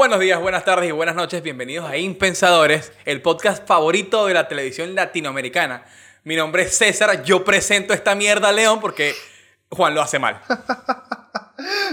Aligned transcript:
Buenos 0.00 0.18
días, 0.18 0.40
buenas 0.40 0.64
tardes 0.64 0.88
y 0.88 0.92
buenas 0.92 1.14
noches. 1.14 1.42
Bienvenidos 1.42 1.86
a 1.86 1.98
Impensadores, 1.98 2.90
el 3.04 3.20
podcast 3.20 3.66
favorito 3.68 4.24
de 4.24 4.32
la 4.32 4.48
televisión 4.48 4.94
latinoamericana. 4.94 5.84
Mi 6.24 6.36
nombre 6.36 6.62
es 6.62 6.74
César, 6.78 7.22
yo 7.22 7.44
presento 7.44 7.92
esta 7.92 8.14
mierda 8.14 8.48
a 8.48 8.52
León 8.52 8.80
porque 8.80 9.14
Juan 9.68 9.94
lo 9.94 10.00
hace 10.00 10.18
mal. 10.18 10.40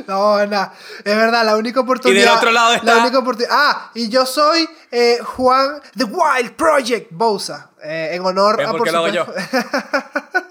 No, 0.07 0.37
nada. 0.45 0.73
Es 0.99 1.17
verdad, 1.17 1.43
la 1.43 1.57
única 1.57 1.81
oportunidad. 1.81 2.17
Y 2.17 2.25
del 2.25 2.33
otro 2.37 2.51
lado 2.51 2.75
está- 2.75 2.85
La 2.95 3.01
única 3.01 3.19
oportunidad. 3.19 3.53
Ah, 3.53 3.91
y 3.93 4.07
yo 4.07 4.25
soy 4.25 4.65
eh, 4.91 5.17
Juan 5.21 5.81
The 5.97 6.05
Wild 6.05 6.53
Project 6.55 7.07
Bousa. 7.11 7.71
eh, 7.83 8.11
en 8.13 8.25
honor 8.25 8.55
¿Ves 8.55 8.67
a 8.67 8.71
por 8.71 8.83
qué 8.83 8.91
lo 8.93 8.99
hago 8.99 9.07
yo? 9.09 9.25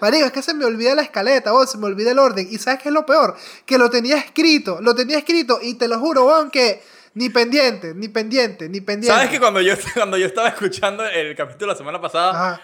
Marico, 0.00 0.26
es 0.26 0.32
que 0.32 0.42
se 0.42 0.54
me 0.54 0.64
olvida 0.64 0.94
la 0.94 1.02
escaleta, 1.02 1.52
vos, 1.52 1.70
se 1.70 1.78
me 1.78 1.86
olvida 1.86 2.10
el 2.12 2.18
orden. 2.18 2.46
¿Y 2.50 2.58
sabes 2.58 2.80
qué 2.82 2.88
es 2.88 2.94
lo 2.94 3.04
peor? 3.06 3.36
Que 3.66 3.78
lo 3.78 3.90
tenía 3.90 4.16
escrito, 4.16 4.78
lo 4.80 4.94
tenía 4.94 5.18
escrito 5.18 5.58
y 5.62 5.74
te 5.74 5.88
lo 5.88 5.98
juro, 5.98 6.26
weón, 6.26 6.50
que 6.50 6.82
ni 7.14 7.28
pendiente, 7.28 7.92
ni 7.94 8.08
pendiente, 8.08 8.68
ni 8.68 8.80
pendiente. 8.80 9.14
¿Sabes 9.14 9.30
que 9.30 9.40
cuando 9.40 9.60
yo, 9.60 9.74
cuando 9.94 10.16
yo 10.16 10.26
estaba 10.26 10.48
escuchando 10.48 11.04
el 11.04 11.34
capítulo 11.36 11.72
la 11.72 11.78
semana 11.78 12.00
pasada, 12.00 12.30
Ajá. 12.30 12.60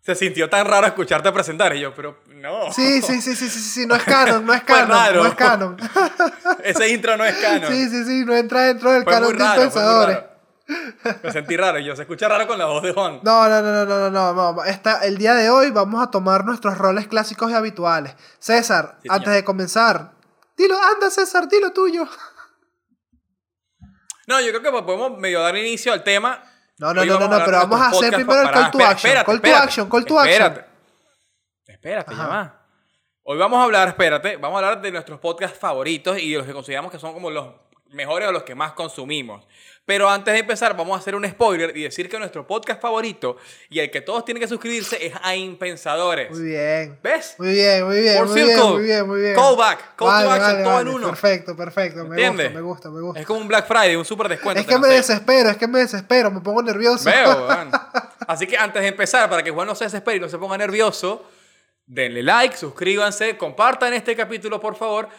se 0.00 0.14
sintió 0.14 0.50
tan 0.50 0.66
raro 0.66 0.86
escucharte 0.86 1.30
presentar? 1.32 1.74
Y 1.76 1.80
yo, 1.80 1.94
pero 1.94 2.18
no. 2.34 2.72
Sí, 2.72 3.00
sí, 3.02 3.20
sí, 3.22 3.34
sí, 3.36 3.48
sí, 3.48 3.60
sí, 3.60 3.86
no 3.86 3.94
es 3.94 4.02
canon, 4.04 4.44
no 4.44 4.52
es 4.52 4.62
canon, 4.64 4.88
raro. 4.90 5.22
no 5.22 5.28
es 5.28 5.34
canon. 5.36 5.76
Ese 6.62 6.88
intro 6.88 7.16
no 7.16 7.24
es 7.24 7.36
canon. 7.36 7.72
Sí, 7.72 7.88
sí, 7.88 8.04
sí, 8.04 8.24
no 8.24 8.34
entra 8.34 8.62
dentro 8.64 8.90
del 8.92 9.04
Fue 9.04 9.12
canon 9.12 9.36
de 9.36 9.44
pensadores. 9.56 10.18
Me 11.22 11.30
sentí 11.32 11.56
raro. 11.56 11.78
Yo 11.78 11.94
se 11.94 12.02
escucha 12.02 12.26
raro 12.28 12.46
con 12.46 12.58
la 12.58 12.64
voz 12.66 12.82
de 12.82 12.92
Juan. 12.92 13.20
No, 13.22 13.48
no, 13.48 13.60
no, 13.62 13.84
no, 13.84 13.84
no, 13.84 14.10
no, 14.10 14.52
no. 14.54 14.64
Esta- 14.64 15.04
el 15.04 15.18
día 15.18 15.34
de 15.34 15.50
hoy 15.50 15.70
vamos 15.70 16.02
a 16.02 16.10
tomar 16.10 16.44
nuestros 16.44 16.78
roles 16.78 17.06
clásicos 17.08 17.50
y 17.50 17.54
habituales. 17.54 18.14
César, 18.38 18.98
Sí, 19.02 19.08
antes 19.10 19.24
señor. 19.24 19.36
de 19.36 19.44
comenzar, 19.44 20.12
dilo, 20.56 20.76
anda 20.82 21.10
César, 21.10 21.48
dilo 21.48 21.72
tuyo. 21.72 22.08
No, 24.26 24.40
yo 24.40 24.48
creo 24.58 24.62
que 24.62 24.82
podemos 24.82 25.18
medio 25.18 25.40
dar 25.42 25.54
inicio 25.56 25.92
al 25.92 26.02
tema. 26.02 26.42
No, 26.78 26.92
no, 26.94 27.02
Hoy 27.02 27.08
no, 27.08 27.18
no, 27.20 27.28
no, 27.28 27.44
pero 27.44 27.58
vamos 27.58 27.80
a 27.80 27.88
hacer 27.88 28.14
primero 28.14 28.40
el 28.42 28.50
call 28.50 28.70
to 28.70 28.78
action, 28.78 28.94
espérate, 28.96 29.26
call 29.26 29.40
to 29.40 29.46
espérate, 29.46 29.64
action, 29.64 29.88
call 29.90 30.04
to 30.04 30.18
action. 30.18 30.32
Espérate, 30.42 30.64
espérate 31.66 32.16
ya 32.16 32.26
va. 32.26 32.60
Hoy 33.22 33.38
vamos 33.38 33.60
a 33.60 33.64
hablar, 33.64 33.88
espérate, 33.88 34.36
vamos 34.38 34.56
a 34.62 34.66
hablar 34.66 34.82
de 34.82 34.90
nuestros 34.92 35.20
podcasts 35.20 35.58
favoritos 35.58 36.18
y 36.18 36.32
de 36.32 36.38
los 36.38 36.46
que 36.46 36.52
consideramos 36.52 36.90
que 36.90 36.98
son 36.98 37.12
como 37.12 37.30
los 37.30 37.54
mejores 37.94 38.28
o 38.28 38.32
los 38.32 38.42
que 38.42 38.54
más 38.54 38.72
consumimos. 38.72 39.46
Pero 39.86 40.08
antes 40.08 40.32
de 40.32 40.40
empezar, 40.40 40.74
vamos 40.74 40.96
a 40.96 41.00
hacer 41.00 41.14
un 41.14 41.28
spoiler 41.28 41.76
y 41.76 41.82
decir 41.82 42.08
que 42.08 42.18
nuestro 42.18 42.46
podcast 42.46 42.80
favorito 42.80 43.36
y 43.68 43.80
el 43.80 43.90
que 43.90 44.00
todos 44.00 44.24
tienen 44.24 44.40
que 44.40 44.48
suscribirse 44.48 45.06
es 45.06 45.12
a 45.22 45.36
Impensadores. 45.36 46.30
Muy 46.30 46.42
bien. 46.42 46.98
¿Ves? 47.02 47.34
Muy 47.38 47.52
bien, 47.52 47.84
muy 47.84 48.00
bien, 48.00 48.18
Full 48.20 48.28
muy 48.28 48.34
bien, 48.34 48.48
circle. 48.48 48.70
muy 48.72 48.82
bien, 48.82 49.06
muy 49.06 49.20
bien. 49.20 49.34
Callback, 49.34 49.94
call 49.96 50.24
to 50.24 50.30
action, 50.30 50.62
todo 50.64 50.80
en 50.80 50.88
uno. 50.88 51.06
Perfecto, 51.08 51.54
perfecto, 51.54 52.04
me 52.04 52.16
¿Entiendes? 52.16 52.46
gusta, 52.46 52.58
me 52.58 52.62
gusta, 52.62 52.90
me 52.90 53.00
gusta. 53.02 53.20
Es 53.20 53.26
como 53.26 53.40
un 53.40 53.48
Black 53.48 53.66
Friday, 53.66 53.94
un 53.96 54.06
super 54.06 54.26
descuento. 54.28 54.58
Es 54.60 54.66
que 54.66 54.78
me 54.78 54.88
desespero, 54.88 55.50
es 55.50 55.56
que 55.58 55.68
me 55.68 55.80
desespero, 55.80 56.30
me 56.30 56.40
pongo 56.40 56.62
nervioso. 56.62 57.04
Veo. 57.04 57.46
Así 58.26 58.46
que 58.46 58.56
antes 58.56 58.80
de 58.80 58.88
empezar, 58.88 59.28
para 59.28 59.42
que 59.42 59.50
Juan 59.50 59.66
no 59.66 59.74
se 59.74 59.84
desespere 59.84 60.16
y 60.16 60.20
no 60.20 60.30
se 60.30 60.38
ponga 60.38 60.56
nervioso, 60.56 61.28
denle 61.84 62.22
like, 62.22 62.56
suscríbanse, 62.56 63.36
compartan 63.36 63.92
este 63.92 64.16
capítulo, 64.16 64.58
por 64.60 64.76
favor. 64.76 65.10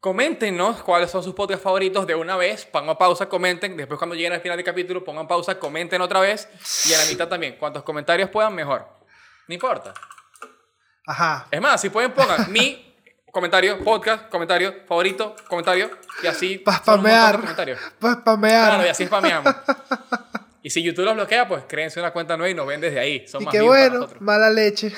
Coméntenos 0.00 0.82
cuáles 0.82 1.10
son 1.10 1.22
sus 1.22 1.34
podcasts 1.34 1.62
favoritos 1.64 2.06
de 2.06 2.14
una 2.14 2.36
vez. 2.36 2.64
Pongan 2.66 2.96
pausa, 2.96 3.28
comenten. 3.28 3.76
Después, 3.76 3.98
cuando 3.98 4.14
lleguen 4.14 4.34
al 4.34 4.40
final 4.40 4.56
del 4.56 4.64
capítulo, 4.64 5.02
pongan 5.02 5.26
pausa, 5.26 5.58
comenten 5.58 6.00
otra 6.00 6.20
vez. 6.20 6.48
Y 6.88 6.94
a 6.94 6.98
la 6.98 7.04
mitad 7.06 7.28
también. 7.28 7.56
Cuantos 7.56 7.82
comentarios 7.82 8.30
puedan, 8.30 8.54
mejor. 8.54 8.86
No 9.48 9.54
importa. 9.54 9.94
Ajá. 11.06 11.46
Es 11.50 11.60
más, 11.60 11.80
si 11.80 11.88
pueden, 11.90 12.12
pongan 12.12 12.50
mi 12.52 12.94
comentario, 13.32 13.82
podcast, 13.82 14.28
comentario, 14.28 14.74
favorito, 14.86 15.34
comentario. 15.48 15.90
Y 16.22 16.26
así. 16.26 16.58
Para 16.58 16.78
spamear. 16.78 17.40
Para 17.98 18.14
spamear. 18.20 18.68
Claro, 18.70 18.86
y 18.86 18.88
así 18.88 19.06
spameamos. 19.06 19.54
Y 20.62 20.70
si 20.70 20.82
YouTube 20.82 21.04
los 21.04 21.14
bloquea, 21.14 21.46
pues 21.48 21.64
créense 21.68 22.00
una 22.00 22.12
cuenta 22.12 22.36
nueva 22.36 22.50
y 22.50 22.54
nos 22.54 22.66
ven 22.66 22.80
desde 22.80 22.98
ahí. 22.98 23.26
Son 23.28 23.40
y 23.42 23.44
más 23.44 23.52
qué 23.52 23.58
para 23.58 23.68
bueno, 23.68 23.94
nosotros. 23.94 24.20
mala 24.20 24.50
leche. 24.50 24.92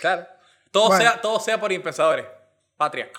Claro. 0.00 0.26
Todo, 0.70 0.88
Bueno. 0.88 1.02
sea, 1.02 1.20
todo 1.20 1.40
sea 1.40 1.58
por 1.60 1.72
impensadores. 1.72 2.26
Patria. 2.76 3.10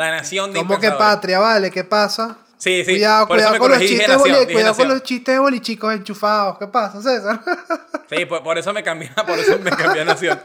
La 0.00 0.10
nación 0.10 0.52
de 0.52 0.60
¿Cómo 0.60 0.78
que 0.78 0.90
patria, 0.92 1.38
vale? 1.38 1.70
¿Qué 1.70 1.84
pasa? 1.84 2.38
Sí, 2.56 2.84
sí. 2.84 2.92
Cuidado, 2.92 3.26
por 3.28 3.36
cuidado 3.36 3.58
con 3.58 3.70
los 3.70 3.78
chistes, 3.80 4.08
nación, 4.08 4.20
boli- 4.34 4.52
cuidado 4.52 4.74
con 4.74 4.88
los 4.88 5.02
chistes 5.02 5.34
de 5.34 5.38
bolichicos 5.38 5.94
enchufados. 5.94 6.58
¿Qué 6.58 6.66
pasa, 6.66 7.00
César? 7.02 7.40
Sí, 8.10 8.24
por, 8.24 8.42
por 8.42 8.58
eso 8.58 8.72
me 8.72 8.82
cambié, 8.82 9.08
por 9.26 9.38
eso 9.38 9.56
me 9.60 9.70
cambié 9.70 10.02
a 10.02 10.04
nación. 10.04 10.40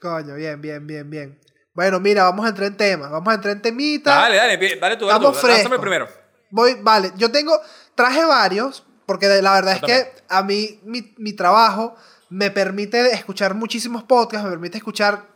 Coño, 0.00 0.34
bien, 0.34 0.60
bien, 0.60 0.86
bien, 0.86 1.08
bien. 1.08 1.38
Bueno, 1.74 2.00
mira, 2.00 2.24
vamos 2.24 2.44
a 2.46 2.48
entrar 2.48 2.66
en 2.68 2.76
tema. 2.76 3.08
Vamos 3.08 3.30
a 3.30 3.34
entrar 3.36 3.54
en 3.54 3.62
temita. 3.62 4.14
Dale, 4.14 4.36
dale, 4.36 4.56
dale 4.80 4.96
tú, 4.96 5.06
dale 5.06 5.20
tú. 5.20 5.26
Lánzame 5.32 5.54
frescos. 5.54 5.78
primero. 5.78 6.08
Voy, 6.50 6.76
vale, 6.82 7.12
yo 7.16 7.30
tengo, 7.30 7.60
traje 7.94 8.24
varios, 8.24 8.84
porque 9.06 9.28
la 9.40 9.52
verdad 9.54 9.74
es 9.74 9.82
que 9.82 10.12
a 10.28 10.42
mí 10.42 10.80
mi, 10.84 11.14
mi 11.18 11.32
trabajo 11.34 11.94
me 12.28 12.50
permite 12.50 13.12
escuchar 13.14 13.54
muchísimos 13.54 14.02
podcasts, 14.02 14.44
me 14.44 14.50
permite 14.50 14.78
escuchar, 14.78 15.26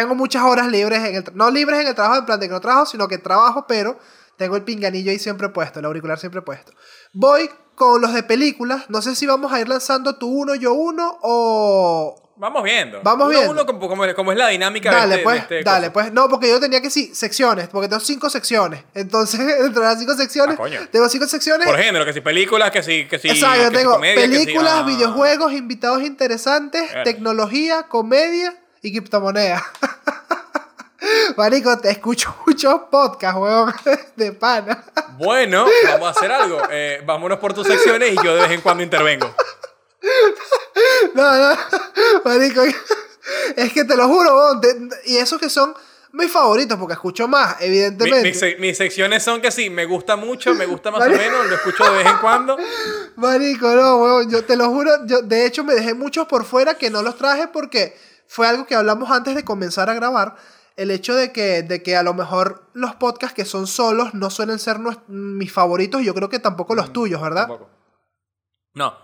tengo 0.00 0.14
muchas 0.14 0.42
horas 0.42 0.68
libres, 0.68 0.98
en 1.04 1.14
el, 1.16 1.24
no 1.34 1.50
libres 1.50 1.80
en 1.80 1.86
el 1.88 1.94
trabajo, 1.94 2.18
en 2.20 2.26
plan 2.26 2.40
de 2.40 2.46
que 2.48 2.52
no 2.52 2.60
trabajo, 2.60 2.86
sino 2.86 3.06
que 3.08 3.18
trabajo, 3.18 3.66
pero 3.68 3.98
tengo 4.36 4.56
el 4.56 4.62
pinganillo 4.62 5.10
ahí 5.10 5.18
siempre 5.18 5.48
puesto, 5.50 5.78
el 5.80 5.84
auricular 5.84 6.18
siempre 6.18 6.42
puesto. 6.42 6.72
Voy 7.12 7.50
con 7.74 8.00
los 8.00 8.12
de 8.12 8.22
películas, 8.22 8.84
no 8.88 9.00
sé 9.02 9.14
si 9.16 9.26
vamos 9.26 9.52
a 9.52 9.60
ir 9.60 9.68
lanzando 9.68 10.16
tú 10.16 10.28
uno, 10.28 10.54
yo 10.54 10.72
uno, 10.74 11.18
o... 11.22 12.26
Vamos 12.36 12.62
viendo. 12.62 13.00
Vamos 13.02 13.26
uno, 13.28 13.36
viendo. 13.36 13.52
Uno 13.52 13.66
como, 13.66 13.86
como- 13.86 14.14
como 14.14 14.32
es 14.32 14.38
la 14.38 14.48
dinámica 14.48 14.90
Dale, 14.90 15.08
de 15.08 15.14
este, 15.16 15.24
pues, 15.24 15.36
de 15.36 15.58
este 15.58 15.62
dale, 15.70 15.86
cosa. 15.88 15.92
pues. 15.92 16.12
No, 16.14 16.26
porque 16.30 16.48
yo 16.48 16.58
tenía 16.58 16.80
que 16.80 16.88
sí, 16.88 17.14
secciones, 17.14 17.68
porque 17.68 17.86
tengo 17.88 18.00
cinco 18.00 18.30
secciones. 18.30 18.82
Entonces, 18.94 19.40
entre 19.60 19.82
las 19.82 19.98
cinco 19.98 20.14
secciones, 20.14 20.54
Ah, 20.54 20.62
coño. 20.62 20.80
tengo 20.90 21.06
cinco 21.10 21.26
secciones. 21.26 21.66
Por 21.66 21.76
género, 21.76 22.06
que 22.06 22.14
si 22.14 22.22
películas, 22.22 22.70
que 22.70 22.82
si, 22.82 23.06
que 23.06 23.18
si, 23.18 23.28
Exacto, 23.28 23.58
que 23.58 23.66
si 23.66 23.72
tengo 23.74 23.92
comedia, 23.92 24.14
que 24.14 24.22
si- 24.38 24.44
películas, 24.44 24.72
ah. 24.74 24.82
videojuegos, 24.84 25.52
invitados 25.52 26.02
interesantes, 26.02 26.82
tecnología, 27.04 27.82
comedia 27.88 28.56
y 28.82 28.90
criptomonedas. 28.92 29.62
Marico, 31.36 31.78
te 31.78 31.90
escucho 31.90 32.34
muchos 32.46 32.74
podcasts, 32.90 33.38
weón, 33.40 33.72
de 34.16 34.32
pana. 34.32 34.84
Bueno, 35.18 35.66
vamos 35.86 36.08
a 36.08 36.10
hacer 36.10 36.30
algo. 36.32 36.60
Eh, 36.70 37.02
vámonos 37.06 37.38
por 37.38 37.52
tus 37.54 37.66
secciones 37.66 38.12
y 38.12 38.16
yo 38.24 38.34
de 38.34 38.42
vez 38.42 38.50
en 38.50 38.60
cuando 38.60 38.82
intervengo. 38.82 39.34
No, 41.14 41.36
no, 41.36 41.56
marico, 42.24 42.62
es 43.56 43.72
que 43.72 43.84
te 43.84 43.96
lo 43.96 44.08
juro, 44.08 44.36
weón, 44.36 44.60
te- 44.60 44.76
y 45.06 45.16
esos 45.18 45.38
que 45.38 45.50
son 45.50 45.74
mis 46.12 46.30
favoritos, 46.32 46.78
porque 46.78 46.94
escucho 46.94 47.28
más, 47.28 47.58
Mi- 47.60 47.66
evidentemente. 47.66 48.22
mis 48.28 48.38
se- 48.38 48.56
mis 48.56 48.76
secciones 48.76 49.22
son 49.22 49.40
que 49.40 49.50
sí, 49.50 49.68
me 49.70 49.84
gusta 49.86 50.16
mucho, 50.16 50.54
me 50.54 50.66
gusta 50.66 50.90
más 50.90 51.06
o 51.06 51.10
menos, 51.10 51.46
lo 51.46 51.54
escucho 51.54 51.84
de 51.84 51.98
vez 51.98 52.06
en 52.06 52.16
cuando. 52.18 52.56
Marico, 53.16 53.68
no, 53.74 53.96
weón, 53.96 54.30
yo 54.30 54.44
te 54.44 54.56
lo 54.56 54.68
juro, 54.70 55.06
yo 55.06 55.22
de 55.22 55.46
hecho 55.46 55.64
me 55.64 55.74
dejé 55.74 55.94
muchos 55.94 56.26
por 56.26 56.44
fuera 56.44 56.74
que 56.76 56.90
no 56.90 57.02
los 57.02 57.16
traje 57.16 57.48
porque 57.48 57.96
fue 58.30 58.46
algo 58.46 58.64
que 58.64 58.76
hablamos 58.76 59.10
antes 59.10 59.34
de 59.34 59.42
comenzar 59.44 59.90
a 59.90 59.94
grabar. 59.94 60.36
El 60.76 60.92
hecho 60.92 61.16
de 61.16 61.32
que, 61.32 61.62
de 61.64 61.82
que 61.82 61.96
a 61.96 62.04
lo 62.04 62.14
mejor 62.14 62.70
los 62.74 62.94
podcasts 62.94 63.34
que 63.34 63.44
son 63.44 63.66
solos 63.66 64.14
no 64.14 64.30
suelen 64.30 64.60
ser 64.60 64.76
mis 65.08 65.52
favoritos, 65.52 66.00
y 66.00 66.04
yo 66.04 66.14
creo 66.14 66.28
que 66.28 66.38
tampoco 66.38 66.76
los 66.76 66.92
tuyos, 66.92 67.20
¿verdad? 67.20 67.48
Tampoco. 67.48 67.68
No. 68.74 68.96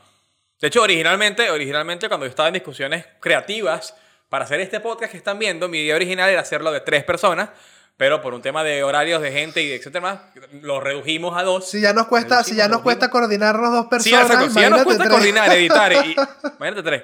De 0.61 0.69
hecho, 0.69 0.81
originalmente, 0.81 1.51
originalmente 1.51 2.07
cuando 2.07 2.25
yo 2.25 2.31
estaba 2.31 2.47
en 2.49 2.55
discusiones 2.55 3.05
creativas 3.21 3.95
para 4.29 4.45
hacer 4.45 4.61
este 4.61 4.79
podcast 4.79 5.11
que 5.11 5.19
están 5.19 5.41
viendo, 5.41 5.69
mi 5.69 5.81
idea 5.81 5.97
original 5.97 6.31
era 6.31 6.41
hacerlo 6.41 6.71
de 6.71 6.81
tres 6.81 7.03
personas, 7.03 7.51
pero 7.97 8.23
por 8.23 8.33
un 8.33 8.43
tema 8.43 8.63
de 8.63 8.85
horarios 8.85 9.21
de 9.23 9.33
gente 9.33 9.61
y 9.61 9.69
de 9.69 9.75
etcétera 9.75 10.01
más, 10.03 10.21
lo 10.63 10.81
redujimos 10.81 11.37
a 11.37 11.43
dos. 11.43 11.69
Si 11.69 11.81
ya 11.81 11.93
nos 11.93 12.07
cuesta, 12.07 12.45
si 12.45 12.55
ya 12.55 12.69
nos 12.69 12.83
cuesta 12.83 13.11
coordinarnos 13.11 13.73
dos 13.73 13.83
Sí, 13.85 14.11
personas, 14.11 14.27
exacto. 14.31 14.51
Si 14.51 14.61
ya 14.61 14.71
nos 14.71 14.83
cuesta 14.85 15.05
tres. 15.05 15.15
coordinar, 15.15 15.53
editar, 15.53 15.93
y, 15.93 16.17
imagínate 16.59 16.83
tres. 16.85 17.03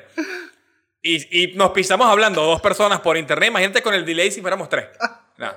Y, 1.03 1.43
y 1.43 1.55
nos 1.55 1.71
pisamos 1.73 2.07
hablando 2.07 2.43
dos 2.43 2.61
personas 2.61 3.01
por 3.01 3.17
internet, 3.17 3.49
imagínate 3.49 3.83
con 3.83 3.93
el 3.93 4.05
delay 4.05 4.31
si 4.31 4.41
fuéramos 4.41 4.69
tres. 4.69 4.87
No. 5.39 5.51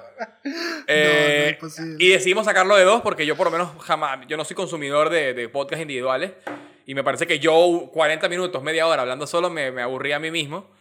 Eh, 0.87 1.51
imposible. 1.55 1.97
y 1.99 2.09
decidimos 2.09 2.45
sacarlo 2.45 2.75
de 2.77 2.85
dos 2.85 3.01
porque 3.01 3.25
yo 3.25 3.35
por 3.35 3.47
lo 3.47 3.51
menos 3.51 3.69
jamás, 3.83 4.25
yo 4.25 4.37
no 4.37 4.45
soy 4.45 4.55
consumidor 4.55 5.09
de, 5.09 5.33
de 5.33 5.49
podcasts 5.49 5.81
individuales 5.81 6.31
y 6.85 6.95
me 6.95 7.03
parece 7.03 7.27
que 7.27 7.39
yo 7.39 7.89
40 7.93 8.29
minutos, 8.29 8.63
media 8.63 8.87
hora 8.87 9.01
hablando 9.01 9.27
solo 9.27 9.49
me, 9.49 9.71
me 9.71 9.81
aburría 9.81 10.15
a 10.15 10.19
mí 10.19 10.31
mismo. 10.31 10.71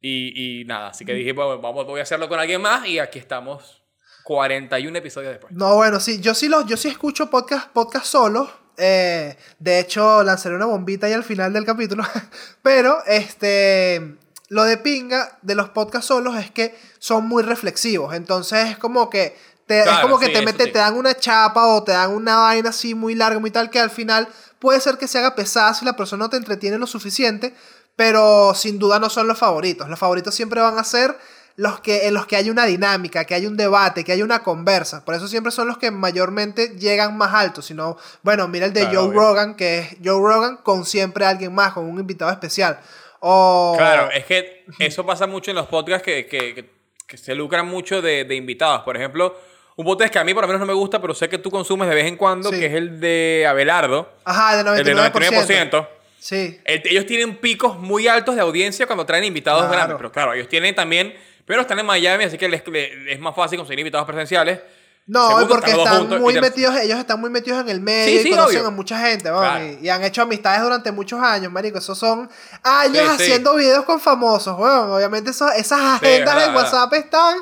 Y, 0.00 0.60
y 0.60 0.64
nada, 0.64 0.88
así 0.88 1.04
que 1.04 1.14
dije, 1.14 1.32
bueno, 1.32 1.58
vamos, 1.60 1.86
voy 1.86 2.00
a 2.00 2.02
hacerlo 2.02 2.28
con 2.28 2.38
alguien 2.38 2.60
más 2.60 2.86
y 2.86 2.98
aquí 2.98 3.18
estamos 3.18 3.82
41 4.24 4.98
episodios 4.98 5.32
después. 5.32 5.52
No, 5.52 5.76
bueno, 5.76 6.00
sí, 6.00 6.20
yo 6.20 6.34
sí, 6.34 6.48
los, 6.48 6.66
yo 6.66 6.76
sí 6.76 6.88
escucho 6.88 7.30
podcast, 7.30 7.70
podcast 7.70 8.06
solos. 8.06 8.50
Eh, 8.76 9.36
de 9.58 9.78
hecho, 9.78 10.22
lanzaré 10.22 10.56
una 10.56 10.66
bombita 10.66 11.06
ahí 11.06 11.12
al 11.12 11.24
final 11.24 11.52
del 11.52 11.64
capítulo. 11.64 12.04
Pero, 12.62 13.02
este, 13.06 14.16
lo 14.48 14.64
de 14.64 14.76
pinga 14.76 15.38
de 15.42 15.54
los 15.54 15.70
podcasts 15.70 16.08
solos 16.08 16.36
es 16.36 16.50
que 16.50 16.78
son 16.98 17.26
muy 17.26 17.42
reflexivos. 17.42 18.14
Entonces, 18.14 18.70
es 18.70 18.78
como 18.78 19.10
que 19.10 19.36
te, 19.66 19.80
es 19.80 19.98
como 20.00 20.18
que 20.18 20.26
sí, 20.26 20.32
te, 20.32 20.38
eso 20.38 20.46
mete, 20.46 20.64
sí. 20.64 20.72
te 20.72 20.78
dan 20.78 20.96
una 20.96 21.14
chapa 21.16 21.66
o 21.66 21.82
te 21.82 21.92
dan 21.92 22.12
una 22.12 22.36
vaina 22.36 22.70
así 22.70 22.94
muy 22.94 23.14
larga, 23.14 23.40
muy 23.40 23.50
tal, 23.50 23.70
que 23.70 23.80
al 23.80 23.90
final 23.90 24.28
puede 24.58 24.80
ser 24.80 24.98
que 24.98 25.08
se 25.08 25.18
haga 25.18 25.34
pesada 25.34 25.74
si 25.74 25.84
la 25.84 25.96
persona 25.96 26.24
no 26.24 26.30
te 26.30 26.36
entretiene 26.36 26.78
lo 26.78 26.86
suficiente. 26.86 27.54
Pero 27.96 28.52
sin 28.54 28.78
duda 28.78 28.98
no 28.98 29.08
son 29.08 29.26
los 29.26 29.38
favoritos. 29.38 29.88
Los 29.88 29.98
favoritos 29.98 30.34
siempre 30.34 30.60
van 30.60 30.78
a 30.78 30.84
ser 30.84 31.16
los 31.56 31.80
que, 31.80 32.06
en 32.06 32.14
los 32.14 32.26
que 32.26 32.36
hay 32.36 32.50
una 32.50 32.66
dinámica, 32.66 33.24
que 33.24 33.34
hay 33.34 33.46
un 33.46 33.56
debate, 33.56 34.04
que 34.04 34.12
hay 34.12 34.22
una 34.22 34.42
conversa. 34.42 35.04
Por 35.04 35.14
eso 35.14 35.26
siempre 35.26 35.50
son 35.52 35.66
los 35.68 35.78
que 35.78 35.90
mayormente 35.90 36.76
llegan 36.78 37.16
más 37.16 37.32
alto. 37.34 37.62
Sino, 37.62 37.96
bueno, 38.22 38.46
mira 38.48 38.66
el 38.66 38.72
de 38.74 38.80
Claro, 38.82 39.00
Joe 39.00 39.08
obvio. 39.08 39.20
Rogan, 39.20 39.54
que 39.56 39.78
es 39.78 39.96
Joe 40.04 40.20
Rogan 40.20 40.58
con 40.58 40.84
siempre 40.84 41.24
alguien 41.24 41.54
más, 41.54 41.72
con 41.72 41.84
un 41.86 41.98
invitado 41.98 42.30
especial. 42.30 42.78
O, 43.20 43.74
Claro, 43.78 44.10
es 44.10 44.24
que 44.26 44.64
eso 44.78 45.04
pasa 45.06 45.26
mucho 45.26 45.50
en 45.50 45.56
los 45.56 45.66
podcasts 45.66 46.04
que, 46.04 46.26
que, 46.26 46.54
que- 46.54 46.76
que 47.06 47.16
se 47.16 47.34
lucran 47.36 47.66
mucho 47.68 48.02
de, 48.02 48.24
de 48.24 48.34
invitados. 48.34 48.82
Por 48.82 48.96
ejemplo, 48.96 49.38
un 49.76 49.84
podcast 49.86 50.12
que 50.12 50.18
a 50.18 50.24
mí 50.24 50.34
por 50.34 50.42
lo 50.42 50.48
menos 50.48 50.58
no 50.60 50.66
me 50.66 50.72
gusta, 50.74 51.00
pero 51.00 51.14
sé 51.14 51.28
que 51.28 51.38
tú 51.38 51.52
consumes 51.52 51.88
de 51.88 51.94
vez 51.94 52.06
en 52.06 52.16
cuando, 52.16 52.50
Sí. 52.50 52.58
que 52.58 52.66
es 52.66 52.74
el 52.74 52.98
de 53.00 53.46
Abelardo, 53.48 54.12
Ajá, 54.24 54.54
de 54.62 54.80
el 54.80 54.84
de 54.84 54.92
99%. 54.94 55.12
99%. 55.12 55.88
Sí. 56.18 56.60
El- 56.64 56.82
ellos 56.84 57.06
tienen 57.06 57.36
picos 57.36 57.78
muy 57.78 58.08
altos 58.08 58.34
de 58.34 58.40
audiencia 58.40 58.86
cuando 58.86 59.06
traen 59.06 59.22
invitados 59.22 59.60
Claro. 59.62 59.72
grandes. 59.74 59.96
Pero 59.98 60.10
claro, 60.12 60.34
ellos 60.34 60.48
tienen 60.48 60.74
también. 60.74 61.14
Primero 61.46 61.62
están 61.62 61.78
en 61.78 61.86
Miami, 61.86 62.24
así 62.24 62.36
que 62.36 62.48
les, 62.48 62.66
les- 62.68 62.90
es 63.08 63.20
más 63.20 63.34
fácil 63.34 63.56
conseguir 63.58 63.78
invitados 63.80 64.06
presenciales. 64.06 64.60
No, 65.08 65.28
Segundo, 65.28 65.48
porque 65.48 65.70
están 65.70 65.98
juntos 66.00 66.20
muy 66.20 66.40
metidos, 66.40 66.74
ellos 66.78 66.98
están 66.98 67.20
muy 67.20 67.30
metidos 67.30 67.60
en 67.60 67.68
el 67.68 67.80
medio 67.80 68.16
Sí, 68.16 68.22
sí, 68.24 68.28
y 68.28 68.30
conocen 68.32 68.56
obvio. 68.58 68.66
a 68.68 68.70
mucha 68.72 68.98
gente, 68.98 69.30
¿no? 69.30 69.38
Claro. 69.38 69.64
y, 69.64 69.86
y 69.86 69.88
han 69.88 70.02
hecho 70.02 70.22
amistades 70.22 70.60
durante 70.62 70.90
muchos 70.90 71.20
años, 71.22 71.52
marico. 71.52 71.78
Esos 71.78 71.96
son 71.96 72.28
años 72.64 73.04
Sí, 73.16 73.22
haciendo 73.22 73.54
videos 73.54 73.84
con 73.84 74.00
famosos, 74.00 74.58
weón. 74.58 74.90
Obviamente 74.90 75.30
eso- 75.30 75.48
esas 75.52 75.78
agendas 75.80 76.34
verdad, 76.34 76.48
en 76.48 76.54
WhatsApp 76.56 76.92
están 76.94 77.38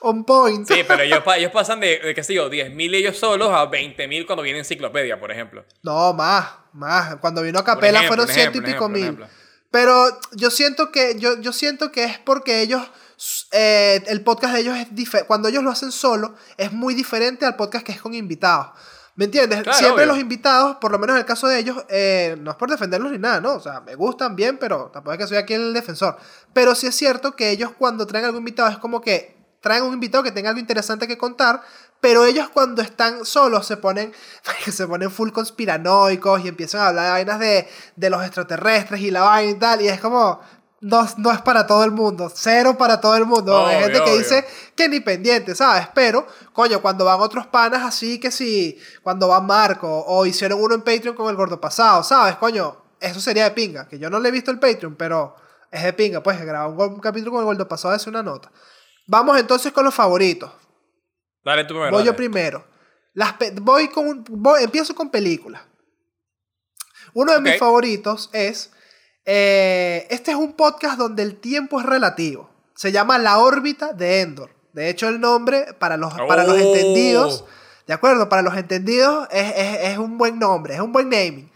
on 0.00 0.24
point. 0.24 0.68
Sí, 0.68 0.84
pero 0.86 1.02
ellos, 1.02 1.20
pa- 1.24 1.38
ellos 1.38 1.50
pasan 1.50 1.80
de, 1.80 1.98
de, 1.98 2.14
qué 2.14 2.22
sé 2.22 2.34
yo, 2.34 2.50
10.000 2.50 2.94
ellos 2.94 3.16
solos 3.18 3.48
a 3.52 3.70
20.000 3.70 4.26
cuando 4.26 4.42
viene 4.42 4.58
enciclopedia, 4.58 5.18
por 5.18 5.30
ejemplo. 5.32 5.64
No, 5.82 6.12
más, 6.12 6.46
más. 6.74 7.16
Cuando 7.16 7.40
vino 7.40 7.58
a 7.58 7.64
Capela 7.64 8.00
ejemplo, 8.00 8.16
fueron 8.26 8.34
ciento 8.34 8.58
y 8.58 8.60
pico 8.60 8.90
mil. 8.90 9.18
Pero 9.70 10.18
yo 10.32 10.50
siento 10.50 10.92
que, 10.92 11.18
yo, 11.18 11.40
yo 11.40 11.54
siento 11.54 11.90
que 11.90 12.04
es 12.04 12.18
porque 12.18 12.60
ellos, 12.60 12.82
eh, 13.52 14.02
el 14.06 14.22
podcast 14.22 14.54
de 14.54 14.60
ellos 14.60 14.76
es 14.78 14.94
diferente. 14.94 15.26
Cuando 15.26 15.48
ellos 15.48 15.62
lo 15.62 15.70
hacen 15.70 15.92
solo, 15.92 16.34
es 16.56 16.72
muy 16.72 16.94
diferente 16.94 17.44
al 17.44 17.54
podcast 17.54 17.84
que 17.84 17.92
es 17.92 18.00
con 18.00 18.14
invitados. 18.14 18.68
¿Me 19.14 19.26
entiendes? 19.26 19.62
Claro, 19.62 19.78
Siempre 19.78 20.04
obvio. 20.04 20.14
los 20.14 20.22
invitados, 20.22 20.76
por 20.76 20.90
lo 20.90 20.98
menos 20.98 21.14
en 21.14 21.20
el 21.20 21.26
caso 21.26 21.46
de 21.46 21.58
ellos, 21.58 21.84
eh, 21.90 22.34
no 22.40 22.50
es 22.50 22.56
por 22.56 22.70
defenderlos 22.70 23.12
ni 23.12 23.18
nada, 23.18 23.42
¿no? 23.42 23.54
O 23.54 23.60
sea, 23.60 23.80
me 23.80 23.94
gustan 23.94 24.34
bien, 24.34 24.56
pero 24.56 24.90
tampoco 24.90 25.12
es 25.12 25.18
que 25.18 25.26
soy 25.26 25.36
aquí 25.36 25.52
el 25.52 25.74
defensor. 25.74 26.16
Pero 26.54 26.74
sí 26.74 26.86
es 26.86 26.96
cierto 26.96 27.36
que 27.36 27.50
ellos 27.50 27.72
cuando 27.78 28.06
traen 28.06 28.24
algún 28.24 28.38
invitado 28.38 28.70
es 28.70 28.78
como 28.78 29.02
que 29.02 29.36
traen 29.60 29.84
un 29.84 29.92
invitado 29.92 30.24
que 30.24 30.32
tenga 30.32 30.48
algo 30.48 30.60
interesante 30.60 31.06
que 31.06 31.18
contar, 31.18 31.60
pero 32.00 32.24
ellos 32.24 32.48
cuando 32.48 32.80
están 32.80 33.26
solos 33.26 33.66
se 33.66 33.76
ponen, 33.76 34.12
se 34.72 34.86
ponen 34.86 35.10
full 35.10 35.30
conspiranoicos 35.30 36.44
y 36.44 36.48
empiezan 36.48 36.80
a 36.80 36.88
hablar 36.88 37.04
de 37.04 37.10
vainas 37.10 37.38
de, 37.38 37.68
de 37.96 38.10
los 38.10 38.24
extraterrestres 38.24 39.02
y 39.02 39.10
la 39.10 39.22
vaina 39.22 39.50
y 39.50 39.54
tal, 39.58 39.82
y 39.82 39.88
es 39.88 40.00
como, 40.00 40.40
no, 40.82 41.08
no 41.16 41.32
es 41.32 41.40
para 41.40 41.66
todo 41.66 41.84
el 41.84 41.92
mundo, 41.92 42.30
cero 42.34 42.76
para 42.76 43.00
todo 43.00 43.16
el 43.16 43.24
mundo. 43.24 43.66
Hay 43.66 43.76
gente 43.84 43.98
que 43.98 44.10
obvio. 44.10 44.18
dice 44.18 44.44
que 44.76 44.88
ni 44.88 45.00
pendiente, 45.00 45.54
¿sabes? 45.54 45.88
Pero, 45.94 46.26
coño, 46.52 46.82
cuando 46.82 47.04
van 47.04 47.20
otros 47.20 47.46
panas 47.46 47.82
así, 47.82 48.20
que 48.20 48.30
si, 48.30 48.78
cuando 49.02 49.28
va 49.28 49.40
Marco, 49.40 49.88
o 50.06 50.26
hicieron 50.26 50.60
uno 50.60 50.74
en 50.74 50.82
Patreon 50.82 51.14
con 51.16 51.30
el 51.30 51.36
gordo 51.36 51.60
pasado, 51.60 52.02
¿sabes? 52.02 52.36
Coño, 52.36 52.76
eso 53.00 53.20
sería 53.20 53.44
de 53.44 53.52
pinga, 53.52 53.88
que 53.88 53.98
yo 53.98 54.10
no 54.10 54.20
le 54.20 54.28
he 54.28 54.32
visto 54.32 54.50
el 54.50 54.58
Patreon, 54.58 54.96
pero 54.96 55.34
es 55.70 55.82
de 55.82 55.92
pinga, 55.92 56.22
pues, 56.22 56.38
grabar 56.44 56.68
un, 56.70 56.78
un 56.94 57.00
capítulo 57.00 57.30
con 57.32 57.40
el 57.40 57.46
gordo 57.46 57.66
pasado 57.68 57.94
es 57.94 58.06
una 58.06 58.22
nota. 58.22 58.50
Vamos 59.06 59.38
entonces 59.38 59.72
con 59.72 59.84
los 59.84 59.94
favoritos. 59.94 60.50
Dale 61.44 61.64
tú 61.64 61.74
primero. 61.74 61.92
Voy 61.92 62.04
yo 62.04 62.14
primero. 62.16 62.64
Las 63.14 63.34
voy 63.60 63.88
con 63.88 64.24
voy- 64.28 64.62
empiezo 64.62 64.94
con 64.94 65.10
películas. 65.10 65.62
Uno 67.14 67.32
de 67.32 67.40
mis 67.40 67.52
favoritos 67.58 68.30
es. 68.32 68.70
Eh, 69.24 70.06
este 70.10 70.32
es 70.32 70.36
un 70.36 70.52
podcast 70.54 70.98
donde 70.98 71.22
el 71.22 71.36
tiempo 71.40 71.80
es 71.80 71.86
relativo. 71.86 72.50
Se 72.74 72.90
llama 72.92 73.18
La 73.18 73.38
órbita 73.38 73.92
de 73.92 74.20
Endor. 74.20 74.50
De 74.72 74.88
hecho, 74.88 75.08
el 75.08 75.20
nombre, 75.20 75.74
para 75.78 75.96
los, 75.96 76.12
para 76.14 76.44
los 76.44 76.54
Oh. 76.54 76.58
entendidos, 76.58 77.44
¿de 77.86 77.92
acuerdo? 77.94 78.28
Para 78.28 78.42
los 78.42 78.56
entendidos 78.56 79.28
es, 79.30 79.52
es- 79.56 79.78
es 79.90 79.98
un 79.98 80.16
buen 80.18 80.38
nombre, 80.38 80.74
es 80.74 80.80
un 80.80 80.92
buen 80.92 81.08
naming. 81.10 81.50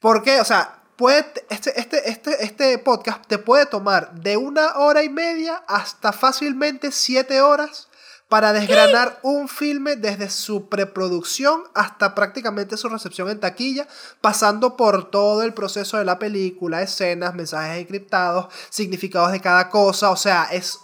Porque, 0.00 0.40
o 0.40 0.44
sea, 0.44 0.80
puede, 0.96 1.26
este, 1.50 1.78
este, 1.78 2.08
este, 2.08 2.44
este 2.44 2.78
podcast 2.78 3.26
te 3.26 3.38
puede 3.38 3.66
tomar 3.66 4.12
de 4.14 4.36
una 4.36 4.76
hora 4.78 5.02
y 5.02 5.08
media 5.08 5.62
hasta 5.66 6.12
fácilmente 6.12 6.92
siete 6.92 7.40
horas 7.40 7.88
para 8.32 8.54
desgranar 8.54 9.20
un 9.22 9.46
filme 9.46 9.96
desde 9.96 10.30
su 10.30 10.70
preproducción 10.70 11.64
hasta 11.74 12.14
prácticamente 12.14 12.78
su 12.78 12.88
recepción 12.88 13.28
en 13.28 13.40
taquilla, 13.40 13.86
pasando 14.22 14.74
por 14.74 15.10
todo 15.10 15.42
el 15.42 15.52
proceso 15.52 15.98
de 15.98 16.06
la 16.06 16.18
película, 16.18 16.80
escenas, 16.80 17.34
mensajes 17.34 17.82
encriptados, 17.82 18.46
significados 18.70 19.32
de 19.32 19.40
cada 19.42 19.68
cosa, 19.68 20.08
o 20.08 20.16
sea, 20.16 20.44
es 20.50 20.78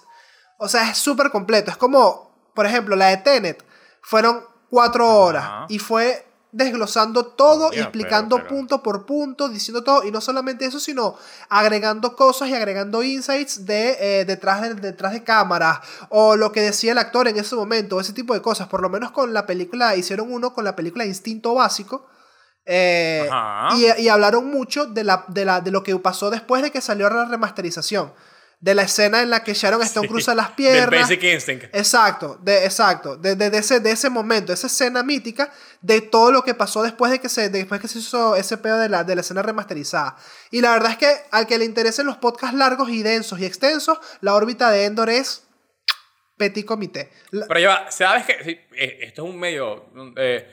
o 0.59 0.69
sea, 0.69 0.91
es 0.91 0.99
súper 0.99 1.31
completo. 1.31 1.71
Es 1.71 1.79
como, 1.79 2.51
por 2.53 2.67
ejemplo, 2.67 2.97
la 2.97 3.07
de 3.07 3.17
Tenet. 3.17 3.65
Fueron 4.03 4.45
cuatro 4.69 5.09
horas 5.09 5.65
y 5.71 5.79
fue 5.79 6.28
desglosando 6.51 7.27
todo, 7.27 7.71
explicando 7.79 8.37
pero- 8.37 8.49
pero- 8.49 8.57
punto 8.59 8.83
por 8.83 9.05
punto, 9.07 9.49
diciendo 9.49 9.85
todo. 9.85 10.05
Y 10.05 10.11
no 10.11 10.21
solamente 10.21 10.65
eso, 10.65 10.81
sino 10.81 11.15
agregando 11.49 12.17
cosas 12.17 12.49
y 12.49 12.55
agregando 12.55 13.03
insights 13.03 13.67
de, 13.67 13.97
eh, 14.21 14.25
detrás, 14.25 14.63
de, 14.63 14.75
detrás 14.75 15.13
de 15.13 15.23
cámaras. 15.25 15.81
O 16.09 16.37
lo 16.37 16.51
que 16.53 16.61
decía 16.63 16.93
el 16.93 16.99
actor 16.99 17.29
en 17.29 17.39
ese 17.39 17.55
momento, 17.55 18.01
ese 18.01 18.13
tipo 18.13 18.35
de 18.35 18.41
cosas. 18.43 18.69
Por 18.69 18.81
lo 18.81 18.89
menos 18.89 19.11
con 19.11 19.33
la 19.35 19.45
película, 19.47 19.95
hicieron 19.97 20.33
uno 20.33 20.55
con 20.55 20.65
la 20.65 20.75
película 20.77 21.05
Instinto 21.05 21.55
Básico. 21.55 22.07
eh, 22.71 23.27
y, 23.77 24.03
y 24.03 24.09
hablaron 24.09 24.51
mucho 24.51 24.85
de, 24.87 25.03
la, 25.05 25.25
de, 25.29 25.45
la, 25.47 25.61
de 25.63 25.71
lo 25.71 25.83
que 25.83 25.97
pasó 25.99 26.29
después 26.31 26.63
de 26.63 26.71
que 26.71 26.81
salió 26.83 27.09
la 27.09 27.25
remasterización. 27.25 28.13
De 28.61 28.75
la 28.75 28.83
escena 28.83 29.23
en 29.23 29.31
la 29.31 29.45
que 29.45 29.55
Sharon 29.55 29.83
Stone 29.83 30.09
Sí, 30.09 30.13
cruza 30.13 30.35
las 30.35 30.49
Del 30.49 30.57
piernas. 30.57 31.03
Basic 31.03 31.23
Instinct. 31.23 31.65
Exacto, 31.73 32.39
de, 32.43 32.65
exacto. 32.65 33.17
De, 33.17 33.37
de- 33.37 33.51
de 33.51 33.59
ese, 33.59 33.79
de 33.79 33.93
ese 33.93 34.11
momento, 34.11 34.53
esa 34.53 34.67
escena 34.67 35.05
mítica, 35.05 35.53
de 35.81 36.01
todo 36.01 36.33
lo 36.33 36.43
que 36.43 36.55
pasó 36.55 36.83
después 36.83 37.13
de 37.13 37.21
que 37.21 37.29
se, 37.29 37.51
después 37.51 37.81
que 37.81 37.87
se 37.87 38.01
hizo 38.01 38.35
ese 38.35 38.59
pedo 38.59 38.79
de 38.79 38.89
la, 38.89 39.05
de 39.05 39.15
la 39.15 39.21
escena 39.21 39.43
remasterizada. 39.43 40.17
Y 40.51 40.61
la 40.61 40.73
verdad 40.73 40.91
es 40.91 40.99
que 40.99 41.09
al 41.31 41.47
que 41.47 41.57
le 41.57 41.65
interesen 41.67 42.07
los 42.07 42.17
podcasts 42.17 42.57
largos 42.57 42.89
y 42.91 43.05
densos 43.05 43.39
y 43.39 43.45
extensos, 43.47 43.99
la 44.23 44.35
órbita 44.35 44.71
de 44.73 44.87
Endor 44.87 45.09
es 45.11 45.45
petit 46.37 46.65
comité. 46.67 47.13
La- 47.31 47.47
Pero 47.47 47.61
ya 47.61 47.87
¿sabes 47.93 48.27
qué? 48.27 48.39
Sí, 48.43 48.59
eh, 48.77 48.99
esto 49.03 49.25
es 49.25 49.31
un 49.33 49.39
medio... 49.39 49.87
eh, 50.17 50.51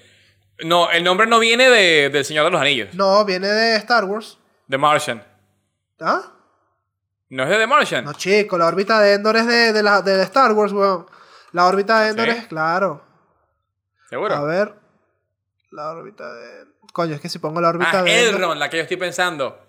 no, 0.63 0.91
el 0.91 1.03
nombre 1.03 1.25
no 1.25 1.39
viene 1.39 1.69
de, 1.71 2.09
del 2.11 2.23
Señor 2.23 2.45
de 2.45 2.51
los 2.51 2.61
Anillos. 2.61 2.93
no, 2.93 3.25
viene 3.25 3.47
de 3.47 3.75
Star 3.77 4.05
Wars. 4.05 4.37
The 4.69 4.77
Martian. 4.77 5.25
¿Ah? 5.99 6.33
¿No 7.29 7.43
es 7.43 7.49
de 7.49 7.57
The 7.57 7.67
Martian? 7.67 8.05
No, 8.05 8.13
chico, 8.13 8.57
la 8.57 8.67
órbita 8.67 8.99
de 8.99 9.13
Endor 9.13 9.35
es 9.37 9.47
de, 9.47 9.73
de, 9.73 9.83
la, 9.83 10.01
de 10.01 10.21
Star 10.23 10.51
Wars, 10.53 10.71
weón. 10.73 11.05
La 11.51 11.65
órbita 11.65 12.01
de 12.01 12.09
Endor 12.09 12.25
¿Sí? 12.29 12.37
es, 12.37 12.47
claro. 12.47 13.03
¿Seguro? 14.09 14.35
A 14.35 14.43
ver. 14.43 14.73
La 15.71 15.89
órbita 15.91 16.31
de. 16.33 16.65
Coño, 16.93 17.15
es 17.15 17.21
que 17.21 17.29
si 17.29 17.39
pongo 17.39 17.59
la 17.61 17.69
órbita 17.69 17.99
ah, 17.99 18.03
de. 18.03 18.09
Endor- 18.29 18.35
Elrond, 18.35 18.59
la 18.59 18.69
que 18.69 18.77
yo 18.77 18.83
estoy 18.83 18.97
pensando. 18.97 19.59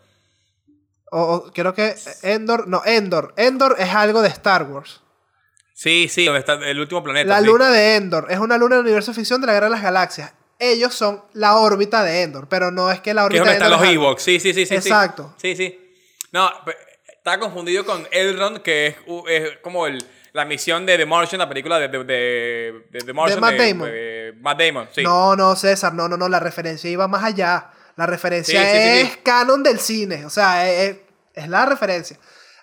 O, 1.11 1.23
o 1.23 1.53
creo 1.53 1.73
que 1.75 1.95
Endor. 2.23 2.69
No, 2.69 2.83
Endor. 2.85 3.33
Endor 3.37 3.77
es 3.79 3.93
algo 3.95 4.23
de 4.23 4.29
Star 4.29 4.65
Wars. 4.65 5.01
Sí, 5.75 6.09
sí, 6.09 6.25
donde 6.25 6.41
está 6.41 6.55
el 6.55 6.79
último 6.81 7.03
planeta. 7.03 7.29
La 7.29 7.41
sí. 7.41 7.47
luna 7.47 7.71
de 7.71 7.97
Endor. 7.97 8.27
Es 8.31 8.39
una 8.39 8.57
luna 8.59 8.77
del 8.77 8.85
universo 8.85 9.13
ficción 9.15 9.41
de 9.41 9.47
la 9.47 9.53
Guerra 9.55 9.67
de 9.67 9.73
las 9.73 9.83
Galaxias. 9.83 10.33
Ellos 10.59 10.95
son 10.95 11.23
la 11.35 11.57
órbita 11.57 12.03
de 12.03 12.23
Endor, 12.23 12.49
pero 12.49 12.71
no 12.71 12.91
es 12.91 13.01
que 13.01 13.13
la 13.15 13.29
Que 13.29 13.37
es 13.37 13.41
órbita 13.41 13.41
donde 13.41 13.51
de 13.51 13.57
están 13.57 13.73
Endor. 13.73 13.87
los 13.87 13.95
Ewoks. 13.95 14.23
Sí, 14.23 14.41
sí, 14.41 14.53
sí, 14.55 14.61
sí. 14.65 14.67
sí. 14.69 14.75
Exacto. 14.75 15.35
Sí, 15.37 15.55
sí. 15.57 15.95
No, 16.33 16.51
pe- 16.65 16.77
estaba 17.27 17.41
confundido 17.41 17.85
con 17.85 18.07
Elrond, 18.13 18.59
que 18.63 18.87
es, 18.87 18.95
es 19.29 19.59
como 19.61 19.87
el, 19.89 19.99
la 20.33 20.45
misión 20.45 20.87
de 20.87 20.97
The 20.97 21.07
Martian, 21.07 21.41
la 21.41 21.49
película 21.49 21.77
de, 21.81 21.89
de, 21.89 22.05
de, 22.05 22.85
de 22.93 22.99
The 23.05 23.13
Martian. 23.13 23.41
Matt 23.41 23.57
Damon. 23.57 23.89
de 23.91 24.35
Matt 24.41 24.61
Damon, 24.61 24.89
sí. 24.95 25.03
No, 25.03 25.35
no, 25.35 25.57
César, 25.57 25.93
no, 25.93 26.09
no, 26.09 26.17
no. 26.17 26.29
La 26.29 26.39
referencia 26.39 26.89
iba 26.89 27.09
más 27.09 27.25
allá. 27.25 27.71
La 27.97 28.07
referencia 28.07 28.61
Sí, 28.61 28.67
es 28.69 29.09
sí. 29.13 29.19
canon 29.25 29.63
del 29.65 29.81
cine. 29.81 30.25
O 30.25 30.31
sea, 30.31 30.71
es, 30.71 30.91
es- 30.91 30.97
es 31.35 31.49
la 31.49 31.67
referencia. 31.67 32.17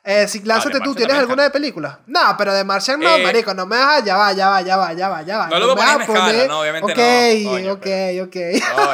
Eh, 0.05 0.27
si 0.27 0.41
lánzate 0.43 0.79
de 0.79 0.84
tú, 0.84 0.96
¿tienes 0.96 1.15
alguna 1.15 1.43
de 1.43 1.50
película? 1.50 2.00
No, 2.08 2.20
pero 2.38 2.53
de 2.53 2.63
Martian 2.63 3.00
no, 3.00 3.15
Eh, 3.17 3.24
marico, 3.24 3.53
no 3.53 3.65
me 3.65 3.77
vas, 3.77 4.03
ya 4.03 4.15
va, 4.17 4.32
ya 4.34 4.48
va, 4.50 4.62
ya 4.62 4.75
va, 4.77 4.93
ya 4.93 5.10
va, 5.10 5.22
ya 5.24 5.38
va. 5.39 5.48
No 5.48 5.60
lo 5.60 5.75
voy 5.75 5.86
a 5.86 6.05
poner 6.05 6.48
no, 6.48 6.60
obviamente 6.62 6.91
Ok, 6.91 7.43
no, 7.46 7.51
coño, 7.51 7.74
ok, 7.74 7.79
pero- 7.84 8.24
ok. 8.24 8.36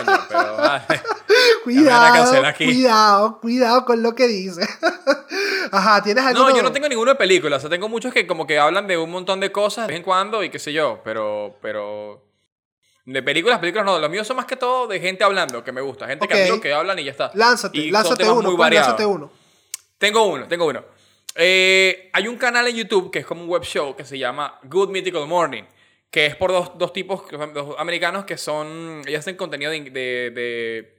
Coño, 0.05 0.19
pero. 0.29 0.57
vale. 0.57 0.83
Cuidado, 1.63 2.45
aquí. 2.45 2.65
cuidado, 2.65 3.39
cuidado 3.39 3.85
con 3.85 4.01
lo 4.01 4.15
que 4.15 4.27
dice. 4.27 4.67
Ajá, 5.71 6.01
¿tienes 6.01 6.23
algo? 6.23 6.49
No, 6.49 6.55
yo 6.55 6.63
no 6.63 6.71
tengo 6.71 6.89
ninguno 6.89 7.11
de 7.11 7.15
películas. 7.15 7.57
O 7.57 7.61
sea, 7.61 7.69
tengo 7.69 7.87
muchos 7.87 8.13
que 8.13 8.25
como 8.25 8.47
que 8.47 8.57
hablan 8.59 8.87
de 8.87 8.97
un 8.97 9.11
montón 9.11 9.39
de 9.39 9.51
cosas 9.51 9.87
de 9.87 9.93
vez 9.93 9.97
en 9.97 10.03
cuando 10.03 10.43
y 10.43 10.49
qué 10.49 10.59
sé 10.59 10.73
yo. 10.73 11.01
Pero, 11.03 11.57
pero... 11.61 12.25
De 13.05 13.23
películas, 13.23 13.59
películas 13.59 13.85
no. 13.85 13.99
Los 13.99 14.09
míos 14.09 14.27
son 14.27 14.37
más 14.37 14.45
que 14.45 14.55
todo 14.55 14.87
de 14.87 14.99
gente 14.99 15.23
hablando, 15.23 15.63
que 15.63 15.71
me 15.71 15.81
gusta. 15.81 16.07
Gente 16.07 16.27
que 16.27 16.73
hablan 16.73 16.97
y 16.99 17.03
ya 17.03 17.11
está. 17.11 17.31
Lánzate, 17.33 17.77
Y 17.77 17.91
lánzate 17.91 18.29
uno, 18.29 18.51
muy 18.51 18.71
lánzate 18.71 19.05
uno. 19.05 19.31
Tengo 19.97 20.23
uno, 20.23 20.47
tengo 20.47 20.65
uno. 20.65 20.83
Eh, 21.35 22.09
hay 22.13 22.27
un 22.27 22.37
canal 22.37 22.67
en 22.67 22.75
YouTube 22.75 23.11
que 23.11 23.19
es 23.19 23.25
como 23.25 23.43
un 23.43 23.49
web 23.49 23.63
show 23.63 23.95
que 23.95 24.03
se 24.05 24.17
llama 24.17 24.59
Good 24.63 24.89
Mythical 24.89 25.27
Morning, 25.27 25.63
que 26.09 26.25
es 26.25 26.35
por 26.35 26.51
dos, 26.51 26.77
dos 26.77 26.91
tipos, 26.91 27.23
dos 27.53 27.75
americanos 27.77 28.25
que 28.25 28.37
son, 28.37 29.01
ellos 29.05 29.19
hacen 29.19 29.35
contenido 29.35 29.71
de, 29.71 29.81
de, 29.81 30.31
de, 30.31 30.98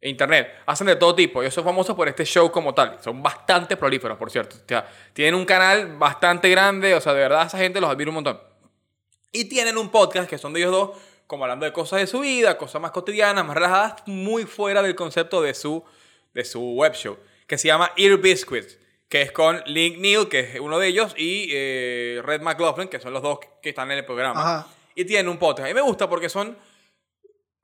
Internet. 0.00 0.54
Hacen 0.66 0.86
de 0.86 0.96
todo 0.96 1.14
tipo. 1.14 1.42
Ellos 1.42 1.54
son 1.54 1.64
famosos 1.64 1.96
por 1.96 2.08
este 2.08 2.24
show 2.24 2.50
como 2.50 2.74
tal. 2.74 2.98
Son 3.02 3.22
bastante 3.22 3.76
prolíferos, 3.76 4.16
por 4.16 4.30
cierto. 4.30 4.56
O 4.56 4.68
sea, 4.68 4.88
tienen 5.12 5.34
un 5.34 5.44
canal 5.44 5.96
bastante 5.96 6.48
grande. 6.48 6.94
O 6.94 7.00
sea, 7.00 7.14
de 7.14 7.20
verdad, 7.20 7.46
esa 7.46 7.58
gente 7.58 7.80
los 7.80 7.90
admiro 7.90 8.10
un 8.10 8.16
montón. 8.16 8.40
Y 9.32 9.46
tienen 9.46 9.76
un 9.76 9.90
podcast 9.90 10.28
que 10.28 10.38
son 10.38 10.52
de 10.52 10.60
ellos 10.60 10.72
dos, 10.72 10.90
como 11.26 11.44
hablando 11.44 11.66
de 11.66 11.72
cosas 11.72 12.00
de 12.00 12.06
su 12.06 12.20
vida, 12.20 12.56
cosas 12.56 12.80
más 12.80 12.92
cotidianas, 12.92 13.44
más 13.44 13.54
relajadas, 13.54 13.94
muy 14.06 14.44
fuera 14.44 14.82
del 14.82 14.94
concepto 14.94 15.42
de 15.42 15.52
su, 15.52 15.84
de 16.32 16.44
su 16.44 16.60
web 16.74 16.94
show, 16.94 17.18
que 17.46 17.58
se 17.58 17.68
llama 17.68 17.92
Ear 17.96 18.16
Biscuits, 18.16 18.78
que 19.08 19.20
es 19.22 19.32
con 19.32 19.62
Link 19.66 19.98
Neal, 19.98 20.28
que 20.28 20.40
es 20.40 20.60
uno 20.60 20.78
de 20.78 20.88
ellos, 20.88 21.14
y 21.16 21.48
eh, 21.52 22.22
Red 22.24 22.40
McLaughlin, 22.40 22.88
que 22.88 23.00
son 23.00 23.12
los 23.12 23.22
dos 23.22 23.38
que 23.60 23.68
están 23.68 23.90
en 23.90 23.98
el 23.98 24.06
programa. 24.06 24.40
Ajá. 24.40 24.68
Y 24.94 25.04
tienen 25.04 25.28
un 25.28 25.38
podcast. 25.38 25.66
A 25.66 25.68
mí 25.68 25.74
me 25.74 25.82
gusta 25.82 26.08
porque 26.08 26.28
son 26.28 26.56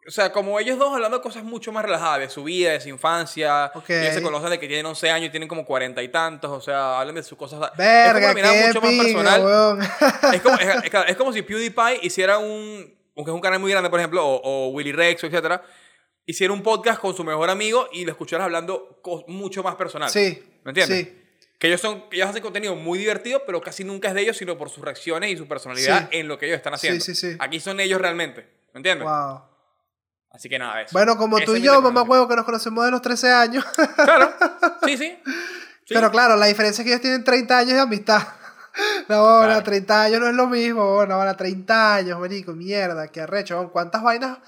o 0.07 0.11
sea, 0.11 0.33
como 0.33 0.59
ellos 0.61 0.79
dos 0.79 0.93
hablando 0.95 1.19
de 1.19 1.23
cosas 1.23 1.45
mucho 1.45 1.73
más 1.73 1.85
relajadas, 1.85 2.21
de 2.21 2.29
su 2.29 2.45
vida, 2.45 2.73
de 2.73 2.81
su 2.81 2.89
infancia. 2.89 3.71
Ok. 3.75 3.91
Ellos 3.91 4.15
se 4.15 4.23
conocen 4.23 4.51
de 4.51 4.59
que 4.59 4.67
tienen 4.67 4.85
11 4.87 5.11
años 5.11 5.29
y 5.29 5.31
tienen 5.31 5.49
como 5.49 5.65
40 5.65 6.03
y 6.03 6.09
tantos. 6.09 6.51
O 6.51 6.61
sea, 6.61 7.01
hablan 7.01 7.15
de 7.15 7.23
sus 7.23 7.39
cosas. 7.39 7.61
es 7.63 7.69
como 7.71 7.77
Verga, 7.79 8.19
una 8.19 8.35
mirada 8.35 8.55
qué 8.55 8.67
mucho 8.67 8.81
más 8.81 8.93
personal. 8.95 9.79
Es 10.35 10.43
como, 10.43 10.57
es, 10.59 10.85
es- 10.85 10.93
es 11.09 11.17
como 11.17 11.33
si 11.33 11.43
PewDiePie 11.43 12.01
hiciera 12.03 12.39
un. 12.39 12.95
Aunque 13.17 13.31
es 13.31 13.35
un 13.35 13.41
canal 13.41 13.61
muy 13.61 13.71
grande, 13.71 13.91
por 13.91 14.01
ejemplo, 14.01 14.27
o, 14.27 14.41
o 14.43 14.69
Willy 14.71 14.93
Rex, 14.93 15.23
etcétera. 15.25 15.63
Hiciera 16.27 16.53
un 16.53 16.63
podcast 16.63 17.01
con 17.01 17.15
su 17.15 17.23
mejor 17.23 17.49
amigo 17.51 17.89
y 17.93 18.05
lo 18.05 18.11
escucharas 18.13 18.47
hablando 18.47 19.01
mucho 19.29 19.63
más 19.63 19.75
personal. 19.77 20.09
Sí. 20.11 20.43
¿Me 20.65 20.71
entiendes? 20.71 20.99
Sí. 21.07 21.21
Que 21.59 21.69
ellos, 21.69 21.81
son, 21.81 22.09
que 22.11 22.17
ellos 22.17 22.29
hacen 22.29 22.43
contenido 22.43 22.75
muy 22.75 22.99
divertido, 22.99 23.43
pero 23.47 23.61
casi 23.61 23.85
nunca 23.85 24.09
es 24.09 24.15
de 24.15 24.23
ellos, 24.23 24.37
sino 24.37 24.59
por 24.59 24.69
sus 24.71 24.85
reacciones 24.85 25.31
y 25.31 25.37
su 25.37 25.47
personalidad 25.47 26.09
Sí. 26.11 26.19
en 26.19 26.29
lo 26.29 26.37
que 26.39 26.47
ellos 26.47 26.57
están 26.57 26.75
haciendo. 26.75 27.03
sí, 27.05 27.15
sí. 27.15 27.37
Aquí 27.39 27.61
son 27.61 27.79
ellos 27.79 28.01
realmente. 28.01 28.47
¿Me 28.73 28.79
entiendes? 28.79 29.07
Wow. 29.07 29.43
Así 30.35 30.49
que 30.49 30.59
nada, 30.59 30.83
eso. 30.83 30.91
Bueno, 30.93 31.17
como 31.17 31.39
tú 31.41 31.55
y 31.55 31.63
yo, 31.63 31.81
mamá 31.81 32.03
huevo, 32.03 32.27
que 32.27 32.35
nos 32.35 32.45
conocemos 32.45 32.85
de 32.85 32.91
los 32.91 33.01
13 33.01 33.33
años. 33.33 33.65
Claro. 33.95 34.33
Sí, 34.85 34.99
sí. 34.99 35.17
Sí. 35.87 35.95
Pero 35.95 36.11
claro, 36.11 36.37
la 36.37 36.47
diferencia 36.47 36.83
es 36.83 36.85
que 36.85 36.91
ellos 36.91 37.01
tienen 37.01 37.25
30 37.25 37.57
años 37.59 37.73
de 37.75 37.81
amistad. 37.81 38.21
No, 39.09 39.23
bueno, 39.23 39.45
Claro. 39.47 39.63
30 39.63 40.03
años 40.03 40.21
no 40.21 40.29
es 40.29 40.35
lo 40.35 40.49
mismo. 40.49 40.95
Bueno, 40.95 41.15
ahora 41.15 41.37
30 41.37 41.95
años, 41.95 42.19
marico, 42.19 42.53
mierda, 42.55 43.07
qué 43.07 43.21
arrecho. 43.21 43.71
¿Cuántas 43.73 44.03
vainas? 44.03 44.39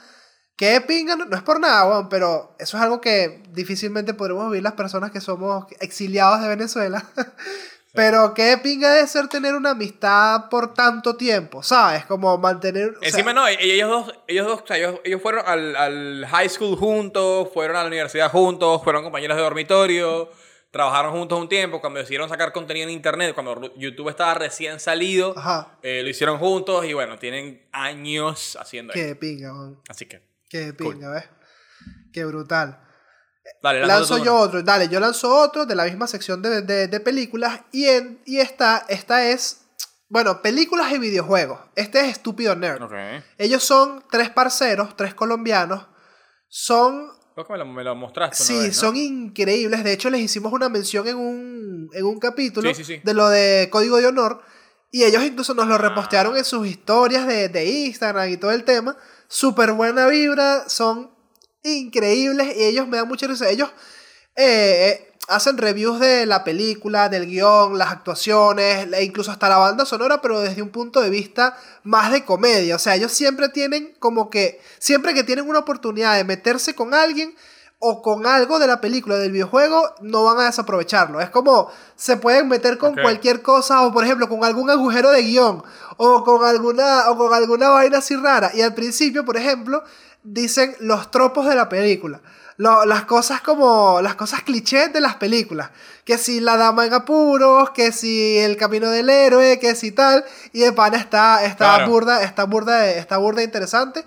Qué 0.56 0.80
pinga, 0.80 1.14
no, 1.14 1.26
no 1.26 1.36
es 1.36 1.42
por 1.42 1.60
nada, 1.60 1.86
weón, 1.86 2.08
pero 2.08 2.56
eso 2.58 2.76
es 2.76 2.82
algo 2.82 3.00
que 3.00 3.42
difícilmente 3.50 4.14
podremos 4.14 4.50
vivir 4.50 4.64
las 4.64 4.72
personas 4.72 5.12
que 5.12 5.20
somos 5.20 5.66
exiliados 5.78 6.40
de 6.40 6.48
Venezuela. 6.48 7.04
Pero 7.96 8.34
qué 8.34 8.58
pinga 8.62 8.92
de 8.94 9.06
ser 9.06 9.26
tener 9.28 9.54
una 9.54 9.70
amistad 9.70 10.48
por 10.50 10.74
tanto 10.74 11.16
tiempo, 11.16 11.62
¿sabes? 11.62 12.04
Como 12.06 12.36
mantener... 12.38 12.90
o 12.90 13.00
sea, 13.00 13.08
Encima 13.08 13.32
no, 13.32 13.48
e- 13.48 13.56
ellos 13.60 13.88
dos, 13.90 14.14
ellos 14.28 14.46
dos, 14.46 14.60
o 14.62 14.66
sea, 14.66 14.76
ellos, 14.76 15.00
ellos 15.04 15.20
fueron 15.22 15.44
al, 15.46 15.74
al 15.74 16.26
high 16.30 16.48
school 16.48 16.76
juntos, 16.76 17.48
fueron 17.52 17.76
a 17.76 17.80
la 17.82 17.86
universidad 17.88 18.30
juntos, 18.30 18.82
fueron 18.84 19.02
compañeros 19.02 19.36
de 19.36 19.42
dormitorio, 19.42 20.30
trabajaron 20.70 21.12
juntos 21.12 21.40
un 21.40 21.48
tiempo, 21.48 21.80
cuando 21.80 21.98
decidieron 21.98 22.28
sacar 22.28 22.52
contenido 22.52 22.86
en 22.88 22.94
internet, 22.94 23.32
cuando 23.34 23.74
YouTube 23.76 24.10
estaba 24.10 24.34
recién 24.34 24.78
salido, 24.78 25.34
eh, 25.82 26.02
lo 26.02 26.08
hicieron 26.10 26.38
juntos 26.38 26.84
y 26.84 26.92
bueno, 26.92 27.18
tienen 27.18 27.66
años 27.72 28.56
haciendo 28.60 28.92
esto. 28.92 29.06
qué 29.06 29.16
pinga, 29.16 29.52
weón. 29.52 29.80
Así 29.88 30.06
que, 30.06 30.22
Qué 30.48 30.74
Cool. 30.76 30.94
pinga, 30.94 31.10
¿ves? 31.10 31.24
Qué 32.12 32.24
brutal. 32.24 32.80
Dale, 33.75 33.87
Lanzo 33.87 34.18
yo 34.18 34.35
uno. 34.35 34.42
otro. 34.42 34.62
Dale, 34.62 34.88
yo 34.88 35.00
lanzo 35.00 35.35
otro 35.35 35.66
de 35.66 35.75
la 35.75 35.85
misma 35.85 36.06
sección 36.06 36.42
de, 36.42 36.62
de- 36.62 36.88
de 36.88 37.00
películas. 37.00 37.61
Y, 37.73 37.87
en, 37.87 38.20
y 38.25 38.38
esta, 38.38 38.85
esta 38.88 39.25
es. 39.28 39.62
Bueno, 40.08 40.40
películas 40.40 40.92
y 40.92 40.99
videojuegos. 40.99 41.58
Este 41.75 42.00
es 42.00 42.08
Estúpido 42.12 42.54
Nerd. 42.54 42.80
Ellos 43.38 43.64
son 43.64 44.04
tres 44.11 44.30
parceros, 44.30 44.96
tres 44.96 45.14
colombianos. 45.14 45.87
Son. 46.49 47.08
Creo 47.35 47.46
que 47.46 47.52
me 47.52 47.58
lo, 47.58 47.66
me 47.66 47.85
lo 47.85 47.94
mostraste 47.96 48.42
una 48.42 48.46
Sí, 48.62 48.66
vez, 48.68 48.76
¿no? 48.76 48.88
son 48.88 48.96
increíbles. 48.96 49.85
De 49.85 49.92
hecho, 49.92 50.08
les 50.08 50.20
hicimos 50.20 50.52
una 50.52 50.68
mención 50.68 51.06
en 51.08 51.16
un, 51.16 51.90
en 51.92 52.04
un 52.06 52.18
capítulo 52.18 52.68
Sí, 52.73 52.82
sí, 52.82 52.94
sí. 52.96 53.00
de 53.04 53.14
lo 53.14 53.28
de 53.28 53.68
Código 53.70 53.96
de 53.99 54.06
Honor. 54.06 54.40
Y 54.92 55.02
ellos 55.04 55.23
incluso 55.25 55.52
nos 55.54 55.66
lo 55.66 55.75
Ah. 55.75 55.78
repostearon 55.78 56.37
en 56.37 56.44
sus 56.44 56.66
historias 56.66 57.26
de, 57.26 57.49
de 57.49 57.64
Instagram 57.66 58.30
y 58.30 58.37
todo 58.38 58.52
el 58.52 58.64
tema. 58.64 58.96
Súper 59.28 59.73
buena 59.73 60.06
vibra, 60.06 60.68
son 60.68 61.11
increíbles 61.68 62.56
y 62.56 62.64
ellos 62.64 62.88
me 62.88 62.96
dan 62.96 63.08
mucha 63.08 63.26
risa. 63.26 63.49
Ellos 63.49 63.70
eh, 64.37 64.44
eh, 64.44 65.12
hacen 65.28 65.58
reviews 65.58 65.99
de 66.00 66.26
la 66.26 66.44
película, 66.44 67.08
del 67.08 67.26
guion, 67.26 67.78
las 67.78 67.90
actuaciones, 67.90 68.87
incluso 69.02 69.30
hasta 69.30 69.49
la 69.49 69.58
banda 69.58 69.85
sonora, 69.85 70.20
pero 70.20 70.40
desde 70.40 70.62
un 70.62 70.70
punto 70.70 71.00
de 71.00 71.11
vista 71.11 71.56
más 71.82 72.12
de 72.12 72.25
comedia. 72.25 72.76
O 72.76 72.78
sea, 72.78 72.94
ellos 72.94 73.12
siempre 73.12 73.49
tienen 73.49 73.94
como 73.99 74.30
que, 74.30 74.61
siempre 74.78 75.14
que 75.14 75.25
tienen 75.25 75.49
una 75.49 75.61
oportunidad 75.61 76.16
de 76.16 76.25
meterse 76.25 76.75
con 76.75 76.94
alguien 76.94 77.35
o 77.78 78.00
con 78.00 78.26
algo 78.26 78.58
de 78.58 78.66
la 78.66 78.80
película, 78.80 79.16
del 79.16 79.32
videojuego, 79.32 79.94
no 80.00 80.25
van 80.25 80.38
a 80.38 80.44
desaprovecharlo. 80.44 81.20
Es 81.20 81.30
como 81.30 81.70
se 81.94 82.16
pueden 82.16 82.49
meter 82.49 82.78
con 82.78 82.94
cualquier 82.94 83.42
cosa 83.42 83.82
o 83.82 83.92
por 83.92 84.04
ejemplo 84.04 84.28
con 84.28 84.44
algún 84.44 84.70
agujero 84.70 85.11
de 85.11 85.23
guion 85.23 85.62
o 85.99 86.25
con 86.25 86.44
alguna 86.44 87.11
o 87.11 87.18
con 87.18 87.35
alguna 87.35 87.68
vaina 87.68 87.99
así 87.99 88.16
rara. 88.16 88.50
Y 88.54 88.62
al 88.62 88.75
principio, 88.75 89.25
por 89.25 89.37
ejemplo, 89.37 89.85
dicen 90.26 90.75
los 90.80 91.11
tropos 91.11 91.47
de 91.49 91.54
la 91.54 91.68
película. 91.68 92.21
Lo- 92.59 92.85
las 92.87 93.04
cosas 93.04 93.40
como 93.42 94.00
las 94.02 94.14
cosas 94.14 94.42
clichés 94.42 94.92
de 94.92 95.00
las 95.00 95.16
películas. 95.16 95.71
Que 96.04 96.18
si 96.18 96.40
la 96.40 96.56
dama 96.56 96.87
en 96.87 96.95
apuros, 96.95 97.71
que 97.71 97.92
si 97.92 98.38
el 98.38 98.56
camino 98.56 98.88
del 98.90 99.11
héroe, 99.11 99.59
que 99.59 99.75
si 99.75 99.92
tal. 99.92 100.25
Y 100.52 100.61
de 100.61 100.73
pana 100.73 100.97
está, 100.99 101.45
está 101.45 101.76
Claro. 101.76 101.90
burda, 101.90 102.23
está 102.23 102.45
burda, 102.45 102.90
está 102.90 103.18
burda 103.18 103.42
interesante. 103.42 104.04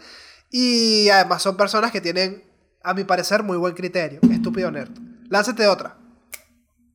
Y 0.51 1.09
además 1.09 1.41
son 1.43 1.57
personas 1.57 1.91
que 1.91 2.01
tienen, 2.01 2.43
a 2.83 2.93
mi 2.93 3.03
parecer, 3.03 3.43
muy 3.43 3.57
buen 3.57 3.75
criterio. 3.75 4.19
Estúpido 4.31 4.71
nerd. 4.71 4.89
Lánzate 5.29 5.67
otra. 5.67 5.95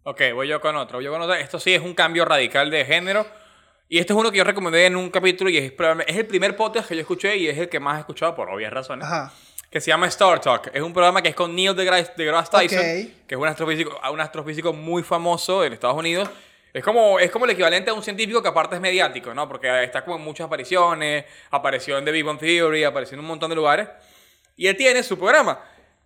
Ok, 0.03 0.21
voy 0.35 0.49
yo 0.49 0.61
con 0.61 0.77
otro. 0.77 0.99
Voy 0.99 1.05
yo 1.05 1.13
con 1.13 1.23
otro. 1.23 1.35
Esto 1.35 1.61
sí 1.61 1.73
es 1.73 1.83
un 1.83 1.95
cambio 1.95 2.25
radical 2.25 2.71
de 2.71 2.85
género. 2.85 3.27
Y 3.89 3.99
este 3.99 4.13
es 4.13 4.19
uno 4.19 4.31
que 4.31 4.39
yo 4.39 4.45
recomendé 4.45 4.87
en 4.87 4.97
un 4.97 5.11
capítulo 5.11 5.51
y 5.51 5.59
es, 5.59 5.73
es 6.07 6.17
el 6.17 6.27
primer 6.27 6.57
podcast 6.57 6.89
que 6.89 6.95
yo 6.95 7.03
escuché 7.03 7.37
y 7.37 7.49
es 7.49 7.59
el 7.59 7.69
que 7.69 7.79
más 7.81 7.97
he 7.97 8.01
escuchado 8.01 8.35
por 8.35 8.49
obvias 8.49 8.73
razones. 8.73 9.07
Ajá. 9.07 9.33
Que 9.71 9.81
se 9.81 9.89
llama 9.89 10.07
Star 10.07 10.41
Talk. 10.41 10.71
Es 10.73 10.81
un 10.83 10.93
programa 10.93 11.21
que 11.21 11.29
es 11.29 11.35
con 11.35 11.55
Neil 11.55 11.75
deGrasse, 11.75 12.13
deGrasse 12.17 12.51
Tyson, 12.51 12.79
Ok. 12.79 13.27
que 13.27 13.35
es 13.35 13.37
un 13.37 13.47
astrofísico, 13.49 14.01
un 14.13 14.21
astrofísico 14.21 14.73
muy 14.73 15.03
famoso 15.03 15.65
en 15.65 15.73
Estados 15.73 15.97
Unidos. 15.97 16.29
Es 16.73 16.83
como, 16.83 17.19
es 17.21 17.31
como 17.31 17.45
el 17.45 17.53
equivalente 17.53 17.91
a 17.91 17.95
un 17.95 18.03
científico 18.03 18.43
que 18.43 18.49
aparte 18.49 18.77
es 18.77 18.81
mediático, 18.81 19.33
¿no? 19.35 19.47
Porque 19.49 19.85
está 19.85 20.05
como 20.05 20.17
en 20.17 20.23
muchas 20.23 20.47
apariciones, 20.47 21.25
apareció 21.51 21.99
en 21.99 22.05
The 22.05 22.11
Big 22.11 22.25
Bang 22.25 22.39
Theory, 22.39 22.85
apareció 22.85 23.15
en 23.15 23.21
un 23.21 23.27
montón 23.27 23.51
de 23.51 23.57
lugares. 23.57 23.89
Y 24.57 24.67
él 24.67 24.77
tiene 24.77 25.03
su 25.03 25.19
programa. 25.19 25.61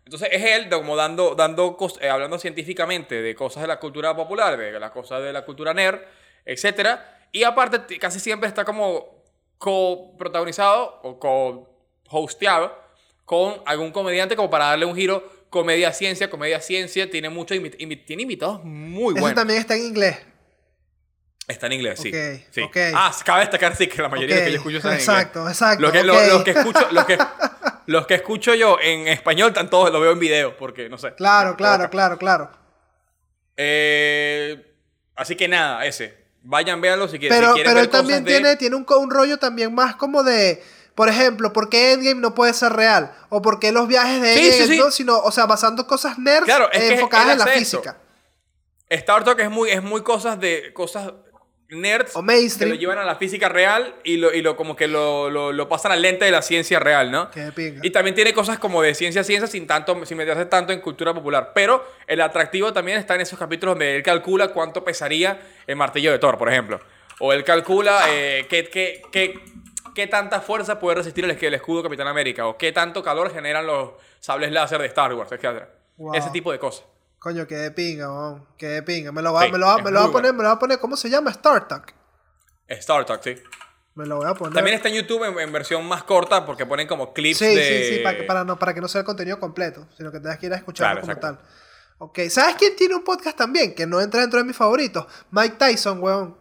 Entonces 0.04 0.28
es 0.32 0.42
él 0.42 0.68
como 0.70 0.96
dando, 0.96 1.34
dando 1.34 1.76
eh, 2.00 2.08
hablando 2.08 2.38
científicamente 2.38 3.20
de 3.20 3.34
cosas 3.34 3.62
de 3.62 3.66
la 3.68 3.78
cultura 3.78 4.16
popular, 4.16 4.56
de 4.58 4.78
las 4.80 4.90
cosas 4.90 5.22
de 5.22 5.32
la 5.32 5.42
cultura 5.44 5.72
nerd, 5.74 6.00
etc. 6.46 6.98
Y 7.32 7.42
aparte 7.44 7.98
casi 7.98 8.20
siempre 8.20 8.48
está 8.48 8.64
como 8.64 9.22
co-protagonizado 9.58 11.00
o 11.02 11.18
co-hosteado 11.18 12.76
con 13.24 13.60
algún 13.66 13.90
comediante 13.92 14.36
como 14.36 14.48
para 14.50 14.66
darle 14.66 14.84
un 14.86 14.94
giro. 14.96 15.36
Tiene 15.50 17.28
muchos 17.30 17.56
invi- 17.56 17.76
invi- 17.78 18.04
tiene 18.04 18.22
invitados 18.22 18.62
muy 18.64 19.14
Eso 19.14 19.20
buenos. 19.22 19.34
también 19.34 19.60
está 19.60 19.74
en 19.76 19.82
inglés. 19.86 20.18
Está 21.46 21.66
en 21.66 21.72
inglés, 21.72 21.98
sí. 22.00 22.08
Ok, 22.10 22.42
sí. 22.50 22.60
ok. 22.60 22.76
Ah, 22.94 23.10
cabe 23.24 23.40
destacar, 23.40 23.74
sí, 23.74 23.86
que 23.86 24.02
la 24.02 24.08
mayoría 24.10 24.36
de 24.36 24.42
los 24.42 24.46
que 24.48 24.52
yo 24.52 24.56
escucho 24.58 24.76
están 24.78 24.92
en 24.92 24.98
exacto, 24.98 25.38
inglés. 25.40 25.56
exacto, 25.56 25.82
Los 25.82 25.92
que, 25.92 26.02
lo- 26.04 26.26
los 26.26 26.44
que 26.44 26.50
escucho, 26.50 26.88
los 26.90 27.04
que, 27.06 27.18
los 27.86 28.06
que 28.06 28.14
escucho 28.16 28.54
yo 28.54 28.78
en 28.82 29.08
español, 29.08 29.48
están 29.48 29.70
todos, 29.70 29.90
lo 29.90 29.98
veo 30.00 30.12
en 30.12 30.18
video, 30.18 30.56
porque 30.58 30.90
no 30.90 30.98
sé. 30.98 31.14
Claro, 31.14 31.56
claro, 31.56 31.88
claro, 31.88 32.18
claro. 32.18 32.50
Eh, 33.56 34.74
así 35.16 35.36
que 35.36 35.48
nada, 35.48 35.84
ese. 35.86 36.27
Vayan, 36.50 36.80
véanlo 36.80 37.08
si 37.08 37.18
quieren. 37.18 37.36
Pero, 37.38 37.48
si 37.48 37.54
quieren 37.56 37.70
pero 37.70 37.74
ver 37.80 37.84
él 37.84 37.90
también 37.90 38.24
de- 38.24 38.30
tiene, 38.32 38.56
tiene 38.56 38.74
un, 38.76 38.86
un 38.88 39.10
rollo 39.10 39.36
también 39.38 39.74
más 39.74 39.96
como 39.96 40.22
de, 40.22 40.62
por 40.94 41.10
ejemplo, 41.10 41.52
¿por 41.52 41.68
qué 41.68 41.92
Endgame 41.92 42.22
no 42.22 42.34
puede 42.34 42.54
ser 42.54 42.72
real? 42.72 43.12
O 43.28 43.42
por 43.42 43.60
qué 43.60 43.70
los 43.70 43.86
viajes 43.86 44.22
de 44.22 44.32
Endgame 44.32 44.66
sí, 44.66 44.72
sí. 44.72 44.78
no, 44.78 44.90
sino, 44.90 45.18
o 45.18 45.30
sea, 45.30 45.44
basando 45.44 45.86
cosas 45.86 46.18
nerds 46.18 46.46
Claro, 46.46 46.70
eh, 46.72 46.94
enfocadas 46.94 47.32
en 47.34 47.38
la 47.38 47.44
eso. 47.44 47.58
física. 47.58 47.98
Star 48.88 49.24
Talk 49.24 49.38
es 49.40 49.50
muy, 49.50 49.68
es 49.68 49.82
muy 49.82 50.02
cosas 50.02 50.40
de 50.40 50.72
cosas 50.72 51.12
nerds 51.70 52.16
O 52.16 52.24
que 52.24 52.66
lo 52.66 52.74
llevan 52.74 52.98
a 52.98 53.04
la 53.04 53.16
física 53.16 53.48
real 53.48 53.94
y 54.02 54.16
lo, 54.16 54.32
y 54.32 54.40
lo 54.40 54.56
como 54.56 54.74
que 54.74 54.88
lo, 54.88 55.28
lo, 55.28 55.52
lo 55.52 55.68
pasan 55.68 55.92
al 55.92 56.00
lente 56.00 56.24
de 56.24 56.30
la 56.30 56.40
ciencia 56.40 56.78
real, 56.78 57.10
¿no? 57.10 57.30
Qué 57.30 57.52
pinga. 57.52 57.80
Y 57.82 57.90
también 57.90 58.14
tiene 58.14 58.32
cosas 58.32 58.58
como 58.58 58.80
de 58.80 58.94
ciencia 58.94 59.22
ciencia 59.22 59.46
sin 59.46 59.66
tanto 59.66 60.04
sin 60.06 60.16
meterse 60.16 60.46
tanto 60.46 60.72
en 60.72 60.80
cultura 60.80 61.12
popular, 61.12 61.52
pero 61.54 61.86
el 62.06 62.20
atractivo 62.20 62.72
también 62.72 62.98
está 62.98 63.14
en 63.14 63.20
esos 63.20 63.38
capítulos 63.38 63.74
donde 63.74 63.96
él 63.96 64.02
calcula 64.02 64.48
cuánto 64.48 64.82
pesaría 64.82 65.40
el 65.66 65.76
martillo 65.76 66.10
de 66.10 66.18
Thor, 66.18 66.38
por 66.38 66.50
ejemplo, 66.50 66.80
o 67.20 67.32
él 67.32 67.44
calcula 67.44 68.06
eh, 68.08 68.46
qué, 68.48 68.64
qué, 68.68 69.02
qué, 69.12 69.34
qué 69.94 70.06
tanta 70.06 70.40
fuerza 70.40 70.80
puede 70.80 70.96
resistir 70.96 71.24
el, 71.24 71.30
el 71.30 71.54
escudo 71.54 71.82
Capitán 71.82 72.06
América 72.06 72.46
o 72.46 72.56
qué 72.56 72.72
tanto 72.72 73.02
calor 73.02 73.32
generan 73.32 73.66
los 73.66 73.90
sables 74.20 74.52
láser 74.52 74.80
de 74.80 74.86
Star 74.86 75.12
Wars, 75.12 75.32
etc. 75.32 75.64
Wow. 75.96 76.14
Ese 76.14 76.30
tipo 76.30 76.50
de 76.50 76.58
cosas. 76.58 76.84
Coño, 77.18 77.46
qué 77.46 77.56
de 77.56 77.70
pinga, 77.72 78.08
weón. 78.08 78.46
Qué 78.56 78.66
de 78.68 78.82
pinga. 78.82 79.10
Me 79.12 79.22
lo 79.22 79.32
va, 79.32 79.44
Sí, 79.44 79.52
me 79.52 79.58
lo 79.58 79.66
va, 79.66 79.78
me 79.78 79.90
lo 79.90 80.00
va 80.00 80.06
a 80.06 80.12
poner, 80.12 80.32
me 80.32 80.42
lo 80.42 80.48
va 80.50 80.54
a 80.54 80.58
poner, 80.58 80.78
¿cómo 80.78 80.96
se 80.96 81.10
llama? 81.10 81.30
Star 81.30 81.66
Talk. 81.66 81.92
Star 82.68 83.04
Talk, 83.04 83.22
sí. 83.22 83.34
Me 83.94 84.06
lo 84.06 84.16
voy 84.18 84.28
a 84.28 84.34
poner. 84.34 84.54
También 84.54 84.76
está 84.76 84.88
en 84.88 84.94
YouTube 84.94 85.24
en, 85.24 85.36
en 85.40 85.52
versión 85.52 85.84
más 85.86 86.04
corta 86.04 86.46
porque 86.46 86.64
ponen 86.66 86.86
como 86.86 87.12
clips 87.12 87.38
Sí, 87.38 87.46
de... 87.46 87.84
sí, 87.88 87.94
sí, 87.96 88.00
para 88.04 88.16
que, 88.16 88.22
para, 88.22 88.44
no, 88.44 88.56
para 88.58 88.72
que 88.72 88.80
no 88.80 88.86
sea 88.86 89.00
el 89.00 89.04
contenido 89.04 89.40
completo, 89.40 89.88
sino 89.96 90.12
que 90.12 90.20
tengas 90.20 90.38
que 90.38 90.46
ir 90.46 90.52
a 90.52 90.56
escucharlo 90.56 91.00
Claro, 91.00 91.00
como 91.00 91.12
exacto. 91.12 91.44
tal. 91.44 91.58
Ok, 92.00 92.18
¿sabes 92.30 92.54
quién 92.56 92.76
tiene 92.76 92.94
un 92.94 93.02
podcast 93.02 93.36
también? 93.36 93.74
Que 93.74 93.84
no 93.86 94.00
entra 94.00 94.20
dentro 94.20 94.38
de 94.38 94.44
mis 94.44 94.56
favoritos. 94.56 95.04
Mike 95.32 95.56
Tyson, 95.58 96.00
weón. 96.00 96.38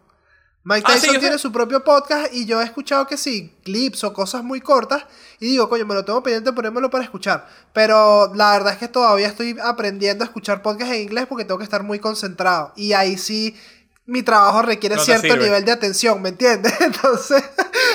Mike 0.70 0.84
Ah, 0.86 0.96
sí, 0.96 1.00
Tyson 1.00 1.14
yo 1.14 1.20
tiene 1.22 1.38
su 1.38 1.50
propio 1.50 1.82
podcast 1.82 2.34
y 2.34 2.46
yo 2.46 2.62
he 2.62 2.66
escuchado 2.66 3.08
que 3.08 3.16
sí, 3.16 3.56
clips 3.64 4.04
o 4.04 4.12
cosas 4.12 4.44
muy 4.44 4.60
cortas. 4.60 5.06
Y 5.40 5.46
digo, 5.48 5.70
coño, 5.70 5.86
me 5.86 5.96
lo 5.96 6.04
tengo 6.04 6.22
pendiente 6.22 6.52
ponérmelo 6.52 6.90
para 6.90 7.06
escuchar. 7.06 7.48
Pero 7.72 8.34
la 8.36 8.52
verdad 8.52 8.74
es 8.74 8.80
que 8.80 8.90
todavía 8.90 9.28
estoy 9.28 9.56
aprendiendo 9.64 10.26
a 10.26 10.28
escuchar 10.28 10.62
podcast 10.62 10.92
en 10.92 11.04
inglés 11.04 11.26
porque 11.26 11.46
tengo 11.46 11.58
que 11.58 11.64
estar 11.64 11.84
muy 11.84 12.00
concentrado. 12.00 12.74
Y 12.76 12.92
ahí 12.92 13.18
sí, 13.18 13.56
mi 14.08 14.24
trabajo 14.24 14.62
requiere 14.62 14.96
No 14.96 15.04
cierto 15.04 15.28
sirve. 15.28 15.44
nivel 15.44 15.66
de 15.66 15.72
atención, 15.74 16.22
¿me 16.22 16.30
entiendes? 16.30 16.74
Entonces, 16.80 17.44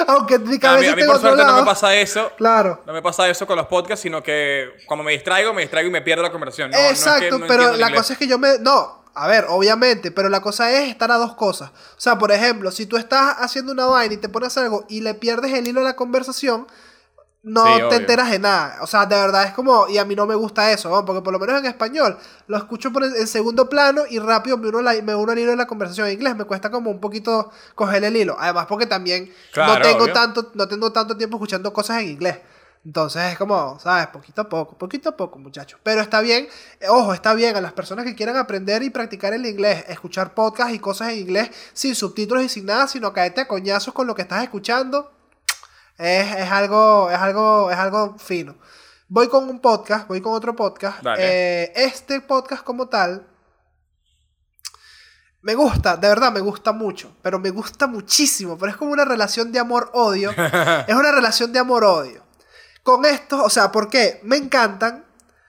aunque 0.06 0.38
mi 0.38 0.58
A 0.62 0.76
mí, 0.76 0.86
a 0.86 1.06
por 1.06 1.18
suerte 1.18 1.44
no 1.44 1.56
me 1.56 1.64
pasa 1.64 1.94
eso. 1.94 2.30
Claro. 2.36 2.82
No 2.86 2.92
me 2.92 3.02
pasa 3.02 3.28
eso 3.28 3.46
con 3.46 3.56
los 3.56 3.66
podcasts, 3.66 4.02
sino 4.02 4.22
que 4.22 4.68
cuando 4.86 5.02
me 5.02 5.12
distraigo, 5.12 5.54
me 5.54 5.62
distraigo 5.62 5.88
y 5.88 5.92
me 5.92 6.02
pierdo 6.02 6.22
la 6.22 6.30
conversación. 6.30 6.70
No, 6.70 6.76
no 6.76 6.82
es 6.84 7.02
que 7.02 7.10
Exacto, 7.10 7.40
pero 7.48 7.76
la 7.76 7.92
cosa 7.92 8.12
es 8.12 8.18
que 8.18 8.26
yo 8.28 8.38
me... 8.38 8.58
No, 8.58 9.02
a 9.14 9.26
ver, 9.26 9.46
obviamente, 9.48 10.10
pero 10.10 10.28
la 10.28 10.40
cosa 10.40 10.70
es 10.70 10.90
estar 10.90 11.10
a 11.10 11.16
dos 11.16 11.34
cosas. 11.34 11.70
O 11.70 12.00
sea, 12.00 12.18
por 12.18 12.30
ejemplo, 12.30 12.70
si 12.70 12.84
tú 12.84 12.98
estás 12.98 13.36
haciendo 13.38 13.72
una 13.72 13.86
vaina 13.86 14.14
y 14.14 14.18
te 14.18 14.28
pones 14.28 14.56
algo 14.58 14.84
y 14.90 15.00
le 15.00 15.14
pierdes 15.14 15.52
el 15.54 15.66
hilo 15.66 15.80
de 15.80 15.86
la 15.86 15.96
conversación, 15.96 16.66
no 17.44 17.64
Sí, 17.66 17.88
te 17.88 17.96
obvio. 17.96 17.96
enteras 17.98 18.30
de 18.30 18.38
nada. 18.38 18.78
O 18.82 18.86
sea, 18.86 19.04
de 19.06 19.16
verdad 19.16 19.44
es 19.44 19.52
como... 19.52 19.88
Y 19.88 19.98
a 19.98 20.04
mí 20.04 20.14
no 20.14 20.26
me 20.26 20.34
gusta 20.36 20.70
eso, 20.70 20.88
¿no? 20.90 21.04
porque 21.04 21.22
por 21.22 21.32
lo 21.32 21.40
menos 21.40 21.58
en 21.58 21.66
español 21.66 22.16
lo 22.46 22.56
escucho 22.56 22.92
por 22.92 23.02
en, 23.04 23.16
en 23.16 23.26
segundo 23.26 23.68
plano 23.68 24.02
y 24.08 24.18
rápido 24.20 24.56
me 24.58 24.68
uno, 24.68 24.80
la- 24.80 25.00
me 25.02 25.14
uno 25.14 25.32
al 25.32 25.38
hilo 25.38 25.50
de 25.50 25.56
la 25.56 25.66
conversación. 25.66 26.06
En 26.06 26.14
inglés 26.14 26.36
me 26.36 26.44
cuesta 26.44 26.70
como 26.70 26.90
un 26.90 27.00
poquito 27.00 27.50
coger 27.74 28.04
el 28.04 28.16
hilo. 28.16 28.36
Además, 28.38 28.66
porque 28.68 28.86
también 28.86 29.32
no, 29.56 29.80
tengo 29.80 30.04
obvio. 30.04 30.12
tanto, 30.12 30.50
no 30.54 30.68
tengo 30.68 30.92
tanto 30.92 31.16
tiempo 31.16 31.36
escuchando 31.36 31.72
cosas 31.72 32.02
en 32.02 32.10
inglés. 32.10 32.38
Entonces 32.84 33.22
es 33.32 33.38
como, 33.38 33.78
¿sabes? 33.78 34.08
Poquito 34.08 34.40
a 34.42 34.48
poco, 34.48 34.76
poquito 34.76 35.10
a 35.10 35.16
poco, 35.16 35.38
muchachos. 35.38 35.78
Pero 35.84 36.00
está 36.00 36.20
bien, 36.20 36.48
ojo, 36.88 37.14
está 37.14 37.32
bien 37.34 37.54
a 37.56 37.60
las 37.60 37.72
personas 37.72 38.04
que 38.04 38.16
quieran 38.16 38.36
aprender 38.36 38.82
y 38.82 38.90
practicar 38.90 39.32
el 39.34 39.46
inglés, 39.46 39.84
escuchar 39.88 40.34
podcasts 40.34 40.74
y 40.74 40.80
cosas 40.80 41.10
en 41.10 41.18
inglés 41.20 41.50
sin 41.74 41.94
subtítulos 41.94 42.42
y 42.44 42.48
sin 42.48 42.66
nada, 42.66 42.88
sino 42.88 43.12
caerte 43.12 43.40
a 43.40 43.46
coñazos 43.48 43.94
con 43.94 44.08
lo 44.08 44.16
que 44.16 44.22
estás 44.22 44.42
escuchando. 44.42 45.12
Es, 45.98 46.34
es 46.36 46.50
algo, 46.50 47.10
es 47.10 47.18
algo, 47.18 47.70
es 47.70 47.78
algo 47.78 48.18
fino. 48.18 48.56
Voy 49.08 49.28
con 49.28 49.48
un 49.48 49.60
podcast, 49.60 50.08
voy 50.08 50.20
con 50.20 50.32
otro 50.34 50.56
podcast. 50.56 51.04
Eh, 51.18 51.72
este 51.74 52.20
podcast 52.20 52.62
como 52.62 52.88
tal 52.88 53.28
me 55.42 55.56
gusta, 55.56 55.96
de 55.96 56.08
verdad 56.08 56.32
me 56.32 56.40
gusta 56.40 56.72
mucho, 56.72 57.16
pero 57.20 57.40
me 57.40 57.50
gusta 57.50 57.88
muchísimo, 57.88 58.56
pero 58.56 58.70
es 58.70 58.76
como 58.76 58.92
una 58.92 59.04
relación 59.04 59.50
de 59.50 59.58
amor-odio. 59.58 60.30
es 60.86 60.94
una 60.94 61.10
relación 61.10 61.52
de 61.52 61.58
amor-odio. 61.58 62.22
Con 62.84 63.04
esto, 63.04 63.42
o 63.42 63.50
sea, 63.50 63.72
¿por 63.72 63.90
qué? 63.90 64.20
Me 64.22 64.36
encantan, 64.36 65.04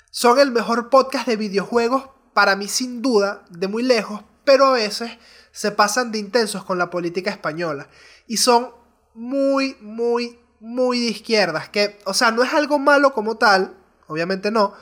son 0.10 0.40
el 0.40 0.52
mejor 0.52 0.90
podcast 0.90 1.28
de 1.28 1.38
videojuegos 1.38 2.10
para 2.34 2.56
mí 2.56 2.68
sin 2.68 3.04
duda, 3.04 3.46
de 3.50 3.68
muy 3.68 3.84
lejos, 3.84 4.24
pero 4.44 4.66
a 4.66 4.74
veces 4.74 5.12
se 5.52 5.72
pasan 5.72 6.12
de 6.12 6.18
intensos 6.18 6.64
con 6.64 6.80
la 6.80 6.90
política 6.90 7.30
española 7.30 7.88
y 8.28 8.38
son 8.38 8.72
muy, 9.14 9.78
muy, 9.82 10.40
muy 10.60 11.00
de 11.00 11.06
izquierdas, 11.08 11.70
que, 11.70 12.00
o 12.06 12.14
sea, 12.14 12.32
no 12.32 12.44
es 12.44 12.54
algo 12.54 12.80
malo 12.80 13.14
como 13.14 13.36
tal, 13.36 13.76
obviamente 14.08 14.52
no, 14.52 14.74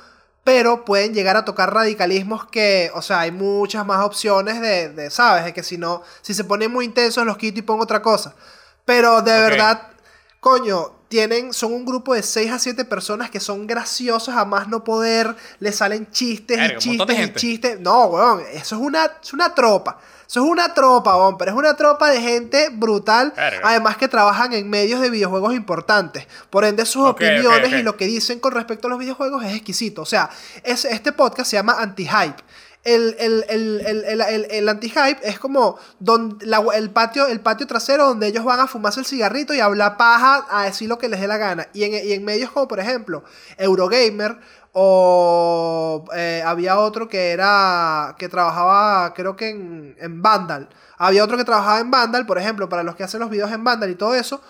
pero 0.43 0.85
pueden 0.85 1.13
llegar 1.13 1.37
a 1.37 1.45
tocar 1.45 1.73
radicalismos 1.73 2.45
que, 2.45 2.91
o 2.95 3.01
sea, 3.01 3.21
hay 3.21 3.31
muchas 3.31 3.85
más 3.85 4.03
opciones 4.03 4.59
de, 4.61 4.89
de, 4.89 5.09
¿sabes? 5.11 5.45
De 5.45 5.53
que 5.53 5.63
si 5.63 5.77
no, 5.77 6.01
si 6.21 6.33
se 6.33 6.43
ponen 6.43 6.71
muy 6.71 6.85
intensos 6.85 7.25
los 7.25 7.37
quito 7.37 7.59
y 7.59 7.63
pongo 7.63 7.83
otra 7.83 8.01
cosa. 8.01 8.33
Pero 8.85 9.21
de 9.21 9.31
verdad, 9.31 9.89
coño, 10.39 10.93
tienen, 11.07 11.53
son 11.53 11.73
un 11.73 11.85
grupo 11.85 12.13
de 12.13 12.23
6 12.23 12.51
a 12.51 12.57
7 12.57 12.85
personas 12.85 13.29
que 13.29 13.39
son 13.39 13.67
graciosos 13.67 14.33
a 14.33 14.45
más 14.45 14.67
no 14.67 14.83
poder, 14.83 15.35
le 15.59 15.71
salen 15.71 16.09
chistes 16.09 16.57
y 16.57 16.77
chistes 16.77 17.19
y 17.19 17.33
chistes. 17.33 17.79
No, 17.79 18.05
weón, 18.05 18.41
eso 18.53 18.75
es 18.75 18.81
una, 18.81 19.11
es 19.21 19.33
una 19.33 19.53
tropa. 19.53 19.99
Eso 20.31 20.45
es 20.45 20.49
una 20.49 20.73
tropa, 20.73 21.17
weón, 21.17 21.37
pero 21.37 21.51
es 21.51 21.57
una 21.57 21.75
tropa 21.75 22.09
de 22.09 22.21
gente 22.21 22.69
brutal, 22.71 23.33
Verga. 23.35 23.67
además 23.67 23.97
que 23.97 24.07
trabajan 24.07 24.53
en 24.53 24.69
medios 24.69 25.01
de 25.01 25.09
videojuegos 25.09 25.53
importantes. 25.53 26.25
Por 26.49 26.63
ende, 26.63 26.85
sus 26.85 27.05
opiniones 27.05 27.73
y 27.73 27.83
lo 27.83 27.97
que 27.97 28.05
dicen 28.05 28.39
con 28.39 28.53
respecto 28.53 28.87
a 28.87 28.91
los 28.91 28.97
videojuegos 28.97 29.43
es 29.43 29.53
exquisito. 29.53 30.03
O 30.03 30.05
sea, 30.05 30.29
es, 30.63 30.85
este 30.85 31.11
podcast 31.11 31.51
se 31.51 31.57
llama 31.57 31.75
Anti-Hype. 31.81 32.41
El, 32.83 33.15
el, 33.19 33.45
el, 33.47 34.45
el, 34.49 34.67
anti-hype 34.69 35.19
es 35.21 35.37
como 35.37 35.77
don- 35.99 36.39
la- 36.41 36.63
el, 36.73 36.89
patio, 36.89 37.27
el 37.27 37.39
patio 37.39 37.67
trasero 37.67 38.07
donde 38.07 38.25
ellos 38.27 38.43
van 38.43 38.59
a 38.59 38.65
fumarse 38.65 38.99
el 38.99 39.05
cigarrito 39.05 39.53
y 39.53 39.59
hablar 39.59 39.97
paja, 39.97 40.47
a 40.49 40.63
decir 40.63 40.89
lo 40.89 40.97
que 40.97 41.07
les 41.07 41.19
dé 41.21 41.27
la 41.27 41.37
gana. 41.37 41.67
Y 41.73 41.83
en, 41.83 41.93
en 41.93 42.25
medios 42.25 42.49
como, 42.49 42.67
por 42.67 42.79
ejemplo, 42.79 43.23
Eurogamer 43.57 44.37
o 44.73 46.05
eh, 46.15 46.41
había 46.45 46.79
otro 46.79 47.07
que 47.07 47.31
era 47.31 48.15
que 48.17 48.29
trabajaba 48.29 49.13
creo 49.13 49.35
que 49.35 49.49
en, 49.49 49.95
en 49.99 50.21
Vandal. 50.21 50.69
Había 50.97 51.23
otro 51.23 51.37
que 51.37 51.43
trabajaba 51.43 51.79
en 51.79 51.91
Vandal, 51.91 52.25
por 52.25 52.37
ejemplo, 52.39 52.67
para 52.69 52.83
los 52.83 52.95
que 52.95 53.03
hacen 53.03 53.19
los 53.19 53.29
videos 53.29 53.51
en 53.51 53.63
Vandal 53.63 53.89
y 53.91 53.95
todo 53.95 54.15
eso 54.15 54.41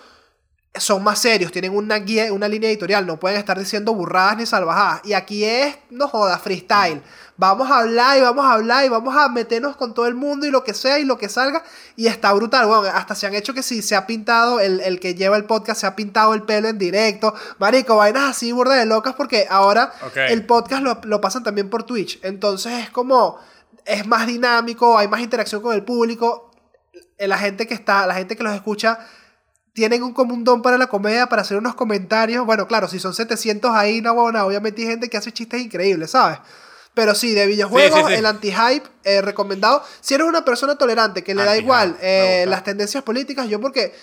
son 0.74 1.04
más 1.04 1.18
serios, 1.18 1.52
tienen 1.52 1.76
una 1.76 1.96
guía, 1.96 2.32
una 2.32 2.48
línea 2.48 2.70
editorial, 2.70 3.06
no 3.06 3.20
pueden 3.20 3.36
estar 3.36 3.58
diciendo 3.58 3.92
burradas 3.92 4.38
ni 4.38 4.46
salvajadas. 4.46 5.02
Y 5.04 5.12
aquí 5.12 5.44
es, 5.44 5.76
no 5.90 6.08
joda, 6.08 6.38
freestyle. 6.38 7.02
Vamos 7.36 7.70
a 7.70 7.80
hablar 7.80 8.16
y 8.16 8.22
vamos 8.22 8.46
a 8.46 8.54
hablar 8.54 8.84
y 8.86 8.88
vamos 8.88 9.14
a 9.14 9.28
meternos 9.28 9.76
con 9.76 9.92
todo 9.92 10.06
el 10.06 10.14
mundo 10.14 10.46
y 10.46 10.50
lo 10.50 10.64
que 10.64 10.72
sea 10.72 10.98
y 10.98 11.04
lo 11.04 11.18
que 11.18 11.28
salga. 11.28 11.62
Y 11.94 12.06
está 12.06 12.32
brutal, 12.32 12.66
bueno, 12.66 12.84
hasta 12.94 13.14
se 13.14 13.26
han 13.26 13.34
hecho 13.34 13.52
que 13.52 13.62
si 13.62 13.82
se 13.82 13.96
ha 13.96 14.06
pintado, 14.06 14.60
el, 14.60 14.80
el 14.80 14.98
que 14.98 15.14
lleva 15.14 15.36
el 15.36 15.44
podcast 15.44 15.82
se 15.82 15.86
ha 15.86 15.94
pintado 15.94 16.32
el 16.32 16.44
pelo 16.44 16.68
en 16.68 16.78
directo. 16.78 17.34
Marico, 17.58 17.96
vainas 17.96 18.30
así 18.30 18.52
burda 18.52 18.74
de 18.76 18.86
locas 18.86 19.14
porque 19.14 19.46
ahora 19.50 19.92
el 20.28 20.46
podcast 20.46 20.82
lo, 20.82 21.00
lo 21.04 21.20
pasan 21.20 21.42
también 21.42 21.68
por 21.68 21.82
Twitch. 21.82 22.18
Entonces 22.22 22.84
es 22.84 22.90
como, 22.90 23.38
es 23.84 24.06
más 24.06 24.26
dinámico, 24.26 24.96
hay 24.96 25.08
más 25.08 25.20
interacción 25.20 25.60
con 25.60 25.74
el 25.74 25.82
público. 25.82 26.50
La 27.18 27.36
gente 27.36 27.66
que 27.66 27.74
está, 27.74 28.06
la 28.06 28.14
gente 28.14 28.36
que 28.36 28.42
los 28.42 28.54
escucha 28.54 28.98
tienen 29.72 30.02
un 30.02 30.12
común 30.12 30.44
don 30.44 30.60
para 30.62 30.76
la 30.78 30.86
comedia, 30.86 31.28
para 31.28 31.42
hacer 31.42 31.56
unos 31.56 31.74
comentarios. 31.74 32.44
Bueno, 32.44 32.66
claro, 32.66 32.88
si 32.88 32.98
son 32.98 33.14
700 33.14 33.70
ahí, 33.74 34.00
no, 34.00 34.14
bueno, 34.14 34.44
obviamente 34.44 34.82
hay 34.82 34.88
gente 34.88 35.08
que 35.08 35.16
hace 35.16 35.32
chistes 35.32 35.60
increíbles, 35.60 36.10
¿sabes? 36.10 36.38
Pero 36.94 37.14
sí, 37.14 37.32
de 37.32 37.46
videojuegos, 37.46 38.00
Sí, 38.00 38.04
sí, 38.06 38.12
sí. 38.12 38.18
el 38.18 38.26
anti-hype, 38.26 38.86
eh, 39.04 39.22
recomendado. 39.22 39.82
Si 40.02 40.12
eres 40.12 40.26
una 40.26 40.44
persona 40.44 40.76
tolerante, 40.76 41.24
que 41.24 41.34
le 41.34 41.42
da 41.44 41.56
igual 41.56 41.96
eh, 42.02 42.44
las 42.46 42.64
tendencias 42.64 43.02
políticas, 43.02 43.48
yo 43.48 43.60
porque 43.60 43.94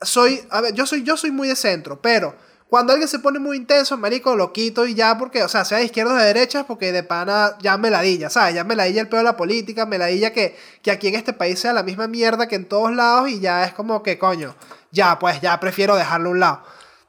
soy, 0.00 0.40
a 0.50 0.62
ver, 0.62 0.72
yo 0.72 0.86
soy, 0.86 1.02
yo 1.02 1.16
soy 1.18 1.30
muy 1.30 1.48
de 1.48 1.56
centro, 1.56 2.00
pero 2.00 2.34
cuando 2.70 2.92
alguien 2.92 3.08
se 3.08 3.18
pone 3.18 3.38
muy 3.38 3.56
intenso, 3.58 3.98
marico, 3.98 4.34
lo 4.34 4.52
quito 4.52 4.86
y 4.86 4.94
ya, 4.94 5.18
porque, 5.18 5.42
o 5.42 5.48
sea, 5.48 5.64
sea 5.66 5.78
de 5.78 5.84
izquierda 5.84 6.14
o 6.14 6.16
de 6.16 6.24
derecha, 6.24 6.66
porque 6.66 6.90
de 6.92 7.02
pana 7.02 7.56
ya 7.60 7.76
me 7.76 7.90
ladilla, 7.90 8.30
¿sabes? 8.30 8.54
Ya 8.54 8.64
me 8.64 8.76
ladilla 8.76 9.02
el 9.02 9.08
pedo 9.08 9.18
de 9.18 9.24
la 9.24 9.36
política, 9.36 9.84
me 9.84 9.98
ladilla 9.98 10.32
que, 10.32 10.56
que 10.82 10.90
aquí 10.90 11.08
en 11.08 11.16
este 11.16 11.32
país 11.34 11.58
sea 11.58 11.72
la 11.74 11.82
misma 11.82 12.08
mierda 12.08 12.46
que 12.48 12.56
en 12.56 12.66
todos 12.66 12.94
lados 12.94 13.28
y 13.28 13.40
ya 13.40 13.64
es 13.64 13.72
como 13.74 14.02
que, 14.02 14.18
coño, 14.18 14.54
ya, 14.90 15.18
pues 15.18 15.40
ya 15.40 15.58
prefiero 15.60 15.96
dejarlo 15.96 16.28
a 16.28 16.32
un 16.32 16.40
lado. 16.40 16.62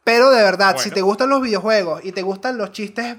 Pero 0.03 0.29
de 0.31 0.41
verdad, 0.43 0.77
si 0.77 0.89
te 0.91 1.01
gustan 1.01 1.29
los 1.29 1.41
videojuegos 1.41 2.03
y 2.03 2.11
te 2.11 2.21
gustan 2.21 2.57
los 2.57 2.71
chistes, 2.71 3.17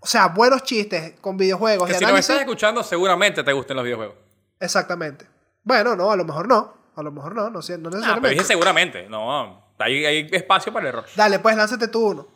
o 0.00 0.06
sea, 0.06 0.28
buenos 0.28 0.62
chistes 0.64 1.14
con 1.20 1.36
videojuegos 1.36 1.88
Que 1.88 1.94
y 1.94 1.98
si 1.98 2.04
análisis, 2.04 2.30
estás 2.30 2.40
escuchando, 2.42 2.82
seguramente 2.82 3.42
te 3.42 3.52
gusten 3.52 3.76
los 3.76 3.84
videojuegos. 3.84 4.16
exactamente. 4.60 5.26
Bueno, 5.62 5.96
no, 5.96 6.10
a 6.12 6.16
lo 6.16 6.24
mejor 6.24 6.46
no, 6.46 6.74
a 6.94 7.02
lo 7.02 7.10
mejor 7.10 7.34
no, 7.34 7.50
no, 7.50 7.60
sé, 7.62 7.76
no 7.78 7.88
Ah, 7.88 7.90
pero 7.90 7.96
necesariamente. 7.98 8.34
dije 8.34 8.44
seguramente. 8.44 9.08
No, 9.08 9.64
hay, 9.78 10.04
hay 10.06 10.28
espacio 10.30 10.72
para 10.72 10.84
el 10.84 10.88
error. 10.94 11.04
Dale, 11.16 11.38
pues 11.40 11.56
lánzate 11.56 11.88
tú 11.88 12.06
uno. 12.10 12.28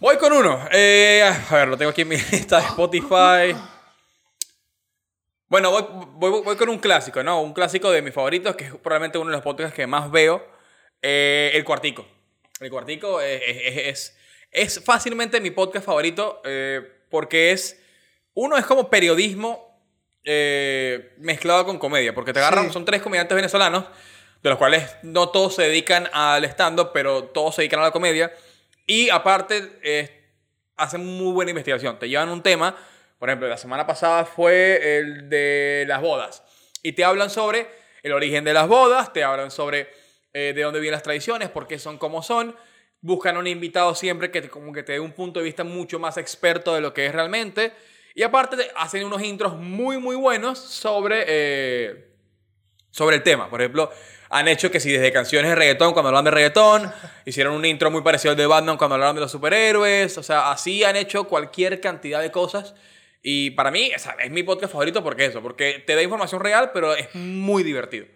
Voy 0.00 0.16
con 0.18 0.32
uno. 0.32 0.58
Eh, 0.70 1.22
a 1.50 1.54
ver, 1.54 1.68
lo 1.68 1.76
tengo 1.78 1.90
aquí 1.92 2.02
en 2.02 2.08
mi 2.08 2.16
lista 2.32 2.58
de 2.60 2.66
Spotify. 2.66 3.56
Bueno, 5.50 5.70
voy, 5.72 5.84
voy- 6.30 6.42
voy 6.42 6.56
con 6.56 6.68
un 6.68 6.78
clásico, 6.78 7.22
¿no? 7.22 7.42
Un 7.42 7.52
clásico 7.52 7.90
de 7.90 8.00
mis 8.02 8.14
favoritos, 8.14 8.54
que 8.56 8.64
es 8.66 8.70
probablemente 8.76 9.18
uno 9.18 9.30
de 9.30 9.36
los 9.36 9.42
podcasts 9.44 9.74
que 9.74 9.86
más 9.86 10.10
veo. 10.10 10.42
eh, 11.02 11.50
el 11.54 11.64
Cuartico. 11.64 12.06
El 12.60 12.70
Cuartico 12.70 13.20
es, 13.20 13.40
es, 13.46 13.76
es- 13.86 14.16
es 14.52 14.84
fácilmente 14.84 15.40
mi 15.40 15.50
podcast 15.50 15.84
favorito 15.86 16.40
eh, 16.44 16.80
porque 17.10 17.52
es... 17.52 17.82
Uno 18.34 18.56
es 18.56 18.64
como 18.66 18.88
periodismo 18.90 19.82
eh, 20.24 21.14
mezclado 21.18 21.64
con 21.66 21.78
comedia, 21.78 22.14
porque 22.14 22.32
te 22.32 22.38
agarran, 22.40 22.66
Sí. 22.66 22.72
son 22.74 22.84
tres 22.84 23.00
comediantes 23.02 23.34
venezolanos, 23.34 23.86
de 24.42 24.50
los 24.50 24.58
cuales 24.58 24.88
no 25.02 25.30
todos 25.30 25.54
se 25.56 25.62
dedican 25.62 26.08
al 26.12 26.44
stand-up, 26.44 26.90
pero 26.92 27.24
todos 27.24 27.54
se 27.56 27.62
dedican 27.62 27.80
a 27.80 27.84
la 27.84 27.90
comedia. 27.90 28.32
Y 28.86 29.08
aparte, 29.10 30.20
hacen 30.76 31.04
muy 31.04 31.32
buena 31.32 31.50
investigación. 31.50 31.98
Te 31.98 32.08
llevan 32.08 32.28
un 32.28 32.42
tema, 32.42 32.76
por 33.20 33.28
ejemplo, 33.28 33.48
la 33.48 33.58
semana 33.58 33.86
pasada 33.86 34.24
fue 34.24 34.98
el 34.98 35.28
de 35.28 35.84
las 35.86 36.00
bodas. 36.00 36.42
Y 36.82 36.92
te 36.92 37.04
hablan 37.04 37.28
sobre 37.28 37.68
el 38.02 38.12
origen 38.12 38.44
de 38.44 38.54
las 38.54 38.66
bodas, 38.66 39.12
te 39.12 39.22
hablan 39.22 39.50
sobre 39.50 39.90
eh, 40.32 40.54
de 40.54 40.62
dónde 40.62 40.80
vienen 40.80 40.94
las 40.94 41.02
tradiciones, 41.02 41.50
por 41.50 41.66
qué 41.66 41.78
son 41.78 41.98
como 41.98 42.22
son. 42.22 42.56
Buscan 43.02 43.36
un 43.36 43.46
invitado 43.46 43.94
siempre 43.94 44.30
que 44.30 44.40
te, 44.40 44.48
como 44.48 44.72
que 44.72 44.82
te 44.82 44.92
dé 44.92 45.00
un 45.00 45.12
punto 45.12 45.38
de 45.38 45.44
vista 45.44 45.64
mucho 45.64 45.98
más 45.98 46.16
experto 46.16 46.74
de 46.74 46.80
lo 46.80 46.94
que 46.94 47.04
es 47.04 47.12
realmente. 47.12 47.74
Y 48.14 48.22
aparte 48.22 48.56
te 48.56 48.70
hacen 48.74 49.04
unos 49.04 49.22
intros 49.22 49.54
muy, 49.54 49.98
muy 49.98 50.16
buenos 50.16 50.58
sobre... 50.58 51.24
eh, 51.28 52.06
sobre 52.90 53.16
el 53.16 53.22
tema. 53.22 53.48
Por 53.48 53.60
ejemplo, 53.60 53.90
han 54.30 54.48
hecho 54.48 54.70
que 54.70 54.80
si 54.80 54.90
desde 54.90 55.12
canciones 55.12 55.50
de 55.50 55.56
reggaetón 55.56 55.92
cuando 55.92 56.08
hablan 56.08 56.24
de 56.24 56.30
reggaetón, 56.30 56.90
hicieron 57.26 57.54
un 57.54 57.64
intro 57.64 57.90
muy 57.90 58.02
parecido 58.02 58.32
al 58.32 58.36
de 58.36 58.46
Batman 58.46 58.76
cuando 58.76 58.94
hablaron 58.94 59.16
de 59.16 59.20
los 59.20 59.30
superhéroes, 59.30 60.16
o 60.18 60.22
sea, 60.22 60.50
así 60.50 60.84
han 60.84 60.96
hecho 60.96 61.24
cualquier 61.24 61.80
cantidad 61.80 62.20
de 62.20 62.30
cosas. 62.30 62.74
Y 63.22 63.50
para 63.50 63.70
mí, 63.70 63.90
o 63.94 63.98
sea, 63.98 64.16
es 64.22 64.30
mi 64.30 64.42
podcast 64.42 64.72
favorito 64.72 65.02
porque 65.02 65.26
eso, 65.26 65.42
porque 65.42 65.82
te 65.86 65.94
da 65.94 66.02
información 66.02 66.40
real, 66.40 66.70
pero 66.72 66.94
es 66.94 67.14
muy 67.14 67.62
divertido. 67.62 68.06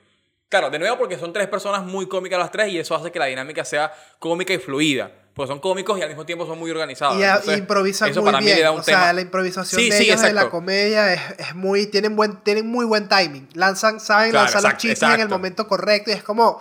Claro, 0.48 0.70
de 0.70 0.78
nuevo 0.78 0.96
porque 0.98 1.18
son 1.18 1.32
tres 1.32 1.48
personas 1.48 1.82
muy 1.82 2.06
cómicas 2.08 2.38
las 2.38 2.50
tres 2.52 2.68
y 2.72 2.78
eso 2.78 2.94
hace 2.94 3.10
que 3.10 3.18
la 3.18 3.26
dinámica 3.26 3.64
sea 3.64 3.92
cómica 4.18 4.52
y 4.54 4.58
fluida. 4.58 5.10
Pues 5.34 5.48
son 5.48 5.58
cómicos 5.58 5.98
y 5.98 6.02
al 6.02 6.08
mismo 6.08 6.24
tiempo 6.24 6.46
son 6.46 6.60
muy 6.60 6.70
organizados. 6.70 7.18
Y 7.18 7.24
Entonces, 7.24 7.58
improvisan 7.58 8.10
eso 8.10 8.22
muy 8.22 8.28
para 8.28 8.38
mí 8.38 8.44
bien. 8.46 8.58
le 8.58 8.62
da 8.62 8.70
un 8.70 8.78
o 8.80 8.82
sea, 8.84 8.98
tema. 9.00 9.12
la 9.12 9.20
improvisación 9.20 9.80
Sí, 9.80 9.90
de 9.90 9.98
sí, 9.98 10.04
ellos 10.04 10.20
de 10.22 10.28
la 10.32 10.42
exacto. 10.42 10.50
comedia 10.52 11.12
es, 11.12 11.20
es 11.38 11.54
muy. 11.56 11.88
Tienen, 11.88 12.14
buen, 12.14 12.36
tienen 12.44 12.68
muy 12.68 12.84
buen 12.86 13.08
timing. 13.08 13.48
Lanzan, 13.54 13.98
saben 13.98 14.30
Claro, 14.30 14.44
lanzar 14.44 14.62
los 14.62 14.70
exacto, 14.74 14.80
chistes 14.82 15.02
en 15.02 15.08
el 15.08 15.14
exacto. 15.16 15.34
momento 15.34 15.66
correcto 15.66 16.10
y 16.10 16.14
es 16.14 16.22
como. 16.22 16.60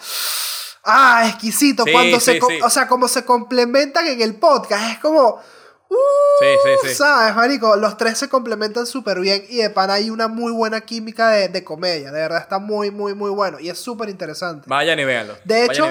¡Ah! 0.84 1.28
Exquisito. 1.30 1.84
Sí, 1.84 1.92
Cuando 1.92 2.20
se. 2.20 2.40
O 2.64 2.70
sea, 2.72 2.88
como 2.88 3.08
se 3.08 3.24
complementan 3.26 4.08
en 4.08 4.22
el 4.24 4.36
podcast. 4.36 4.92
Es 4.94 5.00
como. 5.00 5.40
¡Uh! 5.94 6.44
Sí, 6.44 6.48
sí, 6.82 6.88
sí. 6.90 6.96
¿Sabes, 6.96 7.36
marico? 7.36 7.76
Los 7.76 7.98
tres 7.98 8.18
se 8.18 8.28
complementan 8.30 8.86
súper 8.86 9.20
bien 9.20 9.44
y 9.50 9.58
de 9.58 9.70
pana 9.70 9.94
hay 9.94 10.10
una 10.10 10.28
muy 10.28 10.52
buena 10.52 10.82
química 10.82 11.30
de, 11.30 11.48
de 11.50 11.64
comedia. 11.64 12.12
De 12.12 12.20
verdad 12.20 12.40
está 12.42 12.60
muy, 12.60 12.92
muy, 12.92 13.14
muy 13.14 13.30
bueno. 13.30 13.60
Y 13.60 13.70
es 13.70 13.78
súper 13.80 14.10
interesante. 14.10 14.66
Vayan 14.68 15.00
y 15.00 15.06
véanlo. 15.06 15.36
De 15.46 15.66
hecho, 15.66 15.86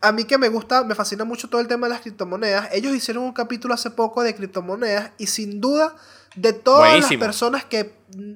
a 0.00 0.12
mí 0.12 0.24
que 0.24 0.36
me 0.38 0.48
gusta, 0.48 0.84
me 0.84 0.94
fascina 0.94 1.24
mucho 1.24 1.48
todo 1.48 1.60
el 1.60 1.66
tema 1.68 1.86
de 1.88 1.94
las 1.94 2.02
criptomonedas. 2.02 2.68
Ellos 2.72 2.94
hicieron 2.94 3.24
un 3.24 3.32
capítulo 3.32 3.74
hace 3.74 3.90
poco 3.90 4.22
de 4.22 4.34
criptomonedas 4.34 5.10
y 5.18 5.26
sin 5.26 5.60
duda 5.60 5.94
de 6.34 6.52
todas 6.52 6.90
Buenísimo. 6.90 7.20
las 7.20 7.28
personas 7.28 7.64
que, 7.64 7.78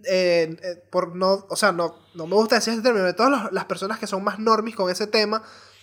eh, 0.04 0.56
eh, 0.62 0.82
por 0.88 1.14
no, 1.14 1.44
o 1.50 1.56
sea, 1.56 1.70
no, 1.70 1.94
no 2.14 2.26
me 2.26 2.34
gusta 2.34 2.54
decir 2.54 2.72
ese 2.72 2.82
término, 2.82 3.04
de 3.04 3.12
todas 3.12 3.30
las- 3.30 3.52
las 3.52 3.66
personas 3.66 3.98
que 3.98 4.06
son 4.06 4.24
más 4.24 4.38
normis 4.38 4.74
con 4.74 4.90
ese 4.90 5.06
tema, 5.06 5.42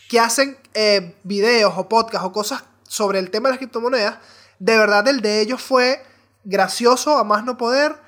que 0.10 0.19
hacen 0.19 0.58
eh, 0.73 1.15
videos 1.23 1.73
o 1.78 1.88
podcasts 1.88 2.26
o 2.26 2.32
cosas 2.32 2.63
sobre 2.88 3.19
el 3.19 3.30
tema 3.30 3.50
de 3.50 3.54
las 3.54 3.58
criptomonedas, 3.60 4.15
de 4.60 4.78
verdad 4.78 5.08
el 5.08 5.22
de 5.22 5.41
ellos 5.41 5.62
fue 5.62 6.04
gracioso 6.43 7.17
a 7.17 7.24
más 7.24 7.43
no 7.43 7.58
poder 7.58 8.08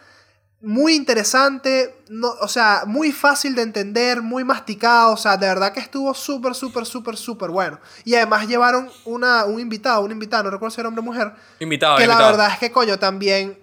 muy 0.61 0.93
interesante, 0.93 1.95
no, 2.09 2.29
o 2.41 2.47
sea, 2.47 2.83
muy 2.85 3.11
fácil 3.13 3.55
de 3.55 3.61
entender, 3.61 4.21
muy 4.21 4.43
masticado, 4.43 5.13
o 5.13 5.17
sea, 5.17 5.37
de 5.37 5.47
verdad 5.47 5.71
que 5.71 5.79
estuvo 5.79 6.13
súper, 6.13 6.53
súper, 6.53 6.85
súper, 6.85 7.15
súper 7.15 7.49
bueno. 7.49 7.79
Y 8.03 8.15
además 8.15 8.45
llevaron 8.45 8.89
una, 9.05 9.45
un 9.45 9.59
invitado, 9.59 10.01
un 10.03 10.11
invitado, 10.11 10.43
no 10.43 10.49
recuerdo 10.49 10.75
si 10.75 10.81
era 10.81 10.89
hombre 10.89 10.99
o 10.99 11.05
mujer, 11.05 11.33
Invitado, 11.59 11.97
que 11.97 12.07
la 12.07 12.17
verdad 12.17 12.49
es 12.51 12.59
que, 12.59 12.71
coño, 12.71 12.99
también, 12.99 13.57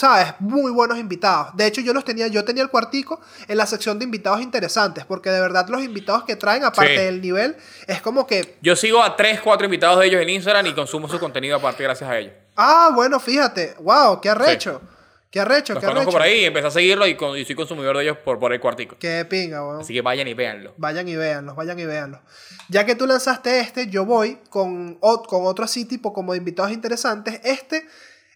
¿sabes? 0.00 0.32
Muy 0.38 0.70
buenos 0.70 0.96
invitados. 0.96 1.48
De 1.56 1.66
hecho, 1.66 1.80
yo 1.80 1.92
los 1.92 2.04
tenía, 2.04 2.28
yo 2.28 2.44
tenía 2.44 2.62
el 2.62 2.68
cuartico 2.70 3.20
en 3.48 3.56
la 3.56 3.66
sección 3.66 3.98
de 3.98 4.04
invitados 4.04 4.40
interesantes, 4.40 5.04
porque 5.04 5.28
de 5.30 5.40
verdad 5.40 5.66
los 5.68 5.82
invitados 5.82 6.22
que 6.22 6.36
traen, 6.36 6.62
aparte 6.64 6.96
Sí. 6.96 7.02
del 7.02 7.20
nivel, 7.20 7.56
es 7.88 8.00
como 8.00 8.24
que, 8.24 8.56
Yo 8.62 8.76
sigo 8.76 9.02
a 9.02 9.16
3, 9.16 9.40
4 9.40 9.64
invitados 9.64 9.98
de 9.98 10.06
ellos 10.06 10.22
en 10.22 10.28
Instagram 10.28 10.66
y 10.66 10.72
consumo 10.72 11.08
su 11.08 11.18
contenido 11.18 11.56
aparte 11.56 11.82
gracias 11.82 12.08
a 12.08 12.16
ellos. 12.16 12.32
ah, 12.56 12.90
bueno, 12.94 13.18
fíjate, 13.18 13.74
wow, 13.80 14.20
qué 14.20 14.28
arrecho, 14.28 14.80
qué 15.32 15.40
arrecho, 15.40 15.74
Los 15.74 15.80
qué 15.80 15.86
conozco 15.88 16.10
arrecho. 16.10 16.12
por 16.12 16.22
ahí 16.22 16.40
y 16.42 16.44
empecé 16.44 16.66
a 16.68 16.70
seguirlo 16.70 17.04
y, 17.08 17.16
con- 17.16 17.36
y 17.36 17.44
soy 17.44 17.56
consumidor 17.56 17.96
de 17.96 18.04
ellos 18.04 18.18
por, 18.24 18.38
por 18.38 18.52
el 18.52 18.60
cuartico. 18.60 18.94
Qué 19.00 19.24
pinga, 19.24 19.66
weón. 19.66 19.80
Así 19.80 19.92
que 19.94 20.00
vayan 20.00 20.28
y 20.28 20.34
véanlo. 20.34 20.74
Vayan 20.76 21.08
y 21.08 21.16
véanlos, 21.16 21.56
vayan 21.56 21.76
y 21.76 21.84
véanlos. 21.86 22.20
Ya 22.68 22.86
que 22.86 22.94
tú 22.94 23.04
lanzaste 23.08 23.58
este, 23.58 23.88
yo 23.88 24.04
voy 24.04 24.38
con, 24.48 24.94
con 24.94 25.44
otro 25.44 25.64
así 25.64 25.84
tipo 25.86 26.12
como 26.12 26.34
de 26.34 26.38
invitados 26.38 26.70
interesantes. 26.70 27.40
Este, 27.42 27.84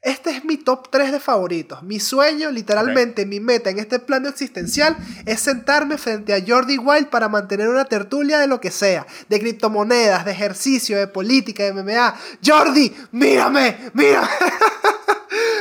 este 0.03 0.31
es 0.31 0.45
mi 0.45 0.57
top 0.57 0.91
3 0.91 1.13
de 1.13 1.21
favoritos. 1.21 1.85
Mi 1.85 2.01
sueño, 2.01 2.51
literalmente, 2.51 3.25
mi 3.25 3.39
meta 3.39 3.71
en 3.71 3.79
este 3.79 4.01
plano 4.01 4.29
existencial 4.29 4.97
es 5.27 5.39
sentarme 5.39 5.97
frente 5.97 6.35
a 6.35 6.43
Jordi 6.45 6.77
Wild 6.77 7.07
para 7.07 7.29
mantener 7.29 7.69
una 7.69 7.85
tertulia 7.85 8.41
de 8.41 8.49
lo 8.49 8.61
que 8.61 8.73
sea. 8.73 9.07
De 9.29 9.39
criptomonedas, 9.39 10.25
de 10.25 10.33
ejercicio, 10.33 10.99
de 10.99 11.07
política, 11.07 11.63
de 11.63 11.73
MMA. 11.73 12.17
Jordi, 12.45 12.93
mírame, 13.13 13.91
mírame. 13.95 14.29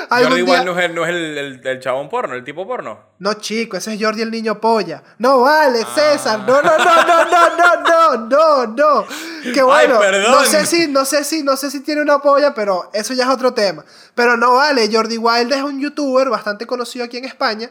Jordi 0.10 0.40
igual 0.40 0.66
no 0.66 0.78
es, 0.78 0.94
no 0.94 1.04
es 1.06 1.10
el, 1.10 1.38
el, 1.38 1.68
el, 1.68 1.80
chabón 1.80 2.10
porno, 2.10 2.36
el 2.36 2.44
tipo 2.44 2.68
porno. 2.68 3.00
No, 3.20 3.34
chico, 3.36 3.78
ese 3.78 3.94
es 3.94 4.02
Jordi 4.02 4.22
el 4.22 4.32
niño 4.32 4.60
polla. 4.60 5.02
No 5.20 5.42
vale, 5.42 5.82
ah. 5.86 5.94
César. 5.96 6.40
No, 6.40 6.62
no, 6.62 6.78
no, 6.78 7.04
no, 7.04 7.26
no, 7.26 7.78
no, 7.88 8.28
no, 8.28 8.68
no, 8.68 9.06
Qué 9.54 9.62
bueno. 9.62 10.00
Ay, 10.02 10.12
perdón. 10.12 10.32
No 10.32 10.44
sé 10.44 10.66
si, 10.66 10.88
no 10.88 11.06
sé 11.06 11.24
si, 11.24 11.44
no 11.44 11.56
sé 11.56 11.72
si 11.72 11.82
tiene 11.82 12.02
una 12.02 12.20
polla, 12.20 12.54
pero 12.54 12.90
eso 12.94 13.14
ya 13.14 13.24
es 13.24 13.30
otro 13.30 13.54
tema. 13.54 13.86
Pero 14.16 14.36
no 14.36 14.56
vale, 14.56 14.90
Jordi 14.92 15.18
Wild 15.18 15.54
es 15.54 15.64
un 15.64 15.80
youtuber 15.80 16.30
bastante 16.30 16.66
conocido 16.66 17.06
aquí 17.06 17.18
en 17.18 17.26
España. 17.26 17.70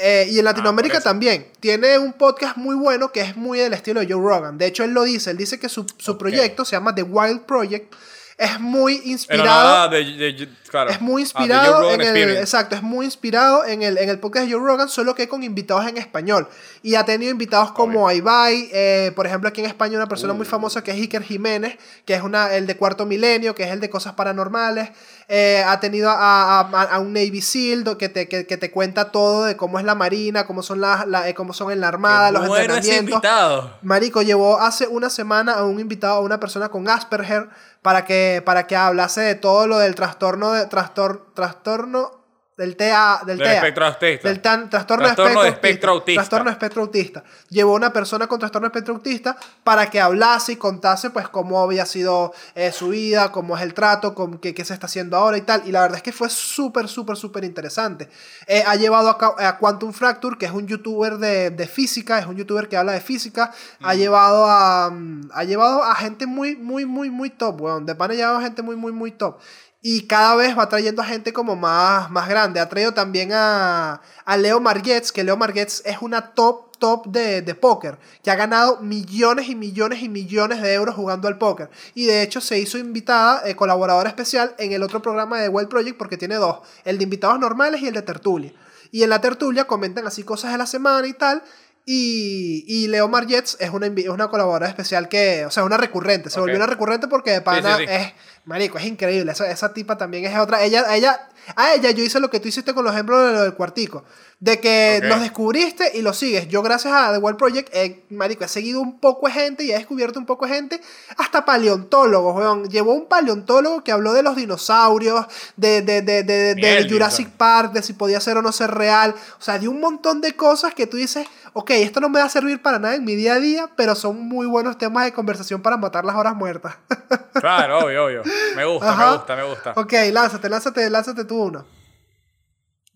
Eh, 0.00 0.28
y 0.30 0.38
en 0.38 0.46
ah, 0.46 0.50
Latinoamérica 0.50 0.98
ah, 0.98 1.02
también. 1.02 1.50
Tiene 1.58 1.98
un 1.98 2.12
podcast 2.12 2.56
muy 2.56 2.76
bueno 2.76 3.10
que 3.10 3.20
es 3.20 3.36
muy 3.36 3.58
del 3.58 3.72
estilo 3.72 4.00
de 4.00 4.12
Joe 4.12 4.22
Rogan. 4.22 4.58
De 4.58 4.66
hecho, 4.66 4.84
él 4.84 4.90
lo 4.90 5.02
dice. 5.04 5.30
Él 5.30 5.36
dice 5.36 5.58
que 5.58 5.68
su, 5.68 5.86
su 5.96 6.18
proyecto 6.18 6.64
se 6.64 6.76
llama 6.76 6.94
The 6.94 7.02
Wild 7.02 7.46
Project 7.46 7.92
es 8.38 8.60
muy 8.60 9.02
inspirado. 9.04 9.44
nada 9.46 9.88
de, 9.88 10.04
de- 10.04 10.48
claro. 10.70 10.90
Es 10.90 11.00
muy 11.00 11.22
Ah, 11.22 11.24
inspirado 11.24 11.90
en 11.90 12.00
el, 12.02 12.36
exacto, 12.36 12.76
es 12.76 12.82
muy 12.82 13.04
inspirado 13.04 13.64
en 13.64 13.82
el, 13.82 13.98
en 13.98 14.08
el 14.08 14.20
podcast 14.20 14.46
de 14.46 14.52
Joe 14.52 14.62
Rogan, 14.64 14.88
solo 14.88 15.14
que 15.16 15.26
con 15.28 15.42
invitados 15.42 15.86
en 15.88 15.96
español. 15.96 16.46
Y 16.82 16.94
ha 16.94 17.04
tenido 17.04 17.32
invitados 17.32 17.72
como 17.72 18.08
Ibai, 18.12 18.70
eh, 18.72 19.10
por 19.16 19.26
ejemplo, 19.26 19.48
aquí 19.48 19.60
en 19.60 19.66
España 19.66 19.96
una 19.96 20.06
persona 20.06 20.34
muy 20.34 20.46
Uh. 20.46 20.50
famosa 20.50 20.84
que 20.84 20.92
es 20.92 20.98
Iker 20.98 21.24
Jiménez, 21.24 21.78
que 22.04 22.14
es 22.14 22.22
una, 22.22 22.54
el 22.54 22.68
de 22.68 22.76
Cuarto 22.76 23.06
Milenio, 23.06 23.56
que 23.56 23.64
es 23.64 23.70
el 23.72 23.80
de 23.80 23.90
Cosas 23.90 24.12
Paranormales. 24.14 24.90
Eh, 25.26 25.64
ha 25.66 25.80
tenido 25.80 26.08
a, 26.10 26.60
a- 26.60 26.82
a 26.84 26.98
un 27.00 27.12
Navy 27.12 27.40
SEAL 27.42 27.96
que 27.98 28.08
te, 28.08 28.28
que, 28.28 28.46
que 28.46 28.56
te 28.56 28.70
cuenta 28.70 29.10
todo 29.10 29.44
de 29.46 29.56
cómo 29.56 29.80
es 29.80 29.84
la 29.84 29.96
marina, 29.96 30.46
cómo 30.46 30.62
son, 30.62 30.80
las 30.80 31.08
la, 31.08 31.28
eh, 31.28 31.34
cómo 31.34 31.52
son 31.52 31.72
en 31.72 31.80
la 31.80 31.88
armada, 31.88 32.28
Qué 32.28 32.32
los 32.38 32.46
bueno 32.46 32.62
ese 32.74 32.76
entrenamientos. 32.98 33.14
invitado. 33.14 33.78
Marico 33.82 34.22
llevó 34.22 34.60
hace 34.60 34.86
una 34.86 35.10
semana 35.10 35.54
a 35.54 35.64
un 35.64 35.80
invitado, 35.80 36.14
a 36.18 36.20
una 36.20 36.38
persona 36.38 36.68
con 36.68 36.88
Asperger, 36.88 37.48
para 37.82 38.04
que, 38.04 38.27
para 38.44 38.66
que 38.66 38.76
hablase 38.76 39.20
de 39.20 39.34
todo 39.34 39.66
lo 39.66 39.78
del 39.78 39.94
trastorno 39.94 40.52
de 40.52 40.66
trastor, 40.66 41.26
trastorno 41.34 42.17
del 42.58 42.76
TEA, 42.76 43.20
del, 43.24 43.38
Del 43.38 43.46
TEA, 43.46 43.54
espectro 43.56 43.86
autista. 43.86 44.28
del 44.28 44.40
tan- 44.42 44.68
trastorno, 44.68 45.04
Trastorno 45.06 45.40
de 45.42 45.46
de 45.46 45.52
espectro, 45.54 45.92
autista. 45.92 45.92
autista. 45.92 46.20
Trastorno 46.20 46.44
de 46.46 46.50
espectro 46.52 46.82
autista. 46.82 47.24
Llevó 47.48 47.72
una 47.74 47.92
persona 47.92 48.26
con 48.26 48.38
trastorno 48.40 48.66
de 48.66 48.70
espectro 48.70 48.94
autista 48.96 49.36
para 49.64 49.88
que 49.88 50.00
hablase 50.00 50.52
y 50.52 50.56
contase 50.56 51.10
pues 51.10 51.28
cómo 51.28 51.62
había 51.62 51.86
sido 51.86 52.34
eh, 52.56 52.72
su 52.72 52.88
vida, 52.88 53.30
cómo 53.32 53.56
es 53.56 53.62
el 53.62 53.74
trato, 53.74 54.12
con 54.14 54.38
qué, 54.38 54.54
qué 54.54 54.64
se 54.64 54.74
está 54.74 54.86
haciendo 54.86 55.16
ahora 55.16 55.38
y 55.38 55.42
tal. 55.42 55.62
Y 55.66 55.72
la 55.72 55.82
verdad 55.82 55.96
es 55.98 56.02
que 56.02 56.10
fue 56.12 56.28
súper, 56.28 56.88
súper, 56.88 57.16
súper 57.16 57.44
interesante. 57.44 58.08
Eh, 58.48 58.64
ha 58.66 58.74
llevado 58.74 59.08
a, 59.10 59.48
a 59.48 59.56
Quantum 59.58 59.92
Fracture, 59.92 60.36
que 60.36 60.46
es 60.46 60.52
un 60.52 60.66
youtuber 60.66 61.18
de, 61.18 61.50
de 61.50 61.66
física, 61.68 62.18
es 62.18 62.26
un 62.26 62.34
youtuber 62.36 62.68
que 62.68 62.76
habla 62.76 62.90
de 62.92 63.00
física. 63.00 63.52
Ha 63.82 63.94
llevado 63.94 64.46
a 64.48 64.90
mm, 64.90 65.30
ha 65.32 65.44
llevado 65.44 65.84
a 65.84 65.94
gente 65.94 66.26
muy, 66.26 66.56
muy, 66.56 66.84
muy, 66.86 67.08
muy 67.08 67.30
top, 67.30 67.60
weón. 67.60 67.86
De 67.86 67.94
pana 67.94 68.14
ha 68.14 68.16
llevado 68.16 68.38
a 68.38 68.42
gente 68.42 68.62
muy, 68.62 68.74
muy, 68.74 68.90
muy 68.90 69.12
top. 69.12 69.38
Y 69.80 70.08
cada 70.08 70.34
vez 70.34 70.58
va 70.58 70.68
trayendo 70.68 71.02
a 71.02 71.04
gente 71.04 71.32
como 71.32 71.54
más, 71.54 72.10
más 72.10 72.28
grande. 72.28 72.58
Ha 72.58 72.68
traído 72.68 72.92
también 72.92 73.30
a, 73.32 74.00
a 74.24 74.36
Leo 74.36 74.60
Marguets, 74.60 75.12
que 75.12 75.22
Leo 75.22 75.36
Marguets 75.36 75.82
es 75.86 75.98
una 76.00 76.34
top, 76.34 76.76
top 76.78 77.06
de, 77.06 77.42
de 77.42 77.54
póker, 77.54 77.96
que 78.22 78.30
ha 78.32 78.34
ganado 78.34 78.80
millones 78.80 79.48
y 79.48 79.54
millones 79.54 80.02
y 80.02 80.08
millones 80.08 80.62
de 80.62 80.74
euros 80.74 80.96
jugando 80.96 81.28
al 81.28 81.38
póker. 81.38 81.70
Y 81.94 82.06
de 82.06 82.22
hecho 82.22 82.40
se 82.40 82.58
hizo 82.58 82.76
invitada, 82.76 83.48
eh, 83.48 83.54
colaboradora 83.54 84.08
especial, 84.08 84.54
en 84.58 84.72
el 84.72 84.82
otro 84.82 85.00
programa 85.00 85.40
de 85.40 85.48
Wild 85.48 85.68
Project, 85.68 85.96
porque 85.96 86.16
tiene 86.16 86.36
dos, 86.36 86.58
el 86.84 86.98
de 86.98 87.04
invitados 87.04 87.38
normales 87.38 87.80
y 87.80 87.86
el 87.86 87.94
de 87.94 88.02
tertulia. 88.02 88.52
Y 88.90 89.04
en 89.04 89.10
la 89.10 89.20
tertulia 89.20 89.66
comentan 89.66 90.06
así 90.06 90.24
cosas 90.24 90.50
de 90.50 90.58
la 90.58 90.66
semana 90.66 91.06
y 91.06 91.12
tal. 91.12 91.42
Y, 91.90 92.64
y 92.68 92.86
Leo 92.88 93.08
Margets 93.08 93.56
es 93.60 93.70
una, 93.70 93.86
es 93.86 94.08
una 94.08 94.28
colaboradora 94.28 94.68
especial 94.68 95.08
que, 95.08 95.46
o 95.46 95.50
sea, 95.50 95.64
una 95.64 95.78
recurrente. 95.78 96.28
Se 96.28 96.38
volvió 96.38 96.56
una 96.56 96.66
recurrente 96.66 97.08
porque 97.08 97.30
de 97.30 97.40
pana 97.40 97.78
sí, 97.78 97.86
sí. 97.86 97.92
es, 97.92 98.12
marico, 98.48 98.78
es 98.78 98.86
increíble. 98.86 99.30
Esa, 99.30 99.50
esa 99.50 99.74
tipa 99.74 99.98
también 99.98 100.24
es 100.24 100.36
otra. 100.38 100.62
Ella, 100.64 100.94
ella, 100.94 101.28
a 101.54 101.74
ella 101.74 101.90
yo 101.90 102.02
hice 102.02 102.18
lo 102.18 102.30
que 102.30 102.40
tú 102.40 102.48
hiciste 102.48 102.72
con 102.72 102.82
los 102.82 102.94
ejemplos 102.94 103.26
de 103.26 103.32
lo 103.32 103.42
del 103.42 103.54
cuartico. 103.54 104.04
De 104.40 104.60
que 104.60 105.00
los 105.02 105.20
descubriste 105.20 105.90
y 105.94 106.02
los 106.02 106.16
sigues. 106.16 106.46
Yo 106.48 106.62
gracias 106.62 106.94
a 106.94 107.12
The 107.12 107.18
World 107.18 107.38
Project, 107.38 107.74
eh, 107.74 108.04
marico, 108.10 108.44
he 108.44 108.48
seguido 108.48 108.80
un 108.80 109.00
poco 109.00 109.26
de 109.26 109.32
gente 109.32 109.64
y 109.64 109.72
he 109.72 109.74
descubierto 109.76 110.18
un 110.18 110.26
poco 110.26 110.46
de 110.46 110.54
gente. 110.54 110.80
Hasta 111.16 111.44
paleontólogos, 111.44 112.36
weón. 112.36 112.68
Llevó 112.70 112.94
un 112.94 113.06
paleontólogo 113.06 113.82
que 113.82 113.92
habló 113.92 114.14
de 114.14 114.22
los 114.22 114.36
dinosaurios, 114.36 115.26
de, 115.56 115.82
de, 115.82 116.02
de, 116.02 116.22
de, 116.22 116.54
de 116.54 116.54
Mierda. 116.54 116.88
Jurassic 116.88 117.28
Park, 117.30 117.72
de 117.72 117.82
si 117.82 117.92
podía 117.92 118.20
ser 118.20 118.36
o 118.36 118.42
no 118.42 118.52
ser 118.52 118.70
real. 118.70 119.14
O 119.38 119.42
sea, 119.42 119.58
de 119.58 119.68
un 119.68 119.80
montón 119.80 120.20
de 120.20 120.34
cosas 120.36 120.72
que 120.72 120.86
tú 120.86 120.96
dices, 120.96 121.26
ok, 121.58 121.70
esto 121.70 121.98
no 121.98 122.08
me 122.08 122.20
va 122.20 122.26
a 122.26 122.28
servir 122.28 122.62
para 122.62 122.78
nada 122.78 122.94
en 122.94 123.04
mi 123.04 123.16
día 123.16 123.34
a 123.34 123.40
día, 123.40 123.68
pero 123.76 123.96
son 123.96 124.20
muy 124.20 124.46
buenos 124.46 124.78
temas 124.78 125.04
de 125.04 125.12
conversación 125.12 125.60
para 125.60 125.76
matar 125.76 126.04
las 126.04 126.14
horas 126.14 126.34
muertas. 126.34 126.76
Claro, 127.38 127.78
obvio, 127.84 128.06
obvio. 128.06 128.22
Me 128.56 128.64
gusta, 128.64 128.90
Ajá. 128.90 129.06
me 129.06 129.16
gusta, 129.16 129.36
me 129.36 129.42
gusta. 129.44 129.72
ok, 129.76 129.92
lánzate, 130.10 130.48
lánzate, 130.48 130.90
lánzate 130.90 131.24
tú 131.24 131.40
uno. 131.44 131.64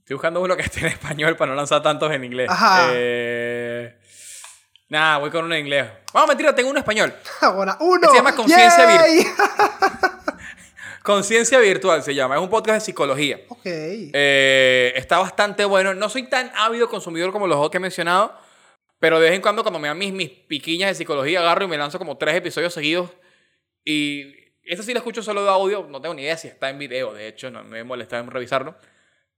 Estoy 0.00 0.14
buscando 0.14 0.40
uno 0.40 0.56
que 0.56 0.62
esté 0.62 0.80
en 0.80 0.86
español 0.86 1.36
para 1.36 1.52
no 1.52 1.56
lanzar 1.56 1.80
tantos 1.80 2.10
en 2.10 2.24
inglés. 2.24 2.50
Ajá. 2.50 2.88
Eh... 2.90 3.96
Nah, 4.88 5.18
voy 5.18 5.30
con 5.30 5.44
uno 5.44 5.54
en 5.54 5.60
inglés. 5.60 5.88
Vamos, 6.12 6.28
mentira, 6.28 6.52
tengo 6.56 6.70
uno 6.70 6.78
en 6.78 6.82
español. 6.82 7.14
Ahora, 7.40 7.76
uno. 7.78 8.10
Se 8.10 8.16
llama 8.16 8.34
Conciencia 8.34 8.84
¡Yay! 8.84 9.26
Conciencia 11.04 11.58
Virtual 11.60 12.02
se 12.02 12.14
llama. 12.14 12.34
Es 12.34 12.40
un 12.42 12.50
podcast 12.50 12.74
de 12.74 12.80
psicología. 12.80 13.40
ok. 13.48 13.60
Eh, 13.64 14.92
está 14.96 15.18
bastante 15.18 15.64
bueno. 15.64 15.94
No 15.94 16.08
soy 16.08 16.24
tan 16.28 16.50
ávido 16.56 16.88
consumidor 16.88 17.30
como 17.30 17.46
los 17.46 17.58
otros 17.58 17.70
que 17.70 17.76
he 17.76 17.80
mencionado, 17.80 18.36
Pero 19.02 19.18
de 19.18 19.26
vez 19.30 19.34
en 19.34 19.42
cuando, 19.42 19.64
cuando 19.64 19.80
me 19.80 19.88
dan 19.88 19.98
mis, 19.98 20.12
mis 20.12 20.28
piquiñas 20.30 20.90
de 20.90 20.94
psicología, 20.94 21.40
agarro 21.40 21.64
y 21.64 21.66
me 21.66 21.76
lanzo 21.76 21.98
como 21.98 22.16
tres 22.18 22.36
episodios 22.36 22.72
seguidos. 22.72 23.10
Y 23.84 24.32
eso 24.62 24.84
sí 24.84 24.92
lo 24.92 24.98
escucho 24.98 25.24
solo 25.24 25.42
de 25.42 25.50
audio. 25.50 25.84
No 25.90 26.00
tengo 26.00 26.14
ni 26.14 26.22
idea 26.22 26.36
si 26.36 26.46
está 26.46 26.70
en 26.70 26.78
video, 26.78 27.12
de 27.12 27.26
hecho, 27.26 27.50
no, 27.50 27.64
no 27.64 27.70
me 27.70 27.82
molesta 27.82 28.20
en 28.20 28.30
revisarlo. 28.30 28.76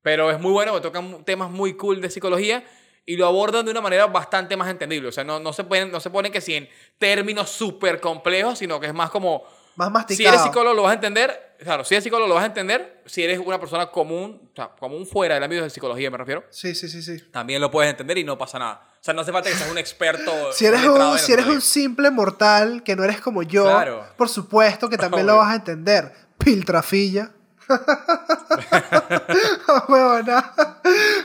Pero 0.03 0.31
es 0.31 0.39
muy 0.39 0.53
bueno, 0.53 0.73
porque 0.73 0.87
tocan 0.87 1.25
temas 1.25 1.51
muy 1.51 1.79
cool 1.79 2.03
de 2.03 2.11
psicología 2.11 2.63
y 3.07 3.17
lo 3.17 3.27
abordan 3.27 3.65
de 3.65 3.71
una 3.71 3.81
manera 3.81 4.07
bastante 4.07 4.55
más 4.55 4.69
entendible. 4.69 5.09
O 5.09 5.13
sea, 5.13 5.25
no, 5.25 5.41
no, 5.41 5.55
se, 5.55 5.65
ponen, 5.65 5.91
no 5.91 5.99
se 5.99 6.11
ponen 6.11 6.31
que 6.31 6.43
si 6.43 6.57
en 6.57 6.69
términos 6.99 7.49
súper 7.49 8.01
complejos, 8.03 8.59
sino 8.59 8.79
que 8.79 8.89
es 8.89 8.95
más 8.95 9.09
como... 9.09 9.45
Más 9.77 9.89
Si 9.89 9.93
masticado. 9.93 10.29
eres 10.35 10.43
psicólogo 10.43 10.75
lo 10.77 10.83
vas 10.83 10.93
a 10.93 10.95
entender, 10.97 11.57
claro, 11.59 11.85
si 11.85 11.95
eres 11.95 12.05
psicólogo 12.05 12.29
lo 12.29 12.35
vas 12.35 12.45
a 12.45 12.49
entender, 12.49 13.03
si 13.07 13.25
eres 13.25 13.41
una 13.41 13.59
persona 13.59 13.87
común, 13.87 14.51
o 14.53 14.55
sea, 14.55 14.69
común 14.69 15.05
fuera 15.07 15.35
del 15.35 15.43
ámbito 15.43 15.63
de 15.65 15.71
psicología 15.71 16.11
me 16.13 16.19
refiero, 16.19 16.45
Sí, 16.51 16.77
sí, 16.77 16.89
sí, 16.89 17.03
sí. 17.03 17.19
también 17.33 17.61
lo 17.61 17.71
puedes 17.73 17.91
entender 17.91 18.19
y 18.19 18.25
no 18.25 18.39
pasa 18.39 18.61
nada. 18.61 18.94
O 19.05 19.07
sea, 19.07 19.13
no 19.13 19.21
hace 19.21 19.33
falta 19.33 19.51
que 19.51 19.55
seas 19.55 19.71
un 19.71 19.77
experto. 19.77 20.33
Si 20.55 20.65
eres, 20.65 20.83
un, 20.87 20.99
en 20.99 21.19
si 21.19 21.33
eres 21.35 21.45
un 21.45 21.51
anatomía. 21.53 21.61
simple 21.61 22.11
mortal 22.11 22.83
que 22.83 22.97
no 22.97 23.05
eres 23.05 23.21
como 23.21 23.43
yo, 23.43 23.65
Claro. 23.65 24.03
por 24.17 24.31
supuesto 24.31 24.89
que 24.89 24.97
también 24.97 25.27
lo 25.27 25.37
vas 25.37 25.53
a 25.53 25.57
entender. 25.57 26.11
Piltrafilla. 26.39 27.31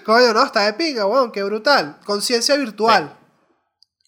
Coño, 0.04 0.34
no, 0.34 0.44
está 0.44 0.66
de 0.66 0.74
pinga, 0.74 1.06
weón, 1.06 1.32
qué 1.32 1.42
brutal. 1.42 1.98
Conciencia 2.04 2.58
virtual. 2.58 3.18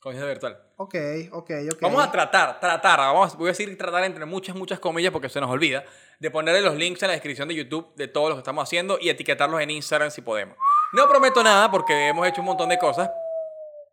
Conciencia 0.01 0.27
virtual. 0.27 0.57
Ok, 0.75 0.95
ok, 1.31 1.51
ok. 1.71 1.81
Vamos 1.81 2.03
a 2.03 2.11
tratar, 2.11 2.59
tratar, 2.59 2.99
vamos, 2.99 3.37
voy 3.37 3.47
a 3.47 3.51
decir 3.51 3.77
tratar 3.77 4.03
entre 4.03 4.25
muchas, 4.25 4.53
muchas 4.53 4.79
comillas 4.79 5.13
porque 5.13 5.29
se 5.29 5.39
nos 5.39 5.49
olvida, 5.49 5.85
de 6.19 6.29
ponerle 6.29 6.59
los 6.59 6.75
links 6.75 7.01
en 7.03 7.07
la 7.07 7.13
descripción 7.13 7.47
de 7.47 7.55
YouTube 7.55 7.95
de 7.95 8.09
todo 8.09 8.27
lo 8.27 8.35
que 8.35 8.39
estamos 8.39 8.63
haciendo 8.63 8.97
y 8.99 9.09
etiquetarlos 9.09 9.61
en 9.61 9.69
Instagram 9.69 10.11
si 10.11 10.21
podemos. 10.21 10.57
No 10.91 11.07
prometo 11.07 11.41
nada 11.41 11.71
porque 11.71 12.09
hemos 12.09 12.27
hecho 12.27 12.41
un 12.41 12.47
montón 12.47 12.67
de 12.67 12.77
cosas, 12.77 13.09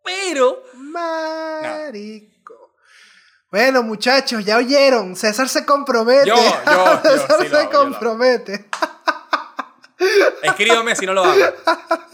pero 0.03 0.63
Marico. 0.75 2.73
Bueno, 3.51 3.81
muchachos, 3.83 4.45
ya 4.45 4.57
oyeron. 4.57 5.15
César 5.15 5.49
se 5.49 5.65
compromete. 5.65 6.27
Yo, 6.27 6.35
yo, 6.35 7.01
yo 7.03 7.09
César 7.09 7.37
sí 7.41 7.47
se 7.49 7.57
hago, 7.57 7.69
compromete. 7.71 8.69
escríbame 10.43 10.95
si 10.95 11.05
no 11.05 11.13
lo 11.13 11.23
hago. 11.23 11.45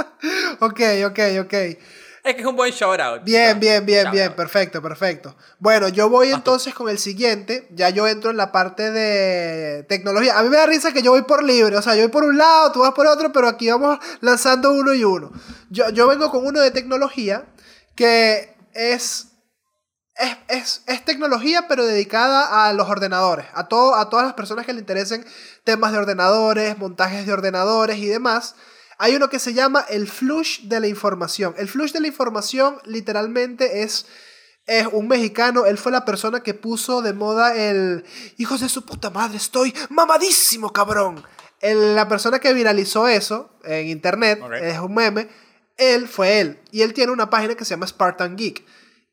Ok, 0.60 0.80
ok, 1.06 1.19
ok. 1.41 1.54
Es 1.54 2.34
que 2.34 2.41
es 2.41 2.45
un 2.48 2.56
buen 2.56 2.71
shout 2.71 3.00
out. 3.00 3.21
Bien, 3.24 3.60
bien, 3.60 3.86
bien, 3.86 4.06
Shout 4.06 4.13
bien. 4.13 4.28
out. 4.30 4.36
Perfecto, 4.36 4.82
perfecto. 4.82 5.36
Bueno, 5.60 5.88
yo 5.89 6.10
voy 6.10 6.30
tú. 6.30 6.36
entonces 6.36 6.74
con 6.74 6.89
el 6.89 6.98
siguiente. 6.98 7.67
Ya 7.69 7.91
yo 7.91 8.08
entro 8.08 8.32
en 8.32 8.38
la 8.38 8.52
parte 8.52 8.89
de 8.89 9.84
tecnología. 9.84 10.39
A 10.39 10.41
mí 10.41 10.50
me 10.50 10.58
da 10.58 10.65
risa 10.65 10.91
que 10.91 11.04
yo 11.04 11.12
voy 11.12 11.21
por 11.21 11.43
libre. 11.43 11.78
O 11.78 11.82
sea, 11.84 11.93
yo 11.93 12.02
voy 12.02 12.10
por 12.12 12.24
un 12.24 12.36
lado, 12.39 12.71
tú 12.71 12.80
vas 12.80 12.93
por 12.93 13.06
otro, 13.06 13.32
pero 13.32 13.48
aquí 13.48 13.69
vamos 13.69 14.00
lanzando 14.21 14.71
uno 14.71 14.95
y 14.95 15.04
uno. 15.04 15.32
Yo, 15.69 15.89
yo 15.91 16.08
vengo 16.08 16.32
con 16.32 16.43
uno 16.48 16.60
de 16.62 16.71
tecnología 16.71 17.45
que 17.96 18.56
es 18.74 19.28
es, 20.18 20.38
es, 20.48 20.82
es 20.88 21.04
tecnología, 21.04 21.68
pero 21.68 21.86
dedicada 21.86 22.68
a 22.68 22.72
los 22.72 22.88
ordenadores, 22.90 23.48
a, 23.54 23.68
todo, 23.68 23.96
a 23.96 24.10
todas 24.10 24.26
las 24.26 24.34
personas 24.34 24.66
que 24.66 24.72
le 24.72 24.80
interesen 24.80 25.26
temas 25.66 25.92
de 25.92 25.98
ordenadores, 25.98 26.78
montajes 26.78 27.26
de 27.26 27.34
ordenadores 27.34 27.98
y 27.98 28.06
demás. 28.06 28.56
Hay 28.98 29.14
uno 29.18 29.30
que 29.30 29.40
se 29.40 29.54
llama 29.54 29.86
el 29.90 30.08
flush 30.08 30.62
de 30.70 30.80
la 30.80 30.88
información. 30.88 31.54
El 31.58 31.68
flush 31.68 31.92
de 31.92 32.00
la 32.00 32.08
información 32.08 32.78
literalmente 32.86 33.84
es, 33.84 34.06
es 34.68 34.88
un 34.90 35.10
mexicano, 35.10 35.66
él 35.66 35.78
fue 35.78 35.92
la 35.92 36.06
persona 36.06 36.42
que 36.44 36.54
puso 36.54 37.02
de 37.02 37.12
moda 37.12 37.54
el 37.54 38.06
hijos 38.38 38.62
de 38.62 38.70
su 38.70 38.86
puta 38.86 39.10
madre, 39.10 39.36
estoy 39.36 39.74
mamadísimo, 39.90 40.72
cabrón. 40.72 41.22
El- 41.60 41.94
la 41.94 42.08
persona 42.08 42.40
que 42.40 42.54
viralizó 42.54 43.10
eso 43.10 43.50
en 43.66 43.88
internet, 43.88 44.40
es 44.64 44.80
un 44.80 44.94
meme, 44.94 45.28
él 45.78 46.08
fue 46.08 46.40
él. 46.40 46.60
Y 46.72 46.82
él 46.82 46.94
tiene 46.94 47.12
una 47.12 47.30
página 47.30 47.56
que 47.56 47.66
se 47.66 47.72
llama 47.72 47.88
Spartan 47.88 48.36
Geek. 48.36 48.66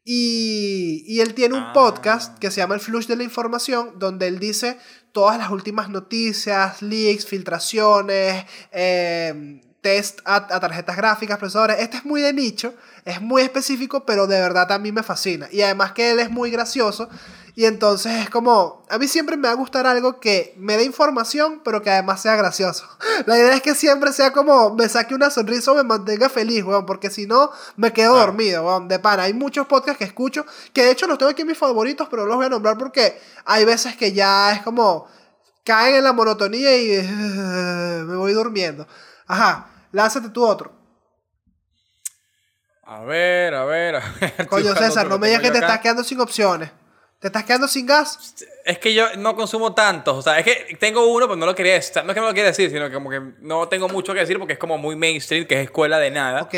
Y, 0.05 1.05
y 1.07 1.21
él 1.21 1.35
tiene 1.35 1.55
un 1.55 1.63
Ah. 1.63 1.73
podcast 1.73 2.39
que 2.39 2.51
se 2.51 2.57
llama 2.61 2.75
El 2.75 2.81
Flush 2.81 3.07
de 3.07 3.17
la 3.17 3.23
Información, 3.23 3.99
donde 3.99 4.27
él 4.27 4.39
dice 4.41 4.79
todas 5.13 5.39
las 5.39 5.51
últimas 5.51 5.91
noticias, 5.91 6.83
leaks, 6.83 7.25
filtraciones, 7.27 8.45
eh, 8.73 9.61
test 9.81 10.21
a, 10.25 10.37
a 10.37 10.61
tarjetas 10.61 10.97
gráficas, 10.97 11.39
procesadores. 11.39 11.79
Este 11.81 11.99
es 11.99 12.05
muy 12.05 12.21
de 12.21 12.33
nicho, 12.33 12.75
es 13.05 13.21
muy 13.21 13.43
específico, 13.43 14.05
pero 14.07 14.27
de 14.27 14.41
verdad 14.41 14.71
a 14.73 14.79
mí 14.79 14.91
me 14.93 15.03
fascina. 15.03 15.49
Y 15.53 15.63
además 15.63 15.93
que 15.93 16.13
él 16.13 16.19
es 16.21 16.31
muy 16.31 16.51
gracioso. 16.51 17.09
Y 17.55 17.67
entonces 17.67 18.13
es 18.23 18.31
como, 18.31 18.83
a 18.89 18.97
mí 18.97 19.07
siempre 19.07 19.37
me 19.37 19.47
va 19.47 19.53
a 19.53 19.57
gustar 19.57 19.87
algo 19.87 20.21
que 20.21 20.55
me 20.57 20.79
dé 20.79 20.85
información, 20.85 21.61
pero 21.63 21.83
que 21.83 21.91
además 21.91 22.23
sea 22.23 22.35
gracioso. 22.35 22.89
La 23.27 23.37
idea 23.37 23.55
es 23.55 23.61
que 23.61 23.75
siempre 23.75 24.11
sea 24.15 24.33
como, 24.33 24.75
me 24.75 24.89
saque 24.89 25.15
una 25.15 25.29
sonrisa 25.29 25.73
o 25.73 25.75
me 25.75 25.83
mantenga 25.83 26.31
feliz, 26.31 26.65
weón, 26.65 26.87
porque 26.87 27.11
si 27.11 27.27
no, 27.27 27.51
me 27.77 27.93
quedo 27.93 28.13
Claro. 28.13 28.27
dormido, 28.29 28.65
weón, 28.65 28.89
de 28.89 28.99
pana. 28.99 29.25
Hay 29.25 29.35
muchos 29.35 29.67
podcasts 29.67 29.99
que 29.99 30.05
escucho, 30.05 30.47
que 30.73 30.83
de 30.85 30.93
hecho 30.93 31.07
los 31.07 31.19
tengo 31.19 31.31
aquí 31.31 31.43
en 31.43 31.49
mis 31.49 31.59
favoritos, 31.59 32.09
pero 32.11 32.23
no 32.23 32.29
los 32.29 32.37
voy 32.37 32.47
a 32.47 32.49
nombrar 32.49 32.79
porque 32.79 33.21
hay 33.45 33.67
veces 33.67 33.97
que 33.97 34.13
ya 34.15 34.53
es 34.53 34.63
como, 34.63 35.07
caen 35.63 35.97
en 35.97 36.05
la 36.05 36.15
monotonía 36.15 36.75
y 36.75 37.03
me 37.07 38.17
voy 38.17 38.33
durmiendo. 38.33 38.87
Ajá, 39.27 39.69
lánzate 39.93 40.31
tú 40.31 40.43
otro. 40.43 40.73
A 42.85 43.01
ver, 43.01 43.55
a 43.55 43.65
ver, 43.67 43.97
a 43.97 44.03
ver. 44.21 44.47
Coño, 44.49 44.75
César, 44.75 45.07
no 45.07 45.19
me 45.19 45.27
digas 45.29 45.43
que 45.43 45.51
te 45.51 45.59
estás 45.59 45.81
quedando 45.81 46.03
sin 46.03 46.19
opciones. 46.19 46.71
¿Te 47.23 47.29
estás 47.29 47.45
quedando 47.45 47.69
sin 47.69 47.87
gas? 47.87 48.35
Es 48.65 48.79
que 48.81 48.93
yo 48.93 49.15
no 49.17 49.37
consumo 49.37 49.73
tantos. 49.75 50.17
O 50.19 50.23
sea, 50.23 50.41
es 50.41 50.45
que 50.45 50.77
tengo 50.81 51.07
uno, 51.07 51.27
pero 51.27 51.37
no 51.37 51.47
lo 51.47 51.55
quería 51.55 51.75
decir. 51.75 52.03
No 52.05 52.11
es 52.11 52.15
que 52.15 52.21
no 52.21 52.27
lo 52.27 52.35
quiera 52.35 52.49
decir, 52.49 52.69
sino 52.69 52.89
que 52.89 52.95
como 52.95 53.09
que 53.11 53.21
no 53.39 53.69
tengo 53.69 53.89
mucho 53.89 54.13
que 54.13 54.19
decir 54.19 54.39
porque 54.41 54.55
es 54.55 54.59
como 54.59 54.77
muy 54.77 54.97
mainstream, 54.97 55.47
que 55.47 55.55
es 55.55 55.61
escuela 55.63 55.99
de 56.01 56.11
nada. 56.11 56.43
Ok. 56.43 56.51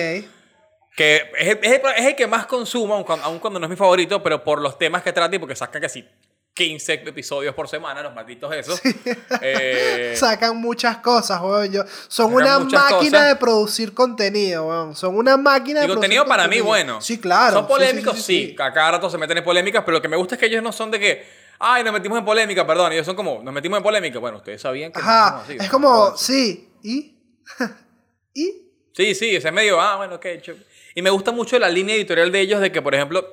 Que 0.97 1.31
es 1.39 1.49
el, 1.49 1.59
es 1.63 1.73
el- 1.73 1.83
es 1.99 2.07
el 2.07 2.17
que 2.17 2.27
más 2.27 2.47
consumo, 2.47 2.95
aun 2.95 3.05
cuando, 3.05 3.27
aun 3.27 3.39
cuando 3.41 3.61
no 3.61 3.67
es 3.67 3.71
mi 3.71 3.77
favorito, 3.77 4.23
pero 4.23 4.43
por 4.43 4.61
los 4.63 4.79
temas 4.79 5.03
que 5.03 5.13
trata 5.13 5.37
y 5.37 5.39
porque 5.39 5.55
sacan 5.55 5.83
casi 5.83 6.09
15 6.55 6.93
episodios 7.07 7.53
por 7.55 7.69
semana, 7.69 8.01
los 8.03 8.15
malditos 8.15 8.55
esos. 8.55 8.81
Eh, 9.43 10.15
Sacan 10.17 10.57
muchas 10.57 10.99
cosas, 10.99 11.41
weón. 11.43 11.71
Yo- 11.73 11.85
son 12.09 12.33
una 12.33 12.59
máquina 12.61 12.89
cosas. 12.89 13.29
de 13.29 13.37
producir 13.37 13.93
contenido, 13.93 14.69
weón. 14.69 14.95
Son 14.95 15.17
una 15.17 15.37
máquina 15.37 15.81
de 15.81 15.87
y 15.87 15.89
producir 15.89 15.95
contenido 15.97 16.25
para 16.27 16.47
mí 16.49 16.61
bueno. 16.61 17.01
Sí, 17.01 17.19
claro. 17.19 17.55
Son 17.55 17.63
Sí, 17.63 17.67
sí, 17.67 17.73
polémicos, 17.73 18.17
sí, 18.17 18.23
sí, 18.23 18.47
sí. 18.51 18.57
A 18.63 18.73
cada 18.73 18.93
rato 18.93 19.11
se 19.11 19.19
meten 19.19 19.39
en 19.39 19.45
polémicas, 19.45 19.83
pero 19.85 19.97
lo 19.99 20.03
que 20.03 20.09
me 20.09 20.17
gusta 20.17 20.37
es 20.37 20.41
que 20.41 20.47
ellos 20.47 20.63
no 20.63 20.71
son 20.73 20.91
de 20.93 21.01
que, 21.01 21.27
ay, 21.59 21.83
nos 21.83 21.93
metimos 21.93 22.19
en 22.19 22.25
polémica, 22.25 22.65
perdón. 22.67 22.93
Ellos 22.93 23.05
son 23.07 23.17
como, 23.17 23.43
nos 23.43 23.53
metimos 23.53 23.77
en 23.79 23.83
polémica. 23.83 24.21
Bueno, 24.21 24.37
ustedes 24.39 24.63
sabían 24.63 24.93
que. 24.93 25.01
Ajá. 25.01 25.41
así, 25.41 25.57
es 25.59 25.69
como, 25.69 26.17
sí. 26.17 26.71
¿Y? 26.85 27.19
¿Y? 28.35 28.61
Sí, 28.93 29.15
sí, 29.17 29.35
ese 29.35 29.49
es 29.49 29.55
medio, 29.55 29.81
ah, 29.81 29.97
bueno, 29.97 30.15
ok. 30.17 30.25
ch- 30.25 30.57
Y 30.95 31.03
me 31.03 31.11
gusta 31.11 31.33
mucho 31.33 31.59
la 31.59 31.69
línea 31.69 31.97
editorial 31.97 32.31
de 32.31 32.41
ellos 32.41 32.61
de 32.61 32.71
que, 32.71 32.81
por 32.81 32.95
ejemplo, 32.95 33.29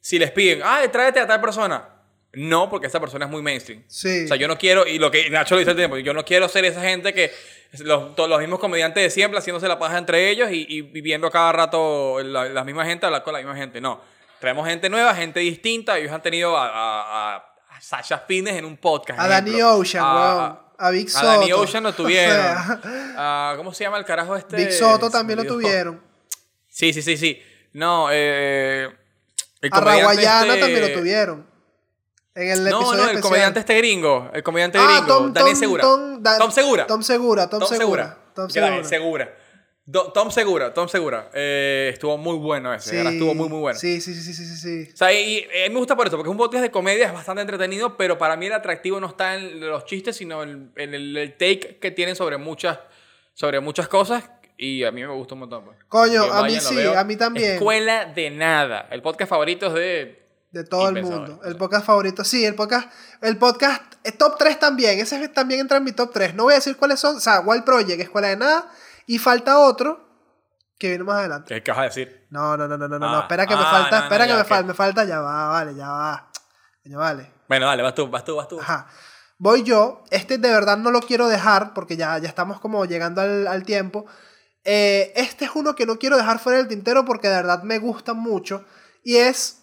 si 0.00 0.18
les 0.18 0.30
piden, 0.30 0.62
ah, 0.64 0.80
tráete 0.90 1.20
a 1.20 1.26
tal 1.26 1.40
persona. 1.40 1.86
No, 2.34 2.70
porque 2.70 2.86
esa 2.86 2.98
persona 2.98 3.26
es 3.26 3.30
muy 3.30 3.42
mainstream. 3.42 3.82
Sí. 3.88 4.24
O 4.24 4.28
sea, 4.28 4.36
yo 4.38 4.48
no 4.48 4.56
quiero, 4.56 4.86
y 4.86 4.98
lo 4.98 5.10
que 5.10 5.28
Nacho 5.28 5.54
lo 5.54 5.58
dice 5.58 5.70
al 5.72 5.76
tiempo, 5.76 5.98
yo 5.98 6.14
no 6.14 6.24
quiero 6.24 6.48
ser 6.48 6.64
esa 6.64 6.80
gente 6.80 7.12
que 7.12 7.30
los, 7.80 8.14
todos 8.16 8.28
los 8.28 8.38
mismos 8.40 8.58
comediantes 8.58 9.02
de 9.02 9.10
siempre 9.10 9.38
haciéndose 9.38 9.68
la 9.68 9.78
paja 9.78 9.98
entre 9.98 10.30
ellos 10.30 10.50
y, 10.50 10.64
y 10.68 10.80
viviendo 10.82 11.30
cada 11.30 11.52
rato 11.52 12.22
la, 12.22 12.48
la 12.48 12.64
misma 12.64 12.86
gente, 12.86 13.04
hablar 13.06 13.22
con 13.22 13.34
la 13.34 13.40
misma 13.40 13.54
gente. 13.56 13.80
No. 13.80 14.00
Traemos 14.40 14.66
gente 14.66 14.88
nueva, 14.88 15.14
gente 15.14 15.40
distinta. 15.40 15.98
Ellos 15.98 16.10
han 16.10 16.22
tenido 16.22 16.56
a, 16.56 16.66
a, 16.68 17.34
a- 17.36 17.36
a 17.76 17.80
Sasha 17.80 18.18
Fines 18.26 18.54
en 18.56 18.64
un 18.64 18.76
podcast. 18.76 19.18
A 19.20 19.28
Danny. 19.28 19.60
Ocean, 19.62 20.04
A- 20.04 20.14
weón. 20.14 20.58
A 20.78 20.90
Big 20.90 21.08
A 21.14 21.22
Danny 21.24 21.50
Soto. 21.50 21.60
Ocean 21.62 21.82
lo 21.84 21.92
tuvieron. 21.92 22.34
O 22.80 23.14
sea, 23.14 23.54
¿Cómo 23.56 23.72
se 23.74 23.84
llama 23.84 23.98
el 23.98 24.04
carajo 24.04 24.34
este? 24.36 24.56
Big 24.56 24.72
Soto 24.72 25.10
también 25.10 25.38
lo 25.38 25.44
tuvieron. 25.44 26.02
Sí, 26.68 26.92
sí, 26.92 27.02
sí, 27.02 27.16
sí. 27.16 27.40
No, 27.74 28.08
eh. 28.10 28.88
El 29.60 29.70
A 29.72 29.80
Raguayana 29.80 30.46
este- 30.54 30.60
también 30.60 30.80
lo 30.80 30.92
tuvieron. 30.98 31.51
En 32.34 32.50
el 32.50 32.64
No, 32.64 32.78
episodio 32.78 32.84
no, 32.86 32.92
el 32.94 33.00
especial. 33.00 33.22
comediante 33.22 33.60
este 33.60 33.74
gringo. 33.76 34.30
El 34.32 34.42
comediante 34.42 34.78
Ah, 34.80 34.86
gringo. 35.00 35.06
Tom, 35.18 35.32
Daniel 35.32 35.52
Tom, 35.54 35.60
Segura. 35.60 35.82
Tom, 35.82 36.22
Da- 36.22 36.38
Tom 36.38 36.50
Segura. 36.50 36.86
Tom 36.86 37.02
Segura, 37.02 37.50
Tom, 37.50 37.60
Tom 37.60 37.68
Segura. 37.68 38.18
Tom 38.34 38.48
Segura. 38.50 39.36
Tom 40.14 40.30
Segura, 40.30 40.72
Tom 40.72 40.88
Segura. 40.88 41.30
Eh, 41.34 41.90
estuvo 41.92 42.16
muy 42.16 42.36
bueno 42.38 42.72
ese. 42.72 42.98
ahora 42.98 43.10
estuvo 43.10 43.34
muy, 43.34 43.48
muy 43.48 43.58
bueno. 43.60 43.78
Sí, 43.78 44.00
sí, 44.00 44.14
sí, 44.14 44.22
sí, 44.22 44.32
sí, 44.32 44.46
sí, 44.46 44.56
sí. 44.86 44.90
O 44.94 44.96
sea, 44.96 45.12
y, 45.12 45.38
y 45.40 45.64
a 45.64 45.68
mí 45.68 45.74
me 45.74 45.78
gusta 45.80 45.96
por 45.96 46.06
eso, 46.06 46.16
porque 46.16 46.28
es 46.28 46.32
un 46.32 46.38
podcast 46.38 46.62
de 46.62 46.70
comedia, 46.70 47.06
es 47.08 47.12
bastante 47.12 47.42
entretenido, 47.42 47.96
pero 47.96 48.16
para 48.16 48.36
mí 48.36 48.46
el 48.46 48.52
atractivo 48.52 49.00
no 49.00 49.08
está 49.08 49.34
en 49.34 49.58
los 49.60 49.84
chistes, 49.84 50.16
sino 50.16 50.44
en, 50.44 50.72
en 50.76 50.94
el, 50.94 51.16
el 51.16 51.32
take 51.32 51.78
que 51.80 51.90
tienen 51.90 52.14
sobre 52.14 52.38
muchas, 52.38 52.78
sobre 53.34 53.58
muchas 53.60 53.88
cosas. 53.88 54.24
Y 54.56 54.84
a 54.84 54.92
mí 54.92 55.00
me 55.02 55.12
gusta 55.12 55.34
un 55.34 55.40
montón. 55.40 55.64
pues. 55.64 55.76
Coño, 55.88 56.22
a 56.32 56.44
mí 56.44 56.60
sí, 56.60 56.78
a 56.86 57.02
mí 57.02 57.16
también. 57.16 57.54
Escuela 57.54 58.04
de 58.06 58.30
nada. 58.30 58.86
El 58.92 59.02
podcast 59.02 59.28
favorito 59.28 59.66
es 59.66 59.74
de... 59.74 60.21
De 60.52 60.64
todo 60.64 60.90
el 60.90 61.02
mundo. 61.02 61.40
El 61.44 61.56
podcast 61.56 61.86
favorito. 61.86 62.24
Sí, 62.24 62.44
el 62.44 62.54
podcast. 62.54 62.86
El 63.22 63.38
podcast. 63.38 63.82
eh, 64.04 64.12
top 64.12 64.36
3 64.38 64.58
también. 64.58 64.98
Ese 65.00 65.28
también 65.30 65.60
entra 65.60 65.78
en 65.78 65.84
mi 65.84 65.92
top 65.92 66.12
3. 66.12 66.34
No 66.34 66.44
voy 66.44 66.52
a 66.52 66.56
decir 66.56 66.76
cuáles 66.76 67.00
son. 67.00 67.16
O 67.16 67.20
sea, 67.20 67.40
Wild 67.40 67.64
Project, 67.64 68.00
Escuela 68.00 68.28
de 68.28 68.36
Nada. 68.36 68.70
Y 69.06 69.18
falta 69.18 69.58
otro. 69.58 70.06
Que 70.78 70.88
viene 70.88 71.04
más 71.04 71.20
adelante. 71.20 71.62
¿Qué, 71.62 71.70
vas 71.70 71.80
a 71.80 71.84
decir? 71.84 72.26
No, 72.28 72.56
no, 72.58 72.68
no, 72.68 72.76
no, 72.76 72.86
no, 72.86 72.98
no. 72.98 73.06
Ah, 73.06 73.20
Espera 73.22 73.46
que 73.46 73.56
me 73.56 73.62
ah, 73.62 73.70
falta. 73.70 73.98
no, 73.98 74.02
espera 74.04 74.24
no, 74.24 74.24
que 74.24 74.32
ya, 74.32 74.38
me 74.38 74.44
falta. 74.44 74.66
Me 74.66 74.74
falta. 74.74 75.04
Ya 75.04 75.20
va, 75.20 75.48
vale, 75.48 75.74
ya 75.74 75.88
va. 75.88 76.30
Ya 76.84 76.98
vale. 76.98 77.32
Bueno, 77.48 77.66
dale, 77.66 77.82
vas 77.82 77.94
tú, 77.94 78.08
vas 78.08 78.24
tú, 78.24 78.36
vas 78.36 78.48
tú. 78.48 78.60
Ajá. 78.60 78.88
Voy 79.38 79.62
yo. 79.62 80.04
Este 80.10 80.36
de 80.36 80.50
verdad 80.50 80.76
no 80.76 80.90
lo 80.90 81.00
quiero 81.00 81.28
dejar 81.28 81.72
porque 81.72 81.96
ya, 81.96 82.18
ya 82.18 82.28
estamos 82.28 82.60
como 82.60 82.84
llegando 82.84 83.22
al, 83.22 83.46
al 83.46 83.62
tiempo. 83.64 84.04
Eh, 84.64 85.12
este 85.16 85.46
es 85.46 85.52
uno 85.54 85.74
que 85.74 85.86
no 85.86 85.98
quiero 85.98 86.18
dejar 86.18 86.38
fuera 86.38 86.58
del 86.58 86.68
tintero 86.68 87.06
porque 87.06 87.28
de 87.28 87.36
verdad 87.36 87.62
me 87.62 87.78
gusta 87.78 88.12
mucho. 88.12 88.66
Y 89.02 89.16
es 89.16 89.61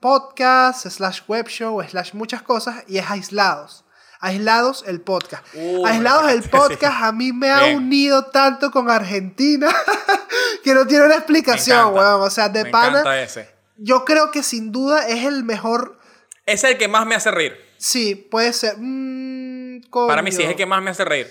podcast, 0.00 0.86
slash 0.88 1.20
web 1.28 1.48
show, 1.48 1.82
slash 1.82 2.14
muchas 2.14 2.42
cosas. 2.42 2.84
Y 2.86 2.98
es 2.98 3.10
Aislados. 3.10 3.84
Aislados 4.20 4.84
el 4.86 5.00
podcast. 5.00 5.44
Uh, 5.54 5.86
Aislados 5.86 6.32
el 6.32 6.42
podcast 6.50 7.02
a 7.02 7.12
mí 7.12 7.32
me 7.32 7.50
ha 7.50 7.64
Bien. 7.64 7.76
unido 7.76 8.24
tanto 8.26 8.70
con 8.70 8.90
Argentina 8.90 9.72
que 10.64 10.74
no 10.74 10.86
tiene 10.86 11.04
una 11.06 11.14
explicación, 11.16 11.94
weón. 11.94 12.22
O 12.22 12.30
sea, 12.30 12.48
de 12.48 12.64
Me 12.64 12.70
pana. 12.70 13.20
ese. 13.22 13.48
Yo 13.76 14.04
creo 14.04 14.30
que 14.30 14.42
sin 14.42 14.72
duda 14.72 15.06
es 15.06 15.24
el 15.24 15.44
mejor. 15.44 15.98
Es 16.46 16.64
el 16.64 16.78
que 16.78 16.88
más 16.88 17.06
me 17.06 17.14
hace 17.14 17.30
reír. 17.30 17.56
Sí, 17.76 18.14
puede 18.16 18.52
ser. 18.52 18.74
Mm, 18.78 19.82
Para 19.90 20.22
mí 20.22 20.32
sí 20.32 20.42
es 20.42 20.48
el 20.48 20.56
que 20.56 20.66
más 20.66 20.82
me 20.82 20.90
hace 20.90 21.04
reír. 21.04 21.30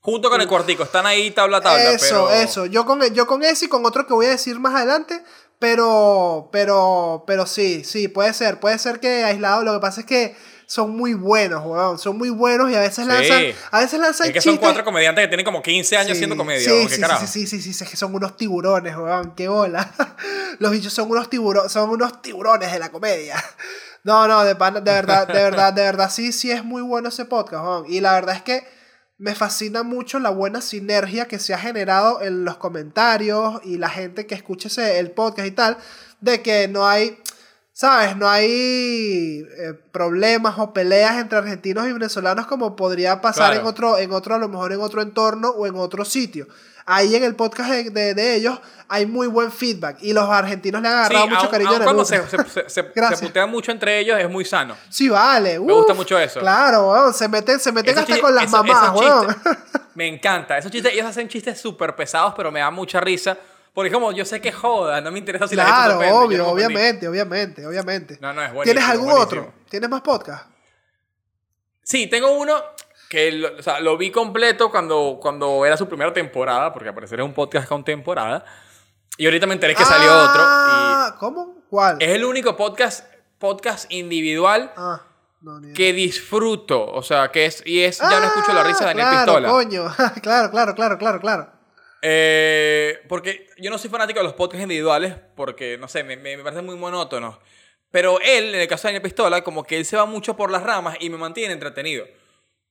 Junto 0.00 0.30
con 0.30 0.40
el 0.40 0.48
cuartico. 0.48 0.82
Están 0.82 1.06
ahí 1.06 1.30
tabla 1.30 1.60
tabla. 1.60 1.90
Eso, 1.92 2.26
pero... 2.28 2.30
eso. 2.30 2.66
Yo 2.66 2.84
con, 2.86 3.02
yo 3.12 3.26
con 3.26 3.42
ese 3.42 3.66
y 3.66 3.68
con 3.68 3.84
otro 3.86 4.06
que 4.06 4.14
voy 4.14 4.26
a 4.26 4.30
decir 4.30 4.58
más 4.58 4.74
adelante. 4.74 5.22
Pero, 5.58 6.48
pero, 6.52 7.24
pero 7.26 7.46
sí, 7.46 7.82
sí, 7.84 8.08
puede 8.08 8.32
ser. 8.34 8.60
Puede 8.60 8.78
ser 8.78 9.00
que 9.00 9.24
aislado. 9.24 9.62
Lo 9.62 9.72
que 9.74 9.80
pasa 9.80 10.00
es 10.00 10.06
que 10.06 10.36
son 10.66 10.96
muy 10.96 11.14
buenos, 11.14 11.64
weón. 11.64 11.98
Son 11.98 12.18
muy 12.18 12.28
buenos 12.28 12.70
y 12.70 12.74
a 12.74 12.80
veces 12.80 13.04
Sí. 13.04 13.10
lanzan. 13.10 13.42
A 13.70 13.80
veces 13.80 14.00
lanzan 14.00 14.26
Es 14.28 14.32
que 14.34 14.40
son 14.40 14.58
cuatro 14.58 14.84
comediantes 14.84 15.24
que 15.24 15.28
tienen 15.28 15.46
como 15.46 15.62
15 15.62 15.96
años 15.96 16.08
Sí, 16.08 16.12
haciendo 16.14 16.36
comedia. 16.36 16.68
Sí, 16.68 16.84
¿o 16.84 16.88
¿Qué 16.88 16.94
sí, 16.96 17.00
carajo? 17.00 17.26
sí, 17.26 17.46
sí, 17.46 17.60
sí, 17.72 17.84
que 17.84 17.96
son 17.96 18.14
unos 18.14 18.36
tiburones, 18.36 18.96
weón. 18.96 19.34
Qué 19.34 19.48
bola. 19.48 19.90
Los 20.58 20.72
bichos 20.72 20.92
son 20.92 21.10
unos 21.10 21.30
tiburones, 21.30 21.72
son 21.72 21.88
unos 21.90 22.20
tiburones 22.20 22.72
de 22.72 22.78
la 22.78 22.90
comedia. 22.90 23.36
No, 24.04 24.28
no, 24.28 24.44
de, 24.44 24.54
de 24.54 24.80
verdad, 24.92 25.26
de 25.26 25.34
verdad, 25.42 25.72
de 25.72 25.82
verdad, 25.82 26.12
sí, 26.12 26.30
sí 26.30 26.52
es 26.52 26.62
muy 26.62 26.80
bueno 26.80 27.08
ese 27.08 27.24
podcast, 27.24 27.64
weón. 27.64 27.86
Y 27.88 27.98
la 28.00 28.12
verdad 28.12 28.36
es 28.36 28.42
que 28.42 28.64
me 29.18 29.34
fascina 29.34 29.82
mucho 29.82 30.18
la 30.18 30.30
buena 30.30 30.60
sinergia 30.60 31.26
que 31.26 31.38
se 31.38 31.54
ha 31.54 31.58
generado 31.58 32.20
en 32.22 32.44
los 32.44 32.58
comentarios 32.58 33.60
y 33.64 33.78
la 33.78 33.88
gente 33.88 34.26
que 34.26 34.34
escucha 34.34 34.68
ese- 34.68 34.98
el 34.98 35.10
podcast 35.10 35.48
y 35.48 35.52
tal, 35.52 35.78
de 36.20 36.42
que 36.42 36.68
no 36.68 36.86
hay, 36.86 37.18
¿sabes? 37.78 38.16
No 38.16 38.26
hay 38.26 39.46
eh, 39.58 39.74
problemas 39.92 40.54
o 40.58 40.72
peleas 40.72 41.16
entre 41.18 41.36
argentinos 41.36 41.86
y 41.86 41.92
venezolanos 41.92 42.46
como 42.46 42.74
podría 42.74 43.20
pasar 43.20 43.50
Claro. 43.50 43.60
en 43.60 43.66
otro, 43.66 43.98
en 43.98 44.12
otro, 44.12 44.34
a 44.34 44.38
lo 44.38 44.48
mejor 44.48 44.72
en 44.72 44.80
otro 44.80 45.02
entorno 45.02 45.50
o 45.50 45.66
en 45.66 45.74
otro 45.76 46.06
sitio. 46.06 46.46
Ahí 46.86 47.14
en 47.16 47.22
el 47.24 47.34
podcast 47.34 47.68
de, 47.68 47.90
de- 47.90 48.14
de 48.14 48.34
ellos 48.36 48.58
hay 48.88 49.04
muy 49.04 49.26
buen 49.26 49.52
feedback 49.52 49.98
y 50.00 50.14
los 50.14 50.26
argentinos 50.30 50.80
le 50.80 50.88
han 50.88 50.94
Sí, 50.94 51.00
agarrado 51.00 51.26
mucho 51.26 51.40
aun- 51.42 51.50
cariño 51.50 51.70
aun 51.72 51.80
a 51.82 51.84
cuando 51.84 52.04
se, 52.06 52.22
se, 52.28 52.38
se, 52.48 52.68
se- 52.70 52.82
putean 53.26 53.50
mucho 53.50 53.72
entre 53.72 53.98
ellos, 53.98 54.18
es 54.18 54.30
muy 54.30 54.44
sano. 54.46 54.74
Sí, 54.88 55.10
vale. 55.10 55.58
Me 55.60 55.72
gusta 55.74 55.92
uf, 55.92 55.98
mucho 55.98 56.18
eso. 56.18 56.40
Claro, 56.40 56.90
weón. 56.92 57.12
Se 57.12 57.28
meten, 57.28 57.60
se 57.60 57.72
meten 57.72 57.90
Esos 57.90 58.02
hasta 58.04 58.14
chi- 58.14 58.20
con 58.22 58.34
las 58.34 58.44
esos- 58.44 58.52
mamás, 58.64 58.90
weón. 58.98 59.26
chistes, 59.26 59.52
Me 59.94 60.06
encanta. 60.06 60.56
Esos 60.56 60.70
chistes, 60.72 60.92
ellos 60.94 61.04
hacen 61.06 61.28
chistes 61.28 61.60
súper 61.60 61.94
pesados, 61.94 62.32
pero 62.36 62.50
me 62.50 62.60
da 62.60 62.70
mucha 62.70 63.00
risa. 63.00 63.36
Porque 63.76 63.90
como 63.92 64.10
yo 64.10 64.24
sé 64.24 64.40
que 64.40 64.50
joda, 64.52 65.02
no 65.02 65.12
me 65.12 65.18
interesa 65.18 65.46
si 65.46 65.54
la 65.54 65.64
gente 65.66 65.76
se 65.80 65.84
Claro, 65.84 65.98
ofende, 65.98 66.14
obvio, 66.16 66.38
no 66.38 66.48
obviamente, 66.48 67.06
obviamente, 67.06 67.66
obviamente. 67.66 68.16
No, 68.22 68.32
no, 68.32 68.40
es 68.42 68.52
buenísimo. 68.54 68.64
¿Tienes 68.64 68.84
algún 68.90 69.10
buenísimo. 69.10 69.42
otro? 69.42 69.54
¿Tienes 69.68 69.90
más 69.90 70.00
podcast? 70.00 70.46
Sí, 71.82 72.06
tengo 72.06 72.30
uno 72.32 72.56
que 73.10 73.30
lo, 73.32 73.54
o 73.58 73.62
sea, 73.62 73.78
lo 73.80 73.98
vi 73.98 74.10
completo 74.10 74.70
cuando, 74.70 75.18
cuando 75.20 75.64
era 75.66 75.76
su 75.76 75.86
primera 75.88 76.10
temporada, 76.12 76.72
porque 76.72 76.88
al 76.88 76.94
parecer 76.94 77.20
es 77.20 77.26
un 77.26 77.34
podcast 77.34 77.68
con 77.68 77.84
temporada. 77.84 78.44
Y 79.18 79.26
ahorita 79.26 79.46
me 79.46 79.52
enteré 79.52 79.74
que 79.74 79.84
salió 79.84 80.10
otro. 80.10 80.40
Ah, 80.42 81.16
¿cómo? 81.20 81.58
¿Cuál? 81.68 81.98
Y 82.00 82.04
es 82.04 82.10
el 82.12 82.24
único 82.24 82.56
podcast, 82.56 83.04
podcast 83.38 83.92
individual 83.92 84.72
Ah, 84.74 85.02
no, 85.42 85.60
ni 85.60 85.66
idea. 85.66 85.74
que 85.76 85.92
disfruto. 85.92 86.82
O 86.92 87.02
sea, 87.02 87.30
que 87.30 87.44
es. 87.44 87.62
Y 87.66 87.82
es. 87.82 87.98
Ya 87.98 88.20
no 88.20 88.26
escucho 88.26 88.52
la 88.54 88.62
risa 88.64 88.80
de 88.80 88.86
Daniel 88.86 89.06
claro, 89.08 89.24
Pistola. 89.26 89.48
coño. 89.50 89.94
claro, 90.22 90.50
claro, 90.50 90.74
claro, 90.74 90.98
claro, 90.98 91.20
claro. 91.20 91.52
Eh, 92.02 93.00
porque 93.08 93.48
yo 93.58 93.70
no 93.70 93.78
soy 93.78 93.90
fanático 93.90 94.20
de 94.20 94.24
los 94.24 94.34
podcasts 94.34 94.62
individuales 94.62 95.14
porque, 95.34 95.78
no 95.78 95.88
sé, 95.88 96.04
me, 96.04 96.16
me, 96.16 96.36
me 96.36 96.42
parecen 96.42 96.66
muy 96.66 96.76
monótonos. 96.76 97.38
Pero 97.90 98.20
él, 98.20 98.54
en 98.54 98.60
el 98.60 98.68
caso 98.68 98.82
de 98.82 98.92
Daniel 98.92 99.02
Pistola, 99.02 99.42
como 99.42 99.64
que 99.64 99.76
él 99.76 99.84
se 99.84 99.96
va 99.96 100.06
mucho 100.06 100.36
por 100.36 100.50
las 100.50 100.62
ramas 100.62 100.96
y 101.00 101.08
me 101.08 101.16
mantiene 101.16 101.54
entretenido. 101.54 102.06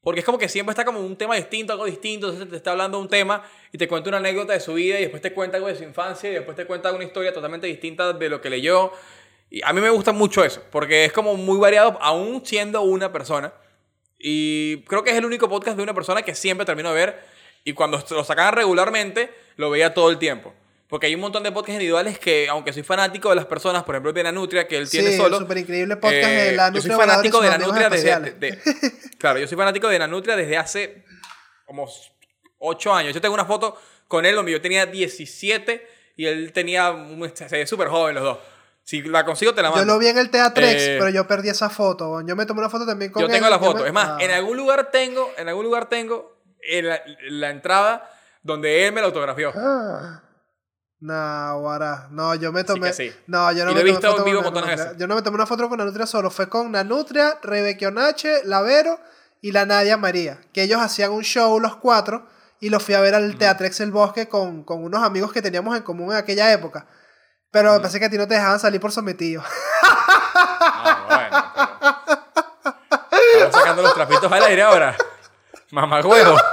Porque 0.06 0.20
es 0.20 0.26
como 0.26 0.38
que 0.38 0.48
siempre 0.48 0.72
está 0.72 0.86
como 0.86 1.00
un 1.00 1.18
tema 1.18 1.36
distinto, 1.36 1.74
algo 1.74 1.86
distinto. 1.86 2.28
Entonces 2.28 2.48
te 2.48 2.58
está 2.58 2.72
hablando 2.72 3.00
un 3.00 3.10
tema 3.10 3.44
y 3.72 3.78
te 3.80 3.88
cuenta 3.88 4.10
una 4.10 4.20
anécdota 4.20 4.54
de 4.54 4.60
su 4.60 4.76
vida 4.76 5.00
y 5.00 5.02
después 5.02 5.20
te 5.20 5.34
cuenta 5.34 5.58
algo 5.58 5.68
de 5.68 5.76
su 5.76 5.84
infancia 5.84 6.30
y 6.30 6.34
después 6.34 6.56
te 6.56 6.66
cuenta 6.66 6.92
una 6.92 7.04
historia 7.04 7.34
totalmente 7.34 7.66
distinta 7.66 8.14
de 8.14 8.30
lo 8.30 8.40
que 8.40 8.52
leyó. 8.52 8.92
Y 9.50 9.64
a 9.64 9.74
mí 9.74 9.82
me 9.82 9.90
gusta 9.90 10.12
mucho 10.12 10.44
eso, 10.44 10.62
porque 10.72 11.06
es 11.06 11.12
como 11.12 11.36
muy 11.36 11.58
variado, 11.58 11.98
aún 12.02 12.46
siendo 12.46 12.84
una 12.84 13.12
persona. 13.12 13.52
Y 14.20 14.84
creo 14.84 15.04
que 15.04 15.10
es 15.10 15.18
el 15.18 15.26
único 15.26 15.50
podcast 15.50 15.76
de 15.76 15.82
una 15.82 15.96
persona 15.96 16.22
que 16.22 16.36
siempre 16.36 16.66
termino 16.68 16.90
de 16.90 16.96
ver. 16.96 17.26
Y 17.65 17.73
cuando 17.73 18.01
lo 18.12 18.23
sacaban 18.23 18.54
regularmente, 18.54 19.30
lo 19.58 19.69
veía 19.69 19.93
todo 19.93 20.10
el 20.10 20.17
tiempo. 20.17 20.54
Porque 20.88 21.08
hay 21.08 21.15
un 21.15 21.21
montón 21.21 21.41
de 21.41 21.51
podcasts 21.51 21.73
individuales 21.73 22.19
que, 22.19 22.47
aunque 22.47 22.71
soy 22.71 22.84
fanático 22.84 23.30
de 23.30 23.36
las 23.36 23.45
personas, 23.47 23.84
por 23.84 23.95
ejemplo, 23.95 24.13
de 24.13 24.21
la 24.23 24.32
Nutria, 24.32 24.67
que 24.67 24.78
él 24.78 24.88
tiene 24.89 25.10
sí, 25.12 25.17
solo. 25.17 25.39
súper 25.39 25.58
increíble 25.58 25.95
podcast 25.97 26.23
eh, 26.23 26.28
de 26.30 26.51
la 26.54 26.71
yo 26.71 26.80
soy 26.80 26.91
Nutria 26.91 27.08
fanático 27.08 27.41
de 27.41 27.49
la 27.49 27.58
Nutria 27.58 27.89
desde. 27.89 28.19
De- 28.19 28.32
de- 28.34 28.60
claro, 29.17 29.39
yo 29.39 29.47
soy 29.47 29.58
fanático 29.58 29.88
de 29.89 29.97
la 29.99 30.08
Nutria 30.08 30.36
desde 30.36 30.58
hace 30.58 31.04
como 31.65 31.89
8 32.60 32.93
años. 32.93 33.13
Yo 33.15 33.19
tengo 33.19 33.34
una 33.34 33.45
foto 33.45 33.75
con 34.08 34.25
él 34.28 34.36
donde 34.36 34.51
yo 34.51 34.62
tenía 34.62 34.86
17 34.86 35.88
y 36.17 36.25
él 36.28 36.51
tenía. 36.54 36.93
Se 37.34 37.47
ve 37.58 37.65
súper 37.65 37.88
joven 37.88 38.13
los 38.15 38.23
dos. 38.23 38.38
Si 38.84 39.01
la 39.01 39.25
consigo, 39.25 39.56
te 39.56 39.63
la 39.63 39.71
mando. 39.71 39.84
Yo 39.84 39.91
lo 39.93 39.97
vi 39.99 40.06
en 40.08 40.19
el 40.19 40.30
Teatrex, 40.30 40.82
Eh, 40.84 40.95
pero 40.99 41.10
yo 41.10 41.25
perdí 41.28 41.49
esa 41.49 41.71
foto. 41.71 42.21
Yo 42.21 42.36
me 42.36 42.45
tomé 42.45 42.60
una 42.60 42.69
foto 42.69 42.86
también 42.86 43.12
con 43.12 43.21
Yo 43.21 43.25
él. 43.28 43.34
tengo 43.34 43.49
la 43.49 43.58
foto. 43.58 43.82
me- 43.82 43.88
Es 43.88 43.93
más, 43.93 44.10
Ah. 44.10 44.17
en 44.19 44.30
algún 44.30 44.56
lugar 44.56 44.91
tengo, 44.91 45.32
en 45.38 45.49
algún 45.49 45.63
lugar 45.65 45.89
tengo 45.89 46.35
en 46.67 46.88
la, 46.89 47.01
la 47.30 47.49
entrada 47.49 48.10
donde 48.43 48.86
él 48.88 48.93
me 48.93 49.01
la 49.01 49.08
autografió. 49.08 49.51
Ah. 49.56 50.21
No, 50.97 51.60
guara. 51.60 52.08
No, 52.10 52.34
yo 52.36 52.51
me 52.51 52.63
tomé. 52.63 52.91
sí. 52.93 53.13
No, 53.28 53.51
yo 53.51 53.65
no 53.65 53.71
Y 53.71 53.75
me 53.75 53.82
he 53.82 53.84
tomé 53.84 53.91
visto 53.91 54.08
foto 54.10 54.19
en 54.19 54.25
vivo 54.25 54.41
con 54.41 54.65
veces. 54.65 54.97
Yo 54.97 55.06
no 55.08 55.13
me 55.15 55.21
tomé 55.21 55.36
una 55.36 55.45
foto 55.45 55.67
con 55.69 55.78
Nanutria 55.78 56.08
solo. 56.08 56.32
Fue 56.32 56.49
con 56.49 56.71
Nanutria, 56.71 57.38
Rebeca 57.43 57.89
Onache, 57.89 58.43
Lavero 58.45 58.99
y 59.41 59.51
la 59.51 59.65
Nadia 59.67 59.97
María. 59.97 60.39
Que 60.51 60.63
ellos 60.63 60.82
hacían 60.82 61.12
un 61.12 61.21
show 61.21 61.60
los 61.60 61.75
cuatro. 61.75 62.25
Y 62.60 62.69
los 62.69 62.82
fui 62.82 62.95
a 62.95 63.01
ver 63.01 63.13
al 63.13 63.38
Teatrex 63.38 63.82
El 63.82 63.91
Bosque 63.91 64.28
con, 64.30 64.63
con 64.63 64.84
unos 64.84 65.04
amigos 65.04 65.32
que 65.32 65.41
teníamos 65.43 65.75
en 65.78 65.84
común 65.84 66.12
en 66.12 66.17
aquella 66.17 66.51
época. 66.54 66.88
Pero 67.51 67.73
me 67.73 67.80
parece 67.82 67.99
que 67.99 68.06
a 68.06 68.10
ti 68.10 68.17
no 68.17 68.28
te 68.28 68.34
dejaban 68.36 68.60
salir 68.60 68.82
por 68.82 68.91
sometido. 68.91 69.43
Ah, 69.84 71.06
bueno. 71.08 71.54
pero- 73.12 73.15
Estamos 73.34 73.56
sacando 73.56 73.82
los 73.84 73.93
trapitos 73.93 74.32
al 74.32 74.43
aire 74.43 74.62
ahora. 74.63 74.95
Mamá 75.71 76.01
huevo. 76.01 76.38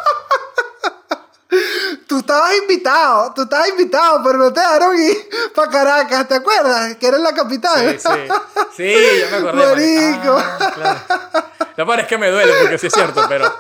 Tú 2.06 2.18
estabas 2.18 2.54
invitado, 2.56 3.32
tú 3.34 3.42
estabas 3.42 3.68
invitado, 3.70 4.20
pero 4.22 4.36
no 4.38 4.52
te 4.52 4.60
dejaron 4.60 4.98
ir 4.98 5.16
para 5.54 5.70
Caracas, 5.70 6.28
¿te 6.28 6.34
acuerdas? 6.34 6.96
Que 6.96 7.06
era 7.06 7.16
en 7.16 7.22
la 7.22 7.34
capital. 7.34 7.98
Sí, 7.98 8.08
sí. 8.08 8.28
Sí, 8.76 8.94
ya 9.20 9.30
me 9.30 9.48
acordé. 9.48 9.66
Marico. 9.66 10.36
Ah, 10.38 10.72
claro. 10.74 11.46
Lo 11.76 11.86
peor 11.86 12.00
es 12.00 12.06
que 12.06 12.18
me 12.18 12.30
duele 12.30 12.52
porque 12.60 12.78
sí 12.78 12.86
es 12.88 12.92
cierto, 12.92 13.24
pero. 13.28 13.50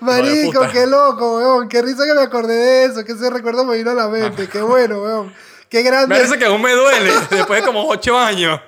Marico, 0.00 0.68
qué 0.70 0.86
loco, 0.86 1.38
weón. 1.38 1.68
Qué 1.68 1.80
risa 1.80 2.04
que 2.04 2.12
me 2.14 2.22
acordé 2.22 2.54
de 2.54 2.84
eso, 2.84 3.04
que 3.04 3.12
ese 3.12 3.30
recuerdo 3.30 3.64
me 3.64 3.76
vino 3.78 3.90
a 3.92 3.94
la 3.94 4.08
mente. 4.08 4.46
Qué 4.48 4.60
bueno, 4.60 5.00
weón. 5.02 5.34
Qué 5.70 5.78
Me 5.78 5.84
grande. 5.90 6.14
parece 6.14 6.38
que 6.38 6.44
aún 6.44 6.60
me 6.60 6.72
duele 6.72 7.12
después 7.30 7.60
de 7.60 7.66
como 7.66 7.86
8 7.88 8.18
años. 8.18 8.60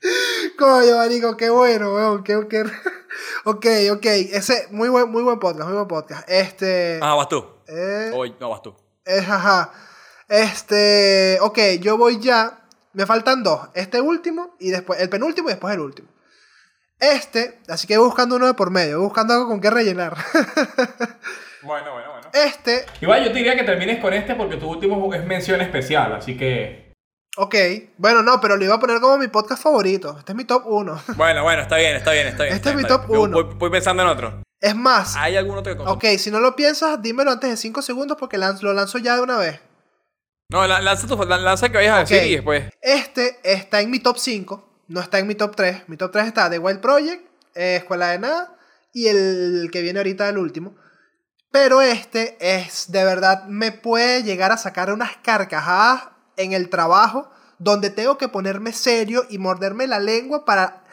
Coño, 0.58 0.96
marico, 0.96 1.36
qué 1.36 1.50
bueno, 1.50 1.94
weón. 1.94 2.22
Qué, 2.24 2.38
qué... 2.48 2.62
ok, 3.44 3.66
ok. 3.92 4.04
Ese, 4.06 4.68
muy 4.70 4.88
buen, 4.88 5.10
muy 5.10 5.22
buen 5.22 5.38
podcast, 5.38 5.64
muy 5.68 5.74
buen 5.76 5.88
podcast. 5.88 6.28
Este. 6.28 6.98
Ah, 7.02 7.14
vas 7.14 7.28
tú. 7.28 7.44
eh, 7.68 8.10
Hoy 8.14 8.34
no 8.40 8.50
vas 8.50 8.62
tú. 8.62 8.74
Eh, 9.04 9.18
ajá. 9.28 9.72
Este, 10.28 11.38
ok, 11.40 11.58
yo 11.80 11.96
voy 11.96 12.18
ya. 12.20 12.62
Me 12.92 13.04
faltan 13.06 13.42
dos. 13.42 13.68
Este 13.74 14.00
último 14.00 14.56
y 14.58 14.70
después, 14.70 14.98
el 15.00 15.08
penúltimo 15.10 15.48
y 15.48 15.52
después 15.52 15.74
el 15.74 15.80
último. 15.80 16.08
Este, 16.98 17.60
así 17.68 17.86
que 17.86 17.98
voy 17.98 18.06
buscando 18.06 18.36
uno 18.36 18.46
de 18.46 18.54
por 18.54 18.70
medio, 18.70 18.96
voy 18.96 19.04
buscando 19.08 19.34
algo 19.34 19.48
con 19.48 19.60
qué 19.60 19.70
rellenar. 19.70 20.16
Bueno, 21.62 21.94
bueno, 21.94 22.12
bueno. 22.12 22.28
Este, 22.32 22.86
Igual 23.00 23.24
yo 23.24 23.32
te 23.32 23.38
diría 23.38 23.56
que 23.56 23.64
termines 23.64 23.98
con 24.00 24.12
este 24.14 24.36
porque 24.36 24.56
tu 24.56 24.68
último 24.70 25.12
es 25.12 25.24
mención 25.26 25.60
especial, 25.60 26.14
así 26.14 26.36
que. 26.36 26.85
Ok. 27.36 27.54
Bueno, 27.98 28.22
no, 28.22 28.40
pero 28.40 28.56
lo 28.56 28.64
iba 28.64 28.74
a 28.74 28.80
poner 28.80 29.00
como 29.00 29.18
mi 29.18 29.28
podcast 29.28 29.62
favorito. 29.62 30.16
Este 30.18 30.32
es 30.32 30.36
mi 30.36 30.44
top 30.44 30.64
1. 30.66 31.02
Bueno, 31.16 31.42
bueno, 31.42 31.62
está 31.62 31.76
bien, 31.76 31.96
está 31.96 32.12
bien, 32.12 32.26
está 32.28 32.44
bien. 32.44 32.54
Este 32.56 32.68
está 32.68 32.70
es 32.70 32.76
mi 32.76 32.82
top 32.88 33.02
está 33.02 33.06
bien. 33.12 33.20
uno. 33.20 33.42
Voy, 33.44 33.54
voy 33.54 33.70
pensando 33.70 34.02
en 34.02 34.08
otro. 34.08 34.42
Es 34.60 34.74
más, 34.74 35.14
¿Hay 35.16 35.36
algún 35.36 35.58
otro 35.58 35.72
que 35.72 35.76
consumo? 35.76 35.96
ok, 35.96 36.04
si 36.18 36.30
no 36.30 36.40
lo 36.40 36.56
piensas, 36.56 37.00
dímelo 37.02 37.30
antes 37.30 37.50
de 37.50 37.56
5 37.56 37.82
segundos 37.82 38.16
porque 38.18 38.38
lo 38.38 38.72
lanzo 38.72 38.98
ya 38.98 39.14
de 39.16 39.20
una 39.22 39.36
vez. 39.36 39.60
No, 40.48 40.66
la- 40.66 40.80
lanza, 40.80 41.06
tu, 41.06 41.16
la- 41.24 41.36
lanza 41.38 41.68
que 41.68 41.76
vayas 41.76 41.94
a 41.96 41.98
decir 42.00 42.22
y 42.30 42.34
después. 42.36 42.64
Este 42.80 43.38
está 43.42 43.80
en 43.80 43.90
mi 43.90 44.00
top 44.00 44.16
5, 44.18 44.84
no 44.88 45.00
está 45.00 45.18
en 45.18 45.26
mi 45.26 45.34
top 45.34 45.54
3. 45.56 45.88
Mi 45.88 45.96
top 45.96 46.10
3 46.12 46.26
está 46.28 46.48
The 46.48 46.58
Wild 46.58 46.80
Project, 46.80 47.26
eh, 47.54 47.76
Escuela 47.76 48.08
de 48.08 48.18
Nada 48.18 48.56
y 48.94 49.08
el 49.08 49.68
que 49.70 49.82
viene 49.82 49.98
ahorita 49.98 50.28
el 50.28 50.38
último. 50.38 50.74
Pero 51.50 51.80
este 51.82 52.36
es, 52.40 52.90
de 52.90 53.04
verdad, 53.04 53.44
me 53.44 53.72
puede 53.72 54.22
llegar 54.22 54.52
a 54.52 54.56
sacar 54.56 54.90
unas 54.92 55.16
carcajadas 55.18 56.08
en 56.36 56.52
el 56.52 56.68
trabajo 56.70 57.30
donde 57.58 57.90
tengo 57.90 58.18
que 58.18 58.28
ponerme 58.28 58.72
serio 58.72 59.24
y 59.30 59.38
morderme 59.38 59.86
la 59.86 59.98
lengua 59.98 60.44
para, 60.44 60.84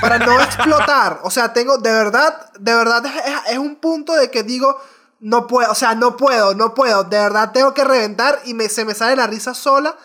para 0.00 0.18
no 0.18 0.38
explotar. 0.42 1.20
O 1.22 1.30
sea, 1.30 1.52
tengo, 1.52 1.78
de 1.78 1.92
verdad, 1.92 2.52
de 2.58 2.74
verdad, 2.74 3.04
es, 3.06 3.52
es- 3.52 3.58
un 3.58 3.76
punto 3.76 4.14
de 4.14 4.30
que 4.30 4.42
digo, 4.42 4.78
no 5.20 5.46
puedo, 5.46 5.70
o 5.70 5.74
sea, 5.74 5.94
no 5.94 6.16
puedo, 6.16 6.54
no 6.54 6.74
puedo. 6.74 7.04
De 7.04 7.18
verdad 7.18 7.52
tengo 7.52 7.72
que 7.74 7.84
reventar 7.84 8.38
y 8.44 8.54
me, 8.54 8.68
se 8.68 8.84
me 8.84 8.94
sale 8.94 9.16
la 9.16 9.26
risa 9.26 9.54
sola. 9.54 9.96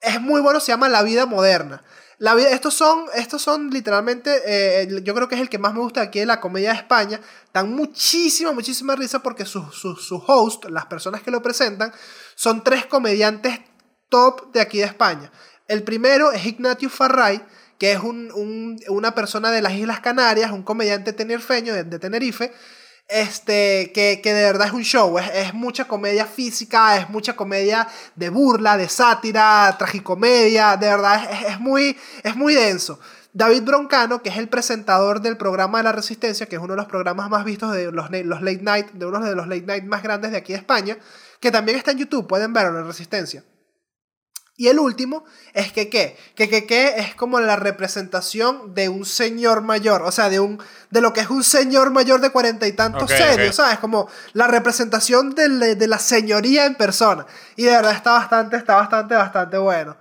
Es 0.00 0.20
muy 0.20 0.40
bueno, 0.40 0.58
se 0.60 0.72
llama 0.72 0.88
La 0.88 1.02
Vida 1.02 1.26
Moderna. 1.26 1.82
La 2.18 2.34
vida, 2.34 2.50
estos 2.50 2.74
son, 2.74 3.06
estos 3.14 3.42
son 3.42 3.70
literalmente, 3.70 4.42
eh, 4.46 4.88
yo 5.02 5.12
creo 5.14 5.28
que 5.28 5.34
es 5.34 5.40
el 5.40 5.48
que 5.48 5.58
más 5.58 5.74
me 5.74 5.80
gusta 5.80 6.02
aquí 6.02 6.20
de 6.20 6.26
la 6.26 6.40
comedia 6.40 6.70
de 6.70 6.76
España. 6.76 7.20
Dan 7.52 7.74
muchísima, 7.74 8.52
muchísima 8.52 8.94
risa 8.94 9.18
porque 9.22 9.44
sus 9.44 9.74
su, 9.74 9.96
su 9.96 10.22
host, 10.26 10.66
las 10.66 10.86
personas 10.86 11.22
que 11.22 11.32
lo 11.32 11.42
presentan, 11.42 11.92
son 12.36 12.62
tres 12.62 12.86
comediantes 12.86 13.58
top 14.12 14.52
de 14.52 14.60
aquí 14.60 14.78
de 14.78 14.84
España. 14.84 15.32
El 15.66 15.82
primero 15.84 16.32
es 16.32 16.44
Ignatius 16.44 16.92
Farray, 16.92 17.42
que 17.78 17.92
es 17.92 18.00
un, 18.00 18.30
un, 18.32 18.78
una 18.88 19.14
persona 19.14 19.50
de 19.50 19.62
las 19.62 19.72
Islas 19.72 20.00
Canarias, 20.00 20.52
un 20.52 20.62
comediante 20.62 21.14
tenerfeño 21.14 21.72
de, 21.72 21.84
de 21.84 21.98
Tenerife, 21.98 22.52
este, 23.08 23.90
que, 23.92 24.20
que, 24.22 24.34
de 24.34 24.44
verdad 24.44 24.68
es 24.68 24.72
un 24.74 24.84
show, 24.84 25.18
es, 25.18 25.28
es, 25.34 25.54
mucha 25.54 25.86
comedia 25.86 26.26
física, 26.26 26.98
es 26.98 27.08
mucha 27.08 27.34
comedia 27.34 27.88
de 28.14 28.28
burla, 28.28 28.76
de 28.76 28.88
sátira, 28.88 29.74
tragicomedia, 29.78 30.76
de 30.76 30.86
verdad 30.88 31.28
es, 31.30 31.54
es, 31.54 31.60
muy, 31.60 31.96
es 32.22 32.36
muy 32.36 32.54
denso. 32.54 33.00
David 33.32 33.62
Broncano, 33.62 34.22
que 34.22 34.28
es 34.28 34.36
el 34.36 34.48
presentador 34.48 35.22
del 35.22 35.38
programa 35.38 35.78
de 35.78 35.84
la 35.84 35.92
Resistencia, 35.92 36.46
que 36.46 36.56
es 36.56 36.62
uno 36.62 36.74
de 36.74 36.76
los 36.76 36.86
programas 36.86 37.30
más 37.30 37.46
vistos 37.46 37.72
de 37.72 37.90
los, 37.90 38.10
los 38.10 38.42
late 38.42 38.62
night, 38.62 38.90
de 38.92 39.06
uno 39.06 39.20
de 39.20 39.34
los 39.34 39.48
late 39.48 39.66
night 39.66 39.84
más 39.84 40.02
grandes 40.02 40.32
de 40.32 40.36
aquí 40.36 40.52
de 40.52 40.58
España, 40.58 40.98
que 41.40 41.50
también 41.50 41.78
está 41.78 41.92
en 41.92 41.98
YouTube, 41.98 42.26
pueden 42.26 42.52
verlo, 42.52 42.72
la 42.78 42.86
Resistencia. 42.86 43.42
Y 44.56 44.68
el 44.68 44.78
último 44.78 45.24
es 45.54 45.72
que 45.72 45.88
qué, 45.88 46.16
que 46.34 46.48
que 46.48 46.66
que 46.66 46.98
es 46.98 47.14
como 47.14 47.40
la 47.40 47.56
representación 47.56 48.74
de 48.74 48.90
un 48.90 49.06
señor 49.06 49.62
mayor, 49.62 50.02
o 50.02 50.12
sea, 50.12 50.28
de 50.28 50.40
un 50.40 50.62
de 50.90 51.00
lo 51.00 51.14
que 51.14 51.20
es 51.20 51.30
un 51.30 51.42
señor 51.42 51.90
mayor 51.90 52.20
de 52.20 52.30
cuarenta 52.30 52.66
y 52.66 52.72
tantos 52.72 53.04
okay, 53.04 53.16
serios, 53.16 53.34
okay. 53.34 53.52
¿sabes? 53.52 53.78
Como 53.78 54.08
la 54.34 54.46
representación 54.46 55.34
de, 55.34 55.74
de, 55.74 55.86
la 55.86 55.98
señoría 55.98 56.66
en 56.66 56.74
persona. 56.74 57.26
Y 57.56 57.64
de 57.64 57.70
verdad 57.70 57.92
está 57.92 58.12
bastante, 58.12 58.56
está 58.56 58.74
bastante, 58.76 59.14
bastante 59.14 59.56
bueno. 59.56 59.96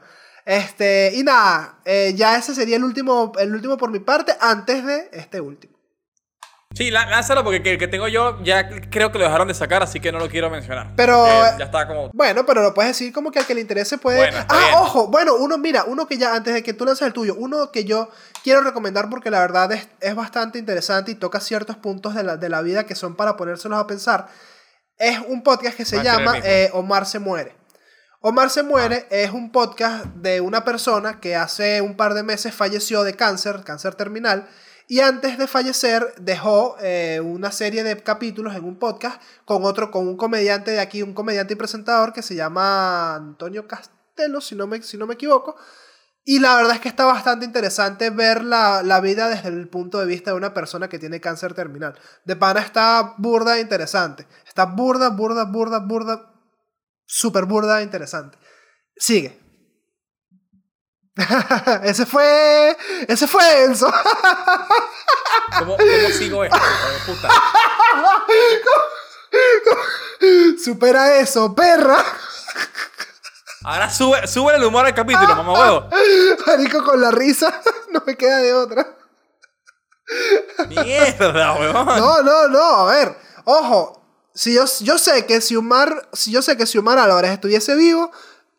Este, 0.45 1.13
y 1.15 1.23
nada, 1.23 1.79
eh, 1.85 2.13
ya 2.15 2.37
ese 2.37 2.53
sería 2.53 2.75
el 2.75 2.83
último, 2.83 3.31
el 3.39 3.53
último 3.53 3.77
por 3.77 3.89
mi 3.89 3.99
parte, 3.99 4.35
antes 4.39 4.85
de 4.85 5.09
este 5.13 5.39
último. 5.39 5.70
Sí, 6.73 6.89
lánzalo 6.89 7.43
porque 7.43 7.57
el 7.71 7.77
que 7.77 7.87
tengo 7.87 8.07
yo 8.07 8.41
ya 8.43 8.69
creo 8.89 9.11
que 9.11 9.17
lo 9.17 9.25
dejaron 9.25 9.47
de 9.47 9.53
sacar, 9.53 9.83
así 9.83 9.99
que 9.99 10.11
no 10.11 10.19
lo 10.19 10.29
quiero 10.29 10.49
mencionar. 10.49 10.93
Pero. 10.95 11.25
ya 11.25 11.65
está 11.65 11.87
como. 11.87 12.11
Bueno, 12.13 12.45
pero 12.45 12.61
lo 12.61 12.73
puedes 12.73 12.91
decir 12.91 13.11
como 13.11 13.31
que 13.31 13.39
al 13.39 13.45
que 13.45 13.53
le 13.53 13.61
interese 13.61 13.97
puede. 13.97 14.17
Bueno, 14.17 14.45
ah, 14.47 14.57
bien. 14.57 14.73
ojo, 14.79 15.07
bueno, 15.07 15.35
uno, 15.35 15.57
mira, 15.57 15.83
uno 15.83 16.07
que 16.07 16.17
ya, 16.17 16.33
antes 16.33 16.53
de 16.53 16.63
que 16.63 16.73
tú 16.73 16.85
lances 16.85 17.05
el 17.05 17.13
tuyo, 17.13 17.35
uno 17.37 17.71
que 17.71 17.83
yo 17.83 18.09
quiero 18.43 18.61
recomendar 18.61 19.09
porque 19.09 19.29
la 19.29 19.39
verdad 19.39 19.71
es, 19.73 19.87
es 19.99 20.15
bastante 20.15 20.59
interesante 20.59 21.11
y 21.11 21.15
toca 21.15 21.41
ciertos 21.41 21.75
puntos 21.75 22.15
de 22.15 22.23
la, 22.23 22.37
de 22.37 22.47
la 22.47 22.61
vida 22.61 22.85
que 22.85 22.95
son 22.95 23.15
para 23.15 23.35
ponérselos 23.35 23.77
a 23.77 23.85
pensar. 23.85 24.27
Es 24.97 25.19
un 25.27 25.43
podcast 25.43 25.75
que 25.75 25.83
se 25.83 26.01
llama 26.03 26.35
eh, 26.43 26.69
Omar 26.73 27.05
se 27.05 27.19
muere. 27.19 27.55
Omar 28.21 28.49
se 28.51 28.61
muere 28.61 29.07
es 29.09 29.31
un 29.31 29.51
podcast 29.51 30.05
de 30.05 30.41
una 30.41 30.63
persona 30.63 31.19
que 31.19 31.35
hace 31.35 31.81
un 31.81 31.97
par 31.97 32.13
de 32.13 32.21
meses 32.21 32.53
falleció 32.53 33.03
de 33.03 33.15
cáncer, 33.15 33.63
cáncer 33.65 33.95
terminal. 33.95 34.47
Y 34.91 34.99
antes 34.99 35.37
de 35.37 35.47
fallecer 35.47 36.13
dejó 36.19 36.75
eh, 36.81 37.21
una 37.23 37.53
serie 37.53 37.81
de 37.81 38.03
capítulos 38.03 38.53
en 38.57 38.65
un 38.65 38.77
podcast 38.77 39.21
con 39.45 39.63
otro, 39.63 39.89
con 39.89 40.05
un 40.05 40.17
comediante 40.17 40.71
de 40.71 40.81
aquí, 40.81 41.01
un 41.01 41.13
comediante 41.13 41.53
y 41.53 41.55
presentador 41.55 42.11
que 42.11 42.21
se 42.21 42.35
llama 42.35 43.15
Antonio 43.15 43.69
Castelo, 43.69 44.41
si 44.41 44.53
no 44.53 44.67
me, 44.67 44.83
si 44.83 44.97
no 44.97 45.07
me 45.07 45.13
equivoco. 45.13 45.55
Y 46.25 46.39
la 46.39 46.57
verdad 46.57 46.73
es 46.73 46.81
que 46.81 46.89
está 46.89 47.05
bastante 47.05 47.45
interesante 47.45 48.09
ver 48.09 48.43
la, 48.43 48.83
la, 48.83 48.99
vida 48.99 49.29
desde 49.29 49.47
el 49.47 49.69
punto 49.69 49.97
de 49.97 50.07
vista 50.07 50.31
de 50.31 50.35
una 50.35 50.53
persona 50.53 50.89
que 50.89 50.99
tiene 50.99 51.21
cáncer 51.21 51.53
terminal. 51.53 51.97
De 52.25 52.35
pana 52.35 52.59
está 52.59 53.15
burda 53.17 53.59
e 53.59 53.61
interesante. 53.61 54.27
Está 54.45 54.65
burda, 54.65 55.07
burda, 55.07 55.45
burda, 55.45 55.79
burda, 55.79 56.33
súper 57.05 57.45
burda 57.45 57.79
e 57.79 57.83
interesante. 57.83 58.37
Sigue. 58.97 59.39
ese 61.83 62.05
fue. 62.05 62.77
Ese 63.07 63.27
fue 63.27 63.63
Enzo. 63.63 63.87
¿Cómo, 65.59 65.77
cómo 65.77 66.09
sigo 66.17 66.43
esto? 66.43 66.57
hijo 66.57 66.89
de 66.89 66.99
puta? 67.05 67.29
Supera 70.63 71.17
eso, 71.17 71.53
perra. 71.53 72.03
Ahora 73.63 73.89
sube, 73.91 74.27
sube 74.27 74.55
el 74.55 74.63
humor 74.63 74.85
al 74.85 74.93
capítulo, 74.93 75.35
mamá 75.35 75.53
huevo. 75.53 75.89
Marico, 76.47 76.83
con 76.83 76.99
la 76.99 77.11
risa 77.11 77.61
no 77.91 78.01
me 78.05 78.15
queda 78.15 78.37
de 78.37 78.53
otra. 78.53 78.97
Mierda, 80.67 81.53
huevón. 81.53 81.85
No, 81.85 82.21
no, 82.23 82.47
no, 82.47 82.59
a 82.59 82.85
ver. 82.93 83.17
Ojo. 83.45 83.97
Si 84.33 84.53
yo, 84.53 84.63
yo 84.79 84.97
sé 84.97 85.25
que 85.25 85.41
si 85.41 85.57
Omar, 85.57 86.07
si 86.13 86.31
yo 86.31 86.41
sé 86.41 86.55
que 86.55 86.65
si 86.65 86.77
Omar 86.77 86.97
Álvarez 86.97 87.31
estuviese 87.31 87.75
vivo, 87.75 88.11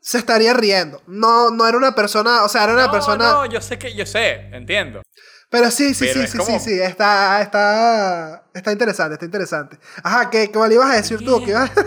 se 0.03 0.19
estaría 0.19 0.53
riendo. 0.53 1.01
No, 1.07 1.51
no 1.51 1.67
era 1.67 1.79
una 1.79 1.95
persona, 1.95 2.43
o 2.43 2.49
sea, 2.49 2.65
era 2.65 2.75
una 2.75 2.87
no, 2.87 2.93
persona. 2.93 3.25
No, 3.33 3.47
yo 3.47 3.61
sé 3.61 3.79
que, 3.79 3.95
yo 3.95 4.05
sé, 4.05 4.49
entiendo. 4.55 5.01
Pero 5.49 5.71
sí, 5.71 5.95
sí, 5.95 6.07
Pero 6.07 6.21
sí, 6.23 6.27
sí, 6.33 6.39
como- 6.39 6.51
sí, 6.59 6.59
sí, 6.61 6.81
está, 6.81 7.41
está, 7.41 8.45
está 8.53 8.73
interesante, 8.73 9.15
está 9.15 9.25
interesante. 9.27 9.79
Ajá, 10.03 10.29
¿qué, 10.29 10.51
qué 10.51 10.59
le 10.69 10.75
ibas 10.75 10.91
a 10.91 10.97
decir 10.97 11.25
tú? 11.25 11.43
¿Qué 11.45 11.53
ibas- 11.53 11.71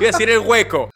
Iba 0.00 0.08
a 0.08 0.12
decir 0.12 0.30
el 0.30 0.38
hueco. 0.40 0.90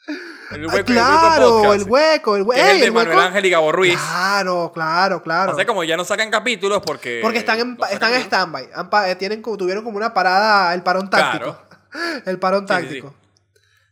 El 0.51 0.67
hueco, 0.67 0.79
Ah, 0.79 0.85
claro, 0.85 1.51
podcast, 1.63 1.75
el 1.75 1.91
hueco, 1.91 2.37
el 2.37 2.43
hueco. 2.43 2.63
es 2.63 2.69
el 2.75 2.81
de 2.81 2.91
Manuel 2.91 3.19
Ángel 3.19 3.47
y 3.47 3.51
Gabo 3.51 3.73
Ruiz. 3.73 3.99
Claro, 3.99 4.71
claro, 4.73 5.23
claro. 5.23 5.53
O 5.53 5.57
sea, 5.57 5.67
como 5.67 5.83
ya 5.85 5.97
no 5.97 6.05
sacan 6.05 6.31
capítulos 6.31 6.83
porque. 6.85 7.21
Porque 7.23 7.39
están 7.39 7.59
en, 7.61 7.79
están 7.91 8.15
en 8.15 8.21
stand-by. 8.23 8.69
Eh, 9.09 9.17
tuvieron 9.59 9.83
como 9.85 9.97
una 9.97 10.15
parada, 10.15 10.73
el 10.75 10.83
parón 10.83 11.11
táctico. 11.11 11.59
El 12.27 12.41
parón 12.41 12.67
Sí, 12.69 12.75
sí, 12.89 13.01
sí. 13.01 13.24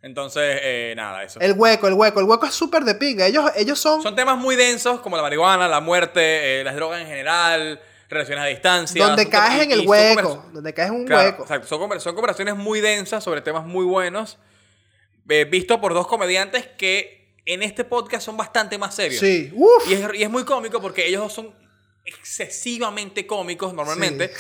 Entonces, 0.03 0.59
eh, 0.63 0.95
nada, 0.97 1.23
eso. 1.23 1.39
El 1.41 1.53
hueco, 1.53 1.87
el 1.87 1.95
hueco. 1.95 2.19
El 2.21 2.27
hueco 2.27 2.45
es 2.47 2.55
súper 2.55 2.83
de 2.85 2.97
pinga. 2.97 3.27
Ellos, 3.27 3.51
ellos 3.57 3.79
son, 3.79 4.03
Son 4.03 4.17
temas 4.17 4.37
muy 4.37 4.57
densos 4.57 5.01
como 5.01 5.17
la 5.17 5.23
marihuana, 5.23 5.69
la 5.69 5.81
muerte, 5.81 6.61
eh, 6.61 6.65
las 6.65 6.75
drogas 6.75 7.01
en 7.03 7.07
general, 7.07 7.81
relaciones 8.09 8.45
a 8.45 8.49
distancia. 8.49 9.07
donde 9.07 9.29
caes 9.29 9.63
en 9.63 9.71
el 9.73 9.87
hueco. 9.87 10.21
convers- 10.45 10.53
Donde 10.53 10.75
caes 10.75 10.89
en 10.91 10.97
un 10.97 11.07
Claro, 11.07 11.29
hueco. 11.31 11.43
exacto. 11.45 11.69
Son, 11.69 11.81
conver- 11.81 12.01
son 12.01 12.15
conversaciones 12.17 12.57
muy 12.57 12.81
densas 12.81 13.23
sobre 13.23 13.41
temas 13.43 13.65
muy 13.65 13.85
buenos, 13.85 14.39
eh, 15.29 15.45
visto 15.45 15.81
por 15.81 15.95
dos 15.95 16.09
comediantes 16.09 16.67
que 16.77 17.39
en 17.47 17.63
este 17.63 17.85
podcast 17.85 18.25
son 18.27 18.37
bastante 18.37 18.77
más 18.79 18.97
serios. 18.97 19.21
Sí. 19.21 19.53
Uf. 19.55 19.89
Y 19.89 19.95
es, 19.95 20.01
y 20.15 20.23
es 20.25 20.31
muy 20.31 20.45
cómico 20.45 20.81
porque 20.83 21.07
ellos 21.07 21.33
son 21.33 21.55
excesivamente 22.05 23.27
cómicos 23.27 23.73
normalmente. 23.75 24.33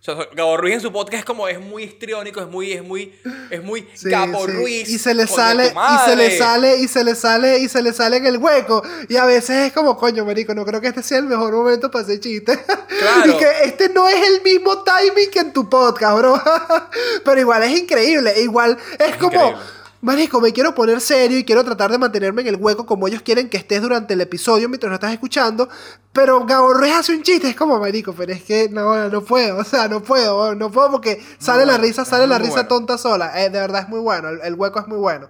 O 0.00 0.02
sea, 0.02 0.14
Gabo 0.34 0.56
Ruiz 0.56 0.76
en 0.76 0.80
su 0.80 0.90
podcast 0.90 1.18
es 1.18 1.24
como, 1.26 1.46
es 1.46 1.60
muy 1.60 1.82
histriónico, 1.82 2.40
es 2.40 2.48
muy, 2.48 2.72
es 2.72 2.82
muy, 2.82 3.14
es 3.50 3.62
muy 3.62 3.86
Sí, 3.92 4.08
Gabo 4.08 4.46
sí. 4.46 4.52
Ruiz. 4.52 4.88
Y 4.88 4.98
se 4.98 5.12
le 5.12 5.26
sale, 5.26 5.66
y 5.66 6.08
se 6.08 6.16
le 6.16 6.38
sale, 6.38 6.76
y 6.78 6.88
se 6.88 7.04
le 7.04 7.14
sale, 7.14 7.58
y 7.58 7.68
se 7.68 7.82
le 7.82 7.92
sale 7.92 8.16
en 8.16 8.24
el 8.24 8.38
hueco. 8.38 8.82
Y 9.10 9.16
a 9.16 9.26
veces 9.26 9.66
es 9.66 9.72
como, 9.74 9.98
coño, 9.98 10.24
marico, 10.24 10.54
no 10.54 10.64
creo 10.64 10.80
que 10.80 10.88
este 10.88 11.02
sea 11.02 11.18
el 11.18 11.26
mejor 11.26 11.52
momento 11.52 11.90
para 11.90 12.04
hacer 12.04 12.18
chiste. 12.20 12.58
Claro. 13.00 13.32
y 13.32 13.36
que 13.38 13.46
este 13.64 13.88
no 13.88 14.06
es 14.08 14.28
el 14.28 14.42
mismo 14.42 14.82
timing 14.82 15.30
que 15.30 15.38
en 15.38 15.54
tu 15.54 15.70
podcast, 15.70 16.18
bro. 16.18 16.42
Pero 17.24 17.40
igual 17.40 17.62
es 17.62 17.78
increíble. 17.78 18.42
Igual 18.42 18.76
es, 18.98 19.16
como, 19.16 19.32
increíble. 19.32 19.62
Marico, 20.00 20.40
me 20.40 20.52
quiero 20.52 20.74
poner 20.74 21.00
serio 21.00 21.38
y 21.38 21.44
quiero 21.44 21.64
tratar 21.64 21.90
de 21.90 21.98
mantenerme 21.98 22.42
en 22.42 22.48
el 22.48 22.56
hueco 22.56 22.86
como 22.86 23.06
ellos 23.08 23.22
quieren 23.22 23.48
que 23.48 23.56
estés 23.56 23.82
durante 23.82 24.14
el 24.14 24.20
episodio 24.20 24.68
mientras 24.68 24.88
lo 24.88 24.94
estás 24.94 25.12
escuchando. 25.12 25.68
Pero 26.12 26.44
Gabo 26.46 26.72
Ruiz 26.74 26.94
hace 26.94 27.14
un 27.14 27.22
chiste, 27.22 27.48
es 27.48 27.56
como, 27.56 27.78
marico, 27.78 28.14
pero 28.14 28.32
es 28.32 28.42
que 28.42 28.68
no, 28.68 29.08
no 29.08 29.22
puedo, 29.22 29.58
o 29.58 29.64
sea, 29.64 29.88
no 29.88 30.02
puedo, 30.02 30.54
no 30.54 30.70
puedo 30.70 30.90
porque 30.90 31.22
sale 31.38 31.66
la 31.66 31.78
risa, 31.78 32.04
sale 32.04 32.26
la 32.26 32.38
risa 32.38 32.52
bueno. 32.52 32.68
tonta 32.68 32.98
sola. 32.98 33.44
Eh, 33.44 33.50
de 33.50 33.58
verdad 33.60 33.82
es 33.82 33.88
muy 33.88 34.00
bueno, 34.00 34.28
el, 34.28 34.40
el 34.42 34.54
hueco 34.54 34.80
es 34.80 34.88
muy 34.88 34.98
bueno. 34.98 35.28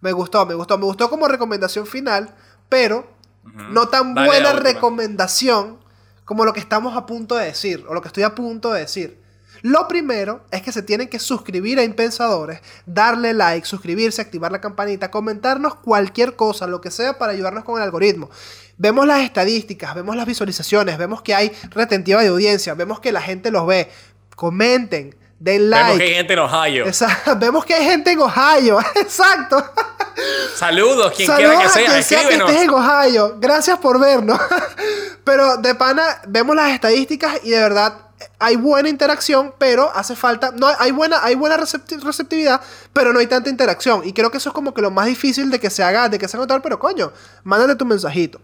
Me 0.00 0.12
gustó, 0.12 0.44
me 0.46 0.54
gustó, 0.54 0.78
me 0.78 0.84
gustó 0.84 1.08
como 1.08 1.28
recomendación 1.28 1.86
final, 1.86 2.34
pero 2.68 3.06
no 3.70 3.88
tan 3.88 4.14
Dale, 4.14 4.28
buena 4.28 4.52
recomendación 4.52 5.78
como 6.24 6.44
lo 6.44 6.52
que 6.52 6.60
estamos 6.60 6.96
a 6.96 7.06
punto 7.06 7.36
de 7.36 7.46
decir, 7.46 7.84
o 7.88 7.94
lo 7.94 8.00
que 8.00 8.08
estoy 8.08 8.22
a 8.22 8.34
punto 8.34 8.72
de 8.72 8.80
decir. 8.80 9.21
Lo 9.62 9.86
primero 9.88 10.44
es 10.50 10.60
que 10.62 10.72
se 10.72 10.82
tienen 10.82 11.08
que 11.08 11.18
suscribir 11.18 11.78
a 11.78 11.84
Impensadores, 11.84 12.60
darle 12.84 13.32
like, 13.32 13.66
suscribirse, 13.66 14.20
activar 14.20 14.50
la 14.52 14.60
campanita, 14.60 15.10
comentarnos 15.10 15.76
cualquier 15.76 16.34
cosa, 16.36 16.66
lo 16.66 16.80
que 16.80 16.90
sea 16.90 17.16
para 17.18 17.32
ayudarnos 17.32 17.64
con 17.64 17.76
el 17.76 17.82
algoritmo. 17.82 18.28
Vemos 18.76 19.06
las 19.06 19.20
estadísticas, 19.20 19.94
vemos 19.94 20.16
las 20.16 20.26
visualizaciones, 20.26 20.98
vemos 20.98 21.22
que 21.22 21.34
hay 21.34 21.52
retentiva 21.70 22.22
de 22.22 22.28
audiencia, 22.28 22.74
vemos 22.74 22.98
que 23.00 23.12
la 23.12 23.20
gente 23.22 23.50
los 23.52 23.66
ve. 23.66 23.88
Comenten, 24.34 25.14
den 25.38 25.70
Vemos 25.70 25.70
like. 25.70 25.98
que 25.98 26.04
hay 26.04 26.14
gente 26.14 26.32
en 26.32 26.38
Ohio. 26.40 26.84
Esa- 26.86 27.34
vemos 27.38 27.64
que 27.64 27.74
hay 27.74 27.84
gente 27.84 28.10
en 28.10 28.18
Ohio, 28.20 28.78
exacto. 28.96 29.64
Saludos, 30.56 31.12
quien 31.16 31.28
Saludos 31.28 31.50
quiera 31.50 31.62
que 31.62 31.66
a 31.66 31.72
sea, 31.72 31.86
quien 31.92 32.02
sea 32.04 32.28
que 32.28 32.34
estés 32.34 32.62
en 32.62 32.70
Ohio. 32.70 33.36
Gracias 33.38 33.78
por 33.78 34.00
vernos. 34.00 34.40
Pero 35.24 35.56
de 35.58 35.74
pana, 35.74 36.02
vemos 36.26 36.56
las 36.56 36.72
estadísticas 36.72 37.40
y 37.44 37.50
de 37.50 37.58
verdad 37.60 37.94
hay 38.38 38.56
buena 38.56 38.88
interacción, 38.88 39.54
pero 39.58 39.90
hace 39.94 40.16
falta. 40.16 40.52
No, 40.52 40.68
hay 40.78 40.90
buena, 40.90 41.22
hay 41.22 41.34
buena 41.34 41.56
recepti- 41.56 42.00
receptividad, 42.00 42.60
pero 42.92 43.12
no 43.12 43.18
hay 43.18 43.26
tanta 43.26 43.50
interacción. 43.50 44.02
Y 44.04 44.12
creo 44.12 44.30
que 44.30 44.38
eso 44.38 44.50
es 44.50 44.54
como 44.54 44.72
que 44.74 44.82
lo 44.82 44.90
más 44.90 45.06
difícil 45.06 45.50
de 45.50 45.58
que 45.60 45.70
se 45.70 45.82
haga, 45.82 46.08
de 46.08 46.18
que 46.18 46.28
se 46.28 46.36
haga 46.36 46.44
notar, 46.44 46.62
pero 46.62 46.78
coño, 46.78 47.12
mándale 47.44 47.74
tu 47.76 47.84
mensajito. 47.84 48.40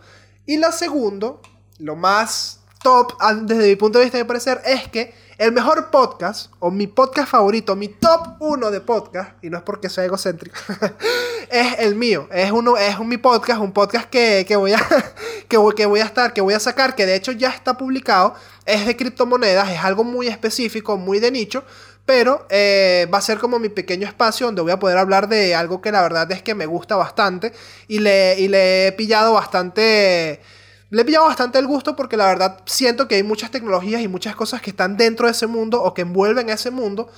Y 0.46 0.56
lo 0.58 0.70
segundo, 0.72 1.40
lo 1.78 1.96
más 1.96 2.60
top, 2.82 3.12
desde 3.42 3.68
mi 3.68 3.76
punto 3.76 3.98
de 3.98 4.04
vista 4.04 4.18
de 4.18 4.24
parecer, 4.24 4.60
es 4.64 4.88
que 4.88 5.14
El 5.38 5.52
mejor 5.52 5.88
podcast, 5.90 6.50
o 6.58 6.72
mi 6.72 6.88
podcast 6.88 7.30
favorito, 7.30 7.76
mi 7.76 7.86
top 7.86 8.38
uno 8.40 8.72
de 8.72 8.80
podcast, 8.80 9.32
y 9.40 9.48
no 9.50 9.58
es 9.58 9.62
porque 9.62 9.88
sea 9.88 10.04
egocéntrico, 10.04 10.58
es 11.48 11.78
el 11.78 11.94
mío. 11.94 12.28
Es, 12.32 12.50
uno, 12.50 12.76
es 12.76 12.98
un, 12.98 13.06
mi 13.06 13.18
podcast, 13.18 13.60
un 13.60 13.70
podcast 13.70 14.10
que, 14.10 14.44
que 14.48 14.56
voy 14.56 14.72
a, 14.72 14.84
que 15.48 15.56
voy 15.56 16.00
a 16.00 16.04
estar, 16.04 16.32
que 16.32 16.40
voy 16.40 16.54
a 16.54 16.58
sacar, 16.58 16.96
que 16.96 17.06
de 17.06 17.14
hecho 17.14 17.30
ya 17.30 17.50
está 17.50 17.76
publicado. 17.76 18.34
Es 18.66 18.84
de 18.84 18.96
criptomonedas, 18.96 19.70
es 19.70 19.78
algo 19.78 20.02
muy 20.02 20.26
específico, 20.26 20.96
muy 20.96 21.20
de 21.20 21.30
nicho. 21.30 21.62
Pero 22.04 22.44
eh, 22.50 23.06
va 23.14 23.18
a 23.18 23.20
ser 23.20 23.38
como 23.38 23.60
mi 23.60 23.68
pequeño 23.68 24.08
espacio 24.08 24.46
donde 24.46 24.62
voy 24.62 24.72
a 24.72 24.80
poder 24.80 24.98
hablar 24.98 25.28
de 25.28 25.54
algo 25.54 25.80
que 25.80 25.92
la 25.92 26.02
verdad 26.02 26.32
es 26.32 26.42
que 26.42 26.56
me 26.56 26.66
gusta 26.66 26.96
bastante. 26.96 27.52
Y 27.86 28.00
le, 28.00 28.40
y 28.40 28.48
le 28.48 28.88
he 28.88 28.92
pillado 28.92 29.34
bastante 29.34 30.40
le 30.90 31.02
he 31.02 31.04
pillado 31.04 31.26
bastante 31.26 31.58
el 31.58 31.66
gusto 31.66 31.96
porque 31.96 32.16
la 32.16 32.26
verdad 32.26 32.60
siento 32.66 33.08
que 33.08 33.16
hay 33.16 33.22
muchas 33.22 33.50
tecnologías 33.50 34.00
y 34.00 34.08
muchas 34.08 34.34
cosas 34.34 34.62
que 34.62 34.70
están 34.70 34.96
dentro 34.96 35.26
de 35.26 35.32
ese 35.32 35.46
mundo 35.46 35.82
o 35.82 35.94
que 35.94 36.02
envuelven 36.02 36.48
ese 36.48 36.70
mundo 36.70 37.10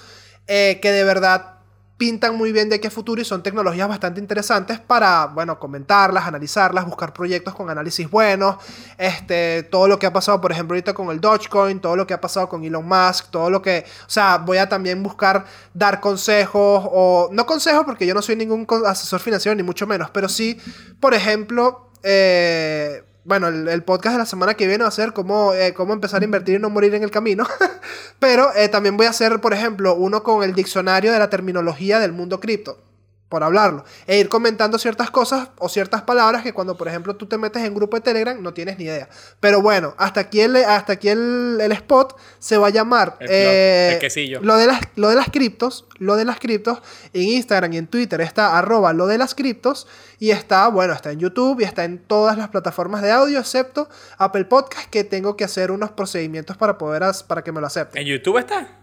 eh, 0.46 0.80
que 0.82 0.90
de 0.90 1.04
verdad 1.04 1.60
pintan 2.00 2.34
muy 2.34 2.50
bien 2.50 2.70
de 2.70 2.80
qué 2.80 2.88
futuro 2.88 3.20
y 3.20 3.26
son 3.26 3.42
tecnologías 3.42 3.86
bastante 3.86 4.20
interesantes 4.20 4.80
para, 4.80 5.26
bueno, 5.26 5.58
comentarlas, 5.58 6.26
analizarlas, 6.26 6.86
buscar 6.86 7.12
proyectos 7.12 7.54
con 7.54 7.68
análisis 7.68 8.08
buenos, 8.10 8.56
este, 8.96 9.64
todo 9.64 9.86
lo 9.86 9.98
que 9.98 10.06
ha 10.06 10.12
pasado, 10.12 10.40
por 10.40 10.50
ejemplo, 10.50 10.74
ahorita 10.74 10.94
con 10.94 11.10
el 11.10 11.20
Dogecoin, 11.20 11.78
todo 11.78 11.96
lo 11.96 12.06
que 12.06 12.14
ha 12.14 12.20
pasado 12.20 12.48
con 12.48 12.64
Elon 12.64 12.88
Musk, 12.88 13.28
todo 13.30 13.50
lo 13.50 13.60
que, 13.60 13.84
o 14.06 14.10
sea, 14.10 14.38
voy 14.38 14.56
a 14.56 14.66
también 14.66 15.02
buscar 15.02 15.44
dar 15.74 16.00
consejos 16.00 16.82
o, 16.90 17.28
no 17.32 17.44
consejos 17.44 17.84
porque 17.84 18.06
yo 18.06 18.14
no 18.14 18.22
soy 18.22 18.34
ningún 18.34 18.66
asesor 18.86 19.20
financiero 19.20 19.54
ni 19.54 19.62
mucho 19.62 19.86
menos, 19.86 20.08
pero 20.10 20.26
sí, 20.30 20.58
por 21.00 21.12
ejemplo, 21.12 21.90
eh, 22.02 23.04
bueno, 23.24 23.48
el, 23.48 23.82
podcast 23.82 24.14
de 24.14 24.18
la 24.18 24.26
semana 24.26 24.54
que 24.54 24.66
viene 24.66 24.82
va 24.82 24.88
a 24.88 24.92
ser 24.92 25.12
cómo, 25.12 25.54
eh, 25.54 25.74
cómo 25.74 25.92
empezar 25.92 26.22
a 26.22 26.24
invertir 26.24 26.56
y 26.56 26.58
no 26.58 26.70
morir 26.70 26.94
en 26.94 27.02
el 27.02 27.10
camino. 27.10 27.46
Pero 28.18 28.54
eh, 28.54 28.68
también 28.68 28.96
voy 28.96 29.06
a 29.06 29.10
hacer, 29.10 29.40
por 29.40 29.54
ejemplo, 29.54 29.94
uno 29.94 30.22
con 30.22 30.42
el 30.42 30.54
diccionario 30.54 31.12
de 31.12 31.18
la 31.18 31.30
terminología 31.30 31.98
del 31.98 32.12
mundo 32.12 32.40
cripto 32.40 32.89
por 33.30 33.44
hablarlo. 33.44 33.84
E 34.06 34.18
ir 34.18 34.28
comentando 34.28 34.76
ciertas 34.78 35.10
cosas 35.10 35.48
o 35.58 35.70
ciertas 35.70 36.02
palabras 36.02 36.42
que 36.42 36.52
cuando, 36.52 36.76
por 36.76 36.88
ejemplo, 36.88 37.16
tú 37.16 37.26
te 37.26 37.38
metes 37.38 37.62
en 37.64 37.72
grupo 37.72 37.96
de 37.96 38.02
Telegram 38.02 38.42
no 38.42 38.52
tienes 38.52 38.76
ni 38.76 38.84
idea. 38.84 39.08
Pero 39.38 39.62
bueno, 39.62 39.94
hasta 39.96 40.20
aquí 40.20 40.40
el, 40.40 40.56
hasta 40.56 40.94
aquí 40.94 41.08
el, 41.08 41.58
spot 41.70 42.18
se 42.40 42.58
va 42.58 42.66
a 42.66 42.70
llamar 42.70 43.16
eh, 43.20 43.98
lo, 44.42 44.56
de 44.56 44.66
las, 44.66 44.80
lo 44.96 45.08
de 45.08 45.14
las 45.14 45.30
criptos. 45.30 45.86
Lo 45.98 46.16
de 46.16 46.24
las 46.24 46.38
criptos. 46.38 46.80
En 47.14 47.22
Instagram 47.22 47.72
y 47.72 47.78
en 47.78 47.86
Twitter 47.86 48.20
está 48.20 48.58
arroba 48.58 48.92
lo 48.92 49.06
de 49.06 49.16
las 49.16 49.34
criptos. 49.34 49.86
Y 50.18 50.32
está, 50.32 50.68
bueno, 50.68 50.92
está 50.92 51.12
en 51.12 51.20
YouTube 51.20 51.60
y 51.60 51.64
está 51.64 51.84
en 51.84 51.98
todas 51.98 52.36
las 52.36 52.48
plataformas 52.48 53.00
de 53.00 53.12
audio, 53.12 53.38
excepto 53.38 53.88
Apple 54.18 54.44
Podcast, 54.44 54.90
que 54.90 55.04
tengo 55.04 55.36
que 55.36 55.44
hacer 55.44 55.70
unos 55.70 55.92
procedimientos 55.92 56.56
para 56.56 56.76
poder 56.76 57.00
para 57.26 57.42
que 57.42 57.52
me 57.52 57.60
lo 57.60 57.66
acepten. 57.66 58.02
¿En 58.02 58.08
YouTube 58.08 58.36
está? 58.38 58.79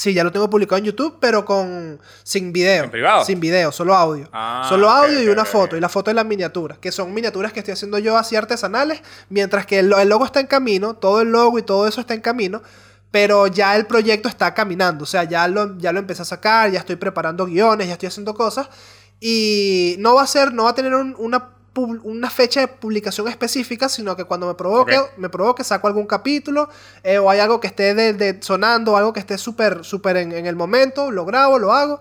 Sí, 0.00 0.14
ya 0.14 0.24
lo 0.24 0.32
tengo 0.32 0.48
publicado 0.48 0.78
en 0.78 0.84
YouTube, 0.86 1.18
pero 1.20 1.44
con 1.44 2.00
sin 2.22 2.54
video. 2.54 2.84
¿En 2.84 2.90
privado? 2.90 3.22
Sin 3.22 3.38
video, 3.38 3.70
solo 3.70 3.94
audio. 3.94 4.26
Ah, 4.32 4.64
solo 4.66 4.88
audio 4.88 5.22
y 5.22 5.28
una 5.28 5.44
foto. 5.44 5.76
Y 5.76 5.80
la 5.80 5.90
foto 5.90 6.10
de 6.10 6.14
las 6.14 6.24
miniaturas, 6.24 6.78
que 6.78 6.90
son 6.90 7.12
miniaturas 7.12 7.52
que 7.52 7.58
estoy 7.60 7.72
haciendo 7.72 7.98
yo 7.98 8.16
así 8.16 8.34
artesanales, 8.34 9.02
mientras 9.28 9.66
que 9.66 9.80
el, 9.80 9.92
el 9.92 10.08
logo 10.08 10.24
está 10.24 10.40
en 10.40 10.46
camino, 10.46 10.94
todo 10.94 11.20
el 11.20 11.28
logo 11.30 11.58
y 11.58 11.62
todo 11.64 11.86
eso 11.86 12.00
está 12.00 12.14
en 12.14 12.22
camino, 12.22 12.62
pero 13.10 13.46
ya 13.46 13.76
el 13.76 13.84
proyecto 13.86 14.30
está 14.30 14.54
caminando. 14.54 15.04
O 15.04 15.06
sea, 15.06 15.24
ya 15.24 15.46
lo, 15.48 15.76
ya 15.76 15.92
lo 15.92 15.98
empecé 15.98 16.22
a 16.22 16.24
sacar, 16.24 16.70
ya 16.70 16.78
estoy 16.78 16.96
preparando 16.96 17.44
guiones, 17.44 17.86
ya 17.86 17.92
estoy 17.92 18.06
haciendo 18.06 18.32
cosas. 18.32 18.70
Y 19.20 19.96
no 19.98 20.14
va 20.14 20.22
a 20.22 20.26
ser, 20.26 20.54
no 20.54 20.64
va 20.64 20.70
a 20.70 20.74
tener 20.74 20.94
un- 20.94 21.14
una 21.18 21.50
una 21.74 22.30
fecha 22.30 22.60
de 22.60 22.68
publicación 22.68 23.28
específica, 23.28 23.88
sino 23.88 24.16
que 24.16 24.24
cuando 24.24 24.46
me 24.46 24.54
provoque, 24.54 24.98
me 25.16 25.28
provoque 25.28 25.62
saco 25.62 25.86
algún 25.86 26.06
capítulo 26.06 26.68
eh, 27.02 27.18
o 27.18 27.30
hay 27.30 27.38
algo 27.38 27.60
que 27.60 27.68
esté 27.68 27.94
de, 27.94 28.12
de 28.12 28.42
sonando, 28.42 28.96
algo 28.96 29.12
que 29.12 29.20
esté 29.20 29.38
súper 29.38 29.84
súper 29.84 30.16
en, 30.16 30.32
en 30.32 30.46
el 30.46 30.56
momento, 30.56 31.10
lo 31.10 31.24
grabo, 31.24 31.58
lo 31.58 31.72
hago, 31.72 32.00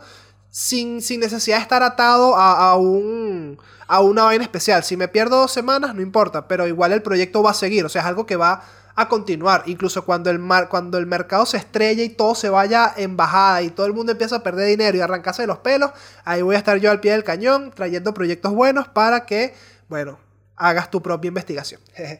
sin, 0.49 1.01
sin 1.01 1.19
necesidad 1.19 1.57
de 1.57 1.61
estar 1.63 1.83
atado 1.83 2.35
a, 2.35 2.71
a 2.71 2.75
un, 2.77 3.59
a 3.87 4.01
una 4.01 4.23
vaina 4.23 4.43
especial. 4.43 4.83
Si 4.83 4.97
me 4.97 5.07
pierdo 5.07 5.37
dos 5.37 5.51
semanas, 5.51 5.93
no 5.93 6.01
importa, 6.01 6.47
pero 6.47 6.67
igual 6.67 6.91
el 6.91 7.01
proyecto 7.01 7.43
va 7.43 7.51
a 7.51 7.53
seguir, 7.53 7.85
o 7.85 7.89
sea, 7.89 8.01
es 8.01 8.07
algo 8.07 8.25
que 8.25 8.35
va 8.35 8.63
a 8.99 9.07
continuar. 9.07 9.63
Incluso 9.65 10.03
cuando 10.03 10.29
el, 10.29 10.39
mar, 10.39 10.67
cuando 10.67 10.97
el 10.97 11.05
mercado 11.05 11.45
se 11.45 11.57
estrella 11.57 12.03
y 12.03 12.09
todo 12.09 12.35
se 12.35 12.49
vaya 12.49 12.93
en 12.97 13.15
bajada 13.15 13.61
y 13.61 13.69
todo 13.69 13.85
el 13.85 13.93
mundo 13.93 14.11
empieza 14.11 14.37
a 14.37 14.43
perder 14.43 14.67
dinero 14.67 14.97
y 14.97 15.01
arrancarse 15.01 15.43
de 15.43 15.47
los 15.47 15.59
pelos, 15.59 15.91
ahí 16.25 16.41
voy 16.41 16.55
a 16.55 16.57
estar 16.57 16.77
yo 16.77 16.91
al 16.91 16.99
pie 16.99 17.11
del 17.13 17.23
cañón 17.23 17.71
trayendo 17.73 18.13
proyectos 18.13 18.53
buenos 18.53 18.89
para 18.89 19.25
que, 19.25 19.53
bueno, 19.87 20.19
hagas 20.57 20.91
tu 20.91 21.01
propia 21.01 21.29
investigación. 21.29 21.81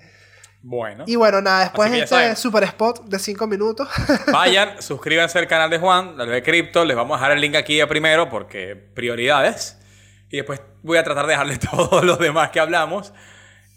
Bueno. 0.62 1.06
y 1.08 1.16
bueno, 1.16 1.42
nada, 1.42 1.62
después 1.62 1.90
este 1.94 2.08
saben. 2.08 2.36
super 2.36 2.64
spot 2.64 3.06
de 3.06 3.18
5 3.18 3.48
minutos. 3.48 3.88
Vayan, 4.34 4.82
suscríbanse 4.82 5.40
al 5.40 5.48
canal 5.48 5.70
de 5.70 5.80
Juan, 5.80 6.18
la 6.18 6.26
de 6.26 6.44
Cripto. 6.44 6.84
Les 6.84 6.98
vamos 6.98 7.16
a 7.16 7.20
dejar 7.20 7.32
el 7.32 7.40
link 7.40 7.56
aquí 7.56 7.82
primero 7.86 8.28
porque 8.28 8.76
prioridades. 8.76 9.78
Y 10.30 10.36
después 10.36 10.60
voy 10.84 10.98
a 10.98 11.04
tratar 11.06 11.28
de 11.28 11.32
dejarle 11.32 11.58
todos 11.72 12.04
los 12.04 12.20
demás 12.20 12.50
que 12.50 12.60
hablamos. 12.60 13.14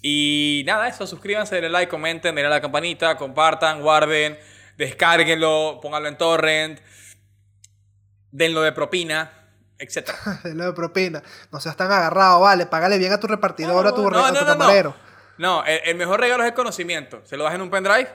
Y 0.02 0.64
nada, 0.66 0.88
eso, 0.88 1.06
suscríbanse, 1.06 1.54
denle 1.54 1.70
like, 1.70 1.88
comenten, 1.88 2.34
denle 2.34 2.48
a 2.48 2.50
la 2.50 2.60
campanita, 2.60 3.16
compartan, 3.16 3.80
guarden, 3.80 4.36
descárguenlo, 4.76 5.78
pónganlo 5.80 6.08
en 6.08 6.18
torrent, 6.18 6.80
denlo 8.32 8.62
de 8.62 8.72
propina, 8.72 9.30
etc. 9.78 10.10
de 10.42 10.54
lo 10.54 10.64
de 10.64 10.72
propina. 10.72 11.22
No 11.52 11.60
seas 11.60 11.76
tan 11.76 11.90
agarrado, 11.92 12.40
vale. 12.40 12.66
Págale 12.66 12.98
bien 12.98 13.12
a 13.12 13.20
tu 13.20 13.28
repartidor, 13.28 13.86
a 13.86 13.94
tu, 13.94 14.10
no, 14.10 14.24
a 14.24 14.32
no, 14.32 14.38
tu 14.40 14.44
no, 14.44 14.54
no. 14.54 14.58
camarero. 14.58 14.94
No, 15.38 15.64
el, 15.64 15.80
el 15.84 15.96
mejor 15.96 16.20
regalo 16.20 16.42
es 16.42 16.48
el 16.48 16.54
conocimiento. 16.54 17.22
Se 17.24 17.36
lo 17.36 17.44
das 17.44 17.54
en 17.54 17.62
un 17.62 17.70
pendrive, 17.70 18.08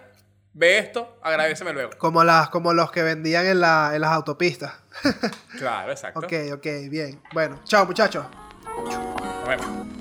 ve 0.53 0.79
esto, 0.79 1.17
agradeceme 1.21 1.71
luego. 1.71 1.91
Como, 1.97 2.23
las, 2.23 2.49
como 2.49 2.73
los 2.73 2.91
que 2.91 3.03
vendían 3.03 3.45
en, 3.45 3.61
la, 3.61 3.91
en 3.93 4.01
las 4.01 4.11
autopistas. 4.11 4.73
Claro, 5.57 5.91
exacto. 5.91 6.19
ok, 6.19 6.33
ok, 6.53 6.65
bien. 6.89 7.19
Bueno, 7.33 7.61
chao 7.63 7.85
muchachos. 7.85 8.25
Nos 8.75 9.47
vemos. 9.47 9.97